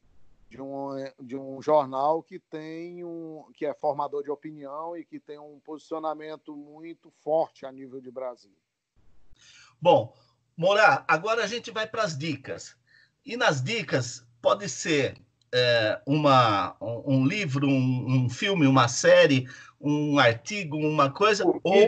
[0.49, 0.89] de um,
[1.21, 5.59] de um jornal que tem um que é formador de opinião e que tem um
[5.59, 8.57] posicionamento muito forte a nível de Brasil.
[9.79, 10.11] Bom,
[10.57, 12.75] Morar, agora a gente vai para as dicas.
[13.23, 15.15] E nas dicas pode ser
[15.53, 19.47] é, uma, um livro, um, um, filme, uma série,
[19.79, 21.87] um artigo, uma coisa, ou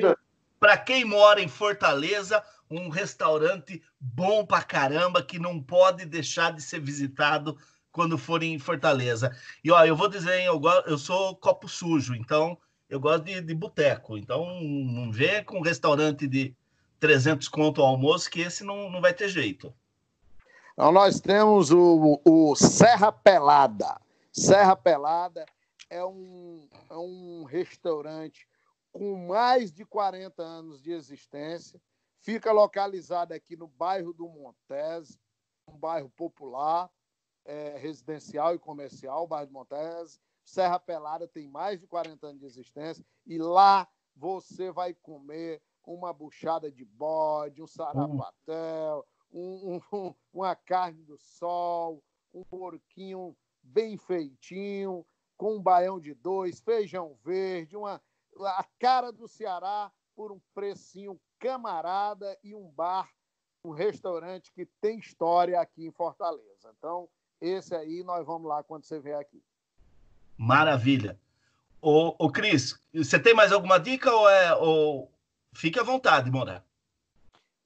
[0.59, 6.61] para quem mora em Fortaleza, um restaurante bom para caramba que não pode deixar de
[6.61, 7.57] ser visitado
[7.91, 9.35] quando for em Fortaleza.
[9.63, 12.57] E ó, eu vou dizer, eu, eu sou copo sujo, então
[12.89, 14.17] eu gosto de, de boteco.
[14.17, 16.53] Então não vê com um restaurante de
[16.99, 19.73] 300 conto ao almoço que esse não, não vai ter jeito.
[20.79, 23.99] Então, nós temos o, o Serra Pelada.
[24.31, 25.45] Serra Pelada
[25.89, 28.47] é um, é um restaurante
[28.89, 31.81] com mais de 40 anos de existência.
[32.21, 35.19] Fica localizado aqui no bairro do Montes,
[35.67, 36.89] um bairro popular,
[37.43, 40.17] é, residencial e comercial, bairro do Montes.
[40.45, 43.85] Serra Pelada tem mais de 40 anos de existência e lá
[44.15, 52.03] você vai comer uma buchada de bode, um sarapatel, um, um, uma carne do sol,
[52.33, 55.05] um porquinho bem feitinho,
[55.37, 58.01] com um baião de dois, feijão verde, uma,
[58.39, 63.09] a cara do Ceará por um precinho camarada e um bar,
[63.63, 66.73] um restaurante que tem história aqui em Fortaleza.
[66.77, 67.07] Então,
[67.39, 69.41] esse aí nós vamos lá quando você vier aqui.
[70.37, 71.19] Maravilha.
[71.81, 74.55] Ô, ô Cris, você tem mais alguma dica ou é.
[74.55, 75.11] Ou...
[75.53, 76.65] Fique à vontade, Morar.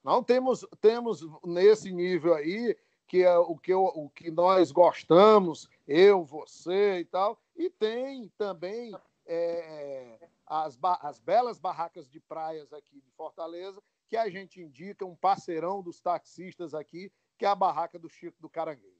[0.03, 2.75] Não temos, temos nesse nível aí,
[3.07, 8.91] que é o que, o que nós gostamos, eu, você e tal, e tem também
[9.25, 15.15] é, as, as belas barracas de praias aqui de Fortaleza, que a gente indica um
[15.15, 18.91] parceirão dos taxistas aqui, que é a barraca do Chico do Caranguejo.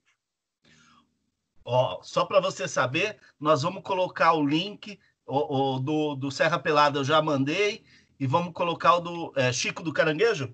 [1.65, 6.59] Ó, só para você saber, nós vamos colocar o link o, o, do, do Serra
[6.59, 7.85] Pelada, eu já mandei,
[8.19, 10.53] e vamos colocar o do é, Chico do Caranguejo?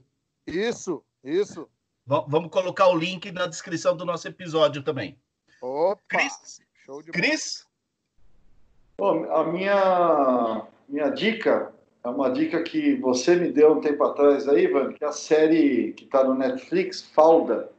[0.50, 1.70] Isso, isso.
[2.06, 5.18] V vamos colocar o link na descrição do nosso episódio também.
[5.62, 6.02] Opa!
[6.08, 6.62] Cris?
[7.12, 7.68] Cris?
[8.98, 11.74] Bom, a minha, minha dica
[12.04, 15.12] é uma dica que você me deu um tempo atrás aí, Ivan, que é a
[15.12, 17.72] série que está no Netflix, Falda.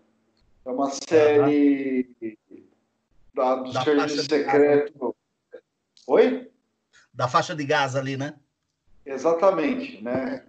[0.64, 2.62] É uma série uhum.
[3.34, 5.16] da, do da Serviço Secreto.
[6.06, 6.50] Oi?
[7.12, 8.34] Da faixa de gás ali, né?
[9.04, 10.44] Exatamente, né?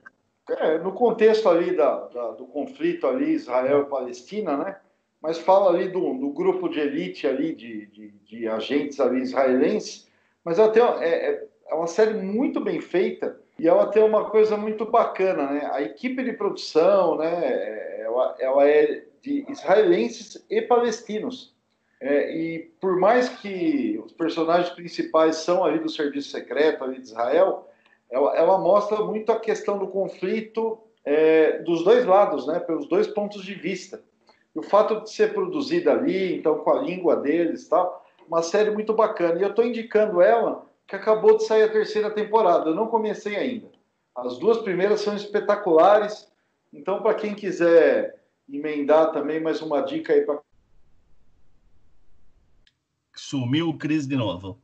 [0.50, 4.78] É, no contexto ali da, da, do conflito ali Israel Palestina, né?
[5.22, 10.10] Mas fala ali do, do grupo de elite ali de, de, de agentes ali israelenses,
[10.44, 14.58] mas tem, é, é, é uma série muito bem feita e ela tem uma coisa
[14.58, 15.70] muito bacana, né?
[15.72, 18.02] A equipe de produção, né?
[18.02, 21.54] Ela, ela é de israelenses e palestinos.
[22.00, 27.06] É, e por mais que os personagens principais são ali do serviço secreto ali de
[27.06, 27.70] Israel,
[28.12, 32.60] ela, ela mostra muito a questão do conflito é, dos dois lados, né?
[32.60, 34.04] Pelos dois pontos de vista.
[34.54, 38.70] E o fato de ser produzida ali, então com a língua deles, tal, uma série
[38.70, 39.40] muito bacana.
[39.40, 42.70] E eu estou indicando ela que acabou de sair a terceira temporada.
[42.70, 43.70] Eu não comecei ainda.
[44.14, 46.30] As duas primeiras são espetaculares.
[46.74, 50.42] Então, para quem quiser emendar também mais uma dica aí para.
[53.16, 54.60] Sumiu o Cris de novo.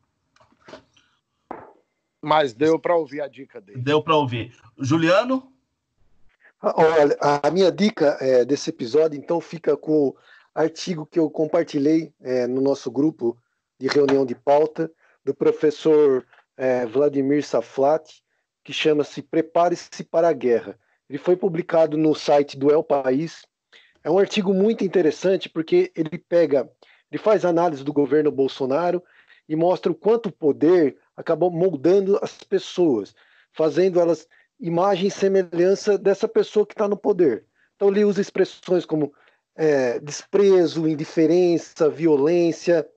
[2.21, 3.81] Mas deu para ouvir a dica dele.
[3.81, 4.55] Deu para ouvir.
[4.77, 5.51] Juliano?
[6.59, 10.17] Ah, olha, a minha dica é, desse episódio, então, fica com o
[10.55, 13.37] artigo que eu compartilhei é, no nosso grupo
[13.79, 14.91] de reunião de pauta
[15.23, 16.25] do professor
[16.57, 18.23] é, Vladimir Saflat,
[18.63, 20.77] que chama-se Prepare-se para a Guerra.
[21.07, 23.45] Ele foi publicado no site do El País.
[24.03, 26.69] É um artigo muito interessante porque ele pega,
[27.11, 29.01] ele faz análise do governo Bolsonaro
[29.47, 33.15] e mostra o quanto o poder acabou moldando as pessoas,
[33.51, 34.27] fazendo elas
[34.59, 37.45] imagem e semelhança dessa pessoa que está no poder.
[37.75, 39.11] Então ele usa expressões como
[39.55, 42.87] é, desprezo, indiferença, violência,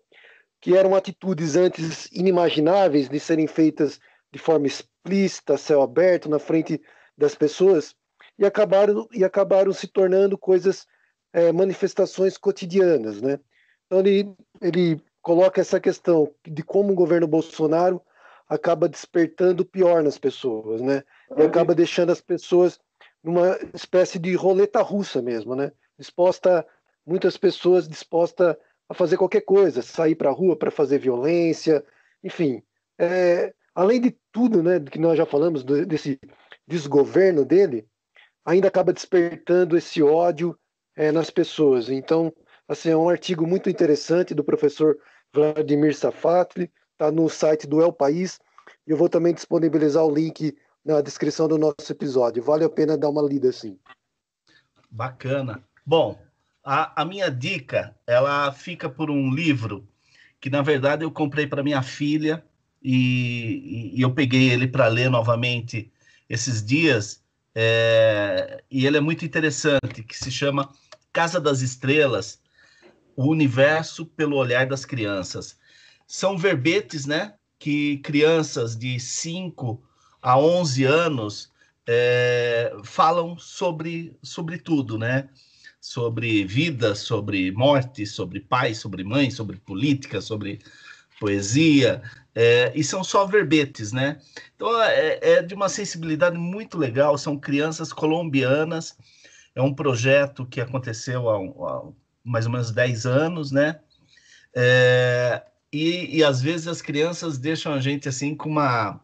[0.60, 3.98] que eram atitudes antes inimagináveis de serem feitas
[4.30, 6.80] de forma explícita, céu aberto, na frente
[7.16, 7.94] das pessoas,
[8.38, 10.86] e acabaram, e acabaram se tornando coisas,
[11.32, 13.20] é, manifestações cotidianas.
[13.20, 13.40] Né?
[13.86, 18.00] Então, ele, ele coloca essa questão de como o governo Bolsonaro
[18.50, 21.04] acaba despertando o pior nas pessoas, né?
[21.36, 22.80] E acaba deixando as pessoas
[23.22, 25.70] numa espécie de roleta russa mesmo, né?
[25.96, 26.66] Disposta,
[27.06, 28.56] muitas pessoas dispostas
[28.88, 31.84] a fazer qualquer coisa, sair para a rua para fazer violência,
[32.24, 32.60] enfim.
[32.98, 36.18] É, além de tudo, né, que nós já falamos desse
[36.66, 37.86] desgoverno dele,
[38.44, 40.58] ainda acaba despertando esse ódio
[40.96, 41.88] é, nas pessoas.
[41.88, 42.34] Então,
[42.66, 44.98] assim, é um artigo muito interessante do professor
[45.32, 46.68] Vladimir Safatli,
[47.00, 48.38] está no site do El País,
[48.86, 50.54] eu vou também disponibilizar o link
[50.84, 52.42] na descrição do nosso episódio.
[52.42, 53.78] Vale a pena dar uma lida, sim.
[54.90, 55.64] Bacana.
[55.86, 56.20] Bom,
[56.62, 59.88] a, a minha dica, ela fica por um livro
[60.38, 62.44] que, na verdade, eu comprei para minha filha
[62.82, 65.90] e, e, eu peguei ele para ler novamente
[66.28, 67.22] esses dias.
[67.54, 70.70] É, e ele é muito interessante, que se chama
[71.12, 72.40] Casa das Estrelas,
[73.16, 75.59] o universo pelo olhar das crianças.
[76.12, 79.80] São verbetes, né, que crianças de 5
[80.20, 81.52] a 11 anos
[81.86, 85.28] é, falam sobre, sobre tudo, né?
[85.80, 90.58] sobre vida, sobre morte, sobre pai, sobre mãe, sobre política, sobre
[91.18, 92.02] poesia,
[92.34, 94.20] é, e são só verbetes, né?
[94.56, 97.16] Então é, é, de uma sensibilidade muito legal.
[97.16, 98.96] São crianças colombianas.
[99.54, 101.82] É um projeto que aconteceu há, há
[102.24, 103.80] mais ou menos 10 anos, né?
[104.54, 105.42] É,
[105.72, 109.00] e, e, às vezes as crianças deixam a gente assim com uma.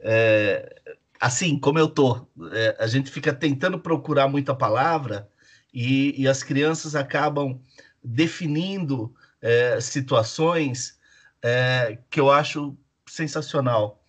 [0.00, 0.82] É,
[1.18, 2.26] assim, como eu tô.
[2.52, 5.28] É, a gente fica tentando procurar muita palavra
[5.72, 7.58] e, e as crianças acabam
[8.04, 10.98] definindo é, situações
[11.42, 12.76] é, que eu acho
[13.08, 14.02] sensacional.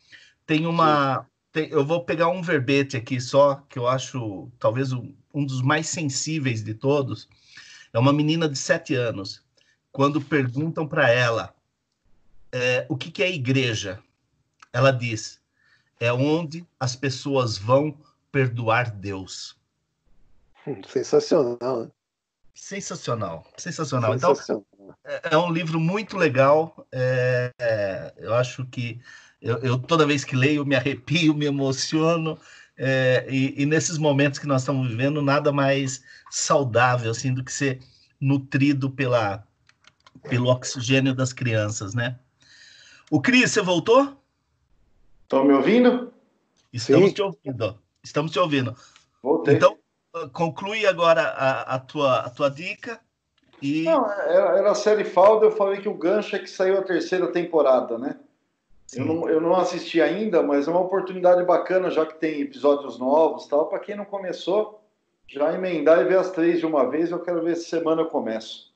[0.46, 1.26] Tem uma.
[1.54, 5.62] Tem, eu vou pegar um verbete aqui só, que eu acho talvez um, um dos
[5.62, 7.30] mais sensíveis de todos.
[7.94, 9.42] É uma menina de sete anos.
[9.92, 11.57] Quando perguntam para ela
[12.58, 14.00] é, o que, que é igreja,
[14.74, 15.40] ela diz:
[16.00, 17.98] é onde as pessoas vão
[18.32, 19.56] perdoar Deus.
[20.88, 21.82] Sensacional.
[21.82, 21.92] Né?
[22.54, 24.16] Sensacional, sensacional.
[24.16, 24.34] Então,
[25.06, 26.86] é, é um livro muito legal.
[26.92, 29.00] É, é, eu acho que
[29.42, 32.38] eu, eu, toda vez que leio me arrepio, me emociono.
[32.76, 37.52] É, e, e, nesses momentos que nós estamos vivendo, nada mais saudável assim do que
[37.52, 37.80] ser
[38.20, 39.44] nutrido pela,
[40.30, 42.20] pelo oxigênio das crianças, né?
[43.10, 44.18] O Cris, você voltou?
[45.24, 46.12] Estão me ouvindo?
[46.74, 47.14] Estamos Sim.
[47.14, 47.80] te ouvindo.
[48.04, 48.76] Estamos te ouvindo.
[49.24, 49.56] Voltei.
[49.56, 49.78] Então,
[50.34, 53.00] conclui agora a, a, tua, a tua dica.
[53.62, 53.84] E...
[53.84, 56.84] Não, era, era a série Falda, eu falei que o gancho é que saiu a
[56.84, 58.20] terceira temporada, né?
[58.94, 62.98] Eu não, eu não assisti ainda, mas é uma oportunidade bacana, já que tem episódios
[62.98, 63.68] novos tal.
[63.68, 64.82] Para quem não começou,
[65.28, 67.12] já emendar e ver as três de uma vez.
[67.12, 68.67] Eu quero ver se semana eu começo.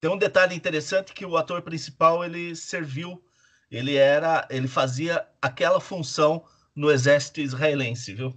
[0.00, 3.22] Tem um detalhe interessante que o ator principal ele serviu,
[3.70, 6.42] ele era, ele fazia aquela função
[6.74, 8.32] no exército israelense, viu?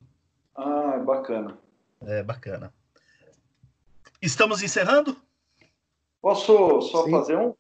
[0.54, 1.58] Ah, bacana.
[2.02, 2.74] É bacana.
[4.22, 5.16] Estamos encerrando?
[6.22, 7.12] Posso só Sim.
[7.12, 7.56] fazer um?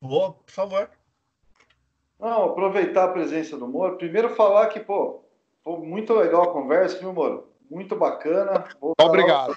[0.00, 0.90] Vou, por favor.
[2.18, 3.98] Não, aproveitar a presença do Moro.
[3.98, 5.22] Primeiro falar que, pô,
[5.62, 7.52] foi muito legal a conversa, viu, Moro?
[7.70, 8.68] Muito bacana.
[9.00, 9.56] Obrigado.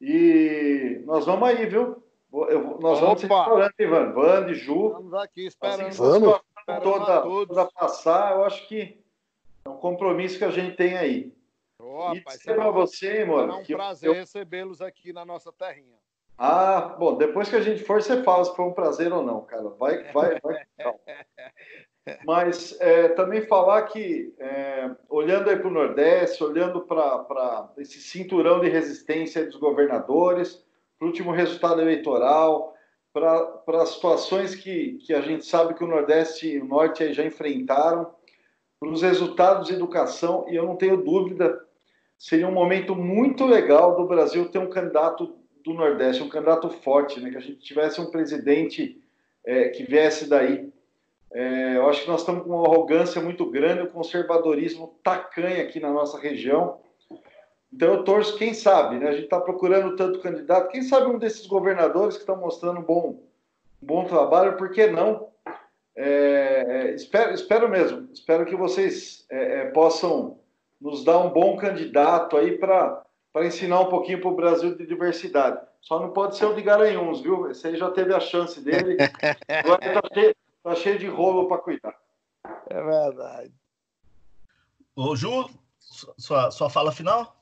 [0.00, 2.02] E nós vamos aí, viu?
[2.32, 3.06] Eu, nós Opa.
[3.06, 4.12] vamos restaurante, Ivan.
[4.12, 4.86] Band, Ju.
[4.86, 5.86] Estamos aqui esperando.
[5.88, 6.40] Assim, vamos.
[6.82, 9.02] Toda, toda passar, eu acho que
[9.64, 11.34] é um compromisso que a gente tem aí.
[11.78, 13.50] Oh, e para você, Moro.
[13.50, 14.14] É um prazer eu...
[14.14, 15.98] recebê-los aqui na nossa terrinha.
[16.38, 19.42] Ah, bom, depois que a gente for, você fala se foi um prazer ou não,
[19.42, 19.68] cara.
[19.70, 20.64] Vai, vai, vai.
[22.24, 28.60] Mas é, também falar que, é, olhando aí para o Nordeste, olhando para esse cinturão
[28.60, 30.64] de resistência dos governadores,
[31.00, 32.74] para o último resultado eleitoral,
[33.10, 37.24] para as situações que, que a gente sabe que o Nordeste e o Norte já
[37.24, 38.14] enfrentaram,
[38.78, 41.58] para os resultados de educação, e eu não tenho dúvida,
[42.18, 47.18] seria um momento muito legal do Brasil ter um candidato do Nordeste, um candidato forte,
[47.18, 47.30] né?
[47.30, 49.02] que a gente tivesse um presidente
[49.44, 50.70] é, que viesse daí.
[51.32, 55.62] É, eu acho que nós estamos com uma arrogância muito grande, o um conservadorismo tacanha
[55.62, 56.78] aqui na nossa região.
[57.72, 59.08] Então eu torço, quem sabe, né?
[59.08, 62.84] A gente está procurando tanto candidato, quem sabe um desses governadores que estão mostrando um
[62.84, 63.22] bom,
[63.82, 65.28] um bom trabalho, por que não?
[65.96, 70.38] É, é espero, espero mesmo, espero que vocês é, é, possam
[70.80, 74.86] nos dar um bom candidato aí para para ensinar um pouquinho para o Brasil de
[74.86, 75.60] diversidade.
[75.80, 77.50] Só não pode ser o de Garanhuns, viu?
[77.50, 78.96] Esse aí já teve a chance dele.
[79.64, 81.96] Agora está cheio, tá cheio de rolo para cuidar.
[82.68, 83.52] É verdade.
[84.94, 85.48] Ô, Ju,
[85.78, 87.39] sua, sua fala final?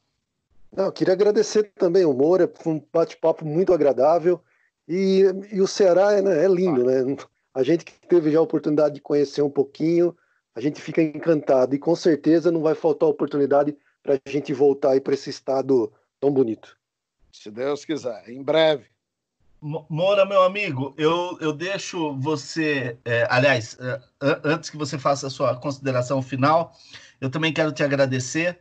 [0.74, 4.40] Não, queria agradecer também o Moura, foi um bate-papo muito agradável.
[4.86, 5.22] E,
[5.52, 7.16] e o Ceará é, né, é lindo, né?
[7.54, 10.16] A gente que teve já a oportunidade de conhecer um pouquinho,
[10.54, 11.74] a gente fica encantado.
[11.74, 15.92] E com certeza não vai faltar oportunidade para a gente voltar aí para esse estado
[16.20, 16.76] tão bonito.
[17.32, 18.86] Se Deus quiser, em breve.
[19.60, 22.96] Mora, meu amigo, eu, eu deixo você.
[23.04, 24.00] É, aliás, é,
[24.44, 26.72] antes que você faça a sua consideração final,
[27.20, 28.60] eu também quero te agradecer.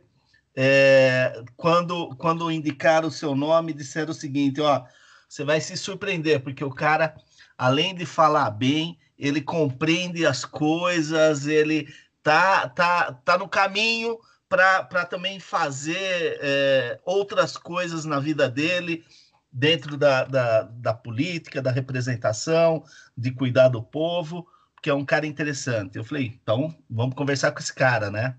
[0.56, 4.84] É, quando, quando indicar o seu nome, disser o seguinte: ó,
[5.28, 7.14] você vai se surpreender, porque o cara,
[7.56, 11.88] além de falar bem, ele compreende as coisas, ele
[12.22, 14.18] tá, tá, tá no caminho
[14.48, 19.04] para também fazer é, outras coisas na vida dele,
[19.52, 22.82] dentro da, da, da, política, da representação,
[23.16, 24.46] de cuidar do povo,
[24.82, 25.96] que é um cara interessante.
[25.96, 28.36] Eu falei, então vamos conversar com esse cara, né?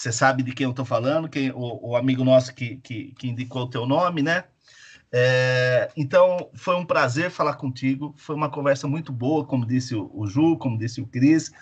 [0.00, 3.28] Você sabe de quem eu estou falando, quem, o, o, amigo nosso que, que, que
[3.28, 4.44] indicou o teu nome, né?
[5.12, 8.14] É, então, foi um prazer falar contigo.
[8.16, 11.52] Foi uma conversa muito boa, como disse o, o Ju, como disse o Cris.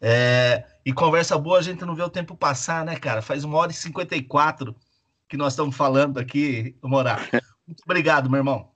[0.00, 3.20] É, e conversa boa, a gente não vê o tempo passar, né, cara?
[3.20, 4.74] Faz uma hora e cinquenta e quatro
[5.28, 7.28] que nós estamos falando aqui, Morar.
[7.66, 8.72] Muito obrigado, meu irmão.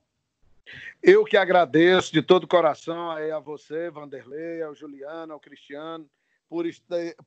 [1.01, 6.07] Eu que agradeço de todo o coração a você, Vanderlei, ao Juliano, ao Cristiano,
[6.49, 6.65] por,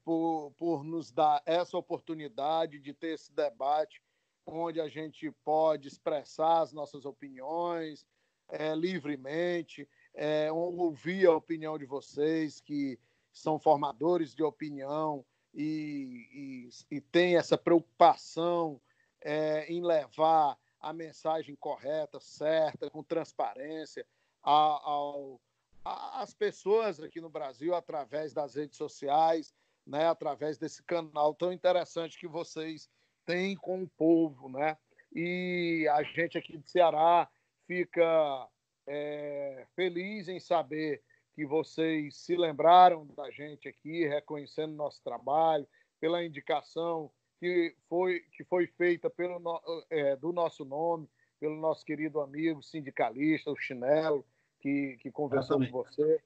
[0.05, 4.03] por, por nos dar essa oportunidade de ter esse debate
[4.47, 8.07] onde a gente pode expressar as nossas opiniões
[8.49, 12.99] é, livremente, é, ouvir a opinião de vocês que
[13.33, 15.25] são formadores de opinião
[15.55, 18.81] e, e, e têm essa preocupação
[19.21, 24.07] é, em levar a mensagem correta, certa, com transparência
[24.43, 25.41] ao,
[25.85, 29.55] às pessoas aqui no Brasil através das redes sociais,
[29.87, 32.89] né, através desse canal tão interessante que vocês
[33.25, 34.77] têm com o povo, né?
[35.13, 37.29] E a gente aqui de Ceará
[37.67, 38.49] fica
[38.87, 41.03] é, feliz em saber
[41.35, 45.67] que vocês se lembraram da gente aqui, reconhecendo nosso trabalho,
[46.01, 49.41] pela indicação que foi, que foi feita pelo,
[49.89, 51.09] é, do nosso nome,
[51.39, 54.25] pelo nosso querido amigo sindicalista, o Chinelo,
[54.61, 56.21] que, que conversou com você.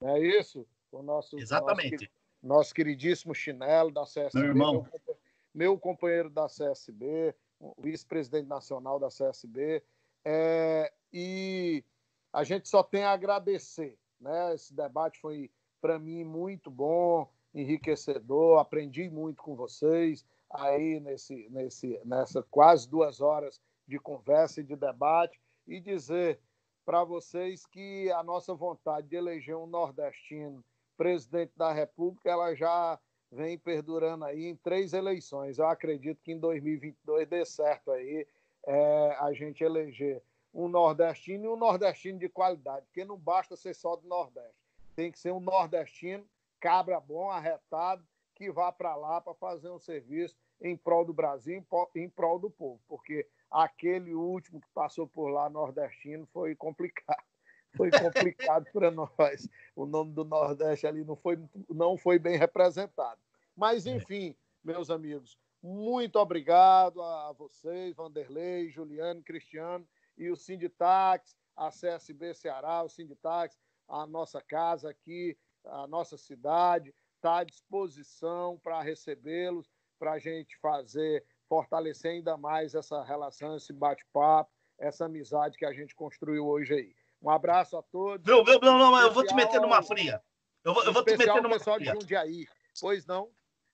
[0.00, 0.66] Não é isso?
[0.92, 1.92] O nosso, Exatamente.
[1.92, 2.10] Nosso,
[2.42, 4.38] nosso queridíssimo Chinelo da CSB.
[4.38, 4.72] Meu irmão.
[4.74, 5.16] Meu,
[5.54, 7.34] meu companheiro da CSB,
[7.78, 9.82] vice-presidente nacional da CSB.
[10.24, 11.84] É, e
[12.32, 13.98] a gente só tem a agradecer.
[14.20, 14.54] Né?
[14.54, 15.50] Esse debate foi,
[15.80, 18.60] para mim, muito bom, enriquecedor.
[18.60, 24.76] Aprendi muito com vocês aí nesse, nesse, nessa quase duas horas de conversa e de
[24.76, 26.40] debate e dizer
[26.88, 30.64] para vocês que a nossa vontade de eleger um nordestino
[30.96, 32.98] presidente da República ela já
[33.30, 35.58] vem perdurando aí em três eleições.
[35.58, 38.26] Eu acredito que em 2022 dê certo aí
[38.66, 40.22] é, a gente eleger
[40.54, 44.56] um nordestino e um nordestino de qualidade, porque não basta ser só do Nordeste.
[44.96, 46.24] Tem que ser um nordestino,
[46.58, 48.02] cabra bom, arretado,
[48.34, 51.62] que vá para lá para fazer um serviço em prol do Brasil,
[51.94, 57.22] em prol do povo, porque aquele último que passou por lá, nordestino, foi complicado.
[57.76, 59.46] Foi complicado para nós.
[59.76, 61.38] O nome do Nordeste ali não foi,
[61.68, 63.20] não foi bem representado.
[63.54, 63.90] Mas, é.
[63.90, 64.34] enfim,
[64.64, 72.82] meus amigos, muito obrigado a vocês, Vanderlei, Juliano, Cristiano e o Sinditax, a CSB Ceará,
[72.82, 73.58] o Sinditax,
[73.88, 79.68] a nossa casa aqui, a nossa cidade, está à disposição para recebê-los,
[79.98, 85.72] para a gente fazer, fortalecer ainda mais essa relação, esse bate-papo, essa amizade que a
[85.72, 86.94] gente construiu hoje aí.
[87.20, 88.24] Um abraço a todos.
[88.26, 90.22] Não, não, não, não eu vou te meter numa fria.
[90.62, 91.92] Eu vou, eu vou te meter numa pessoal fria.
[91.92, 92.46] de Jundiaí.
[92.80, 93.28] Pois não?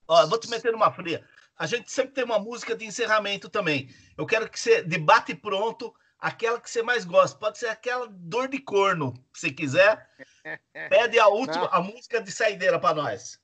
[0.07, 1.23] Ó, eu vou te meter numa fria.
[1.57, 3.89] A gente sempre tem uma música de encerramento também.
[4.17, 7.37] Eu quero que você debate pronto aquela que você mais gosta.
[7.37, 10.09] Pode ser aquela dor de corno, se quiser.
[10.89, 11.73] Pede a última, não.
[11.73, 13.39] a música de saideira para nós.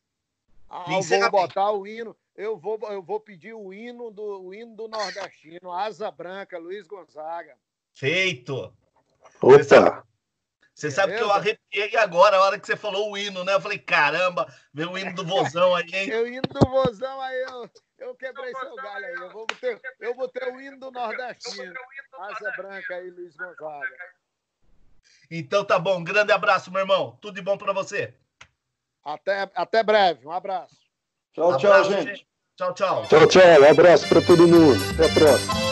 [0.70, 2.16] Ah, vou botar o hino.
[2.42, 6.88] Eu vou, eu vou pedir o hino do o hino do nordestino, Asa Branca, Luiz
[6.88, 7.56] Gonzaga.
[7.94, 8.76] Feito.
[9.40, 10.04] Opa!
[10.74, 13.54] Você sabe, que eu arrepiei agora, a hora que você falou o hino, né?
[13.54, 16.10] Eu falei, caramba, veio o hino do Vozão aí, hein?
[16.20, 17.70] o hino do Vozão aí, eu,
[18.00, 19.14] eu quebrei seu galho aí.
[19.14, 21.76] Eu vou, ter, eu vou ter o hino do Nordestino.
[22.18, 23.98] Asa Branca aí, Luiz Gonzaga.
[25.30, 27.20] Então tá bom, um grande abraço, meu irmão.
[27.22, 28.16] Tudo de bom para você.
[29.04, 30.82] Até, até breve, um abraço.
[31.34, 32.18] Tchau, tchau, gente.
[32.18, 32.31] gente.
[32.62, 33.06] Tchau, tchau.
[33.10, 33.62] Tchau, tchau.
[33.62, 34.80] Um abraço para todo mundo.
[34.94, 35.71] Até a próxima.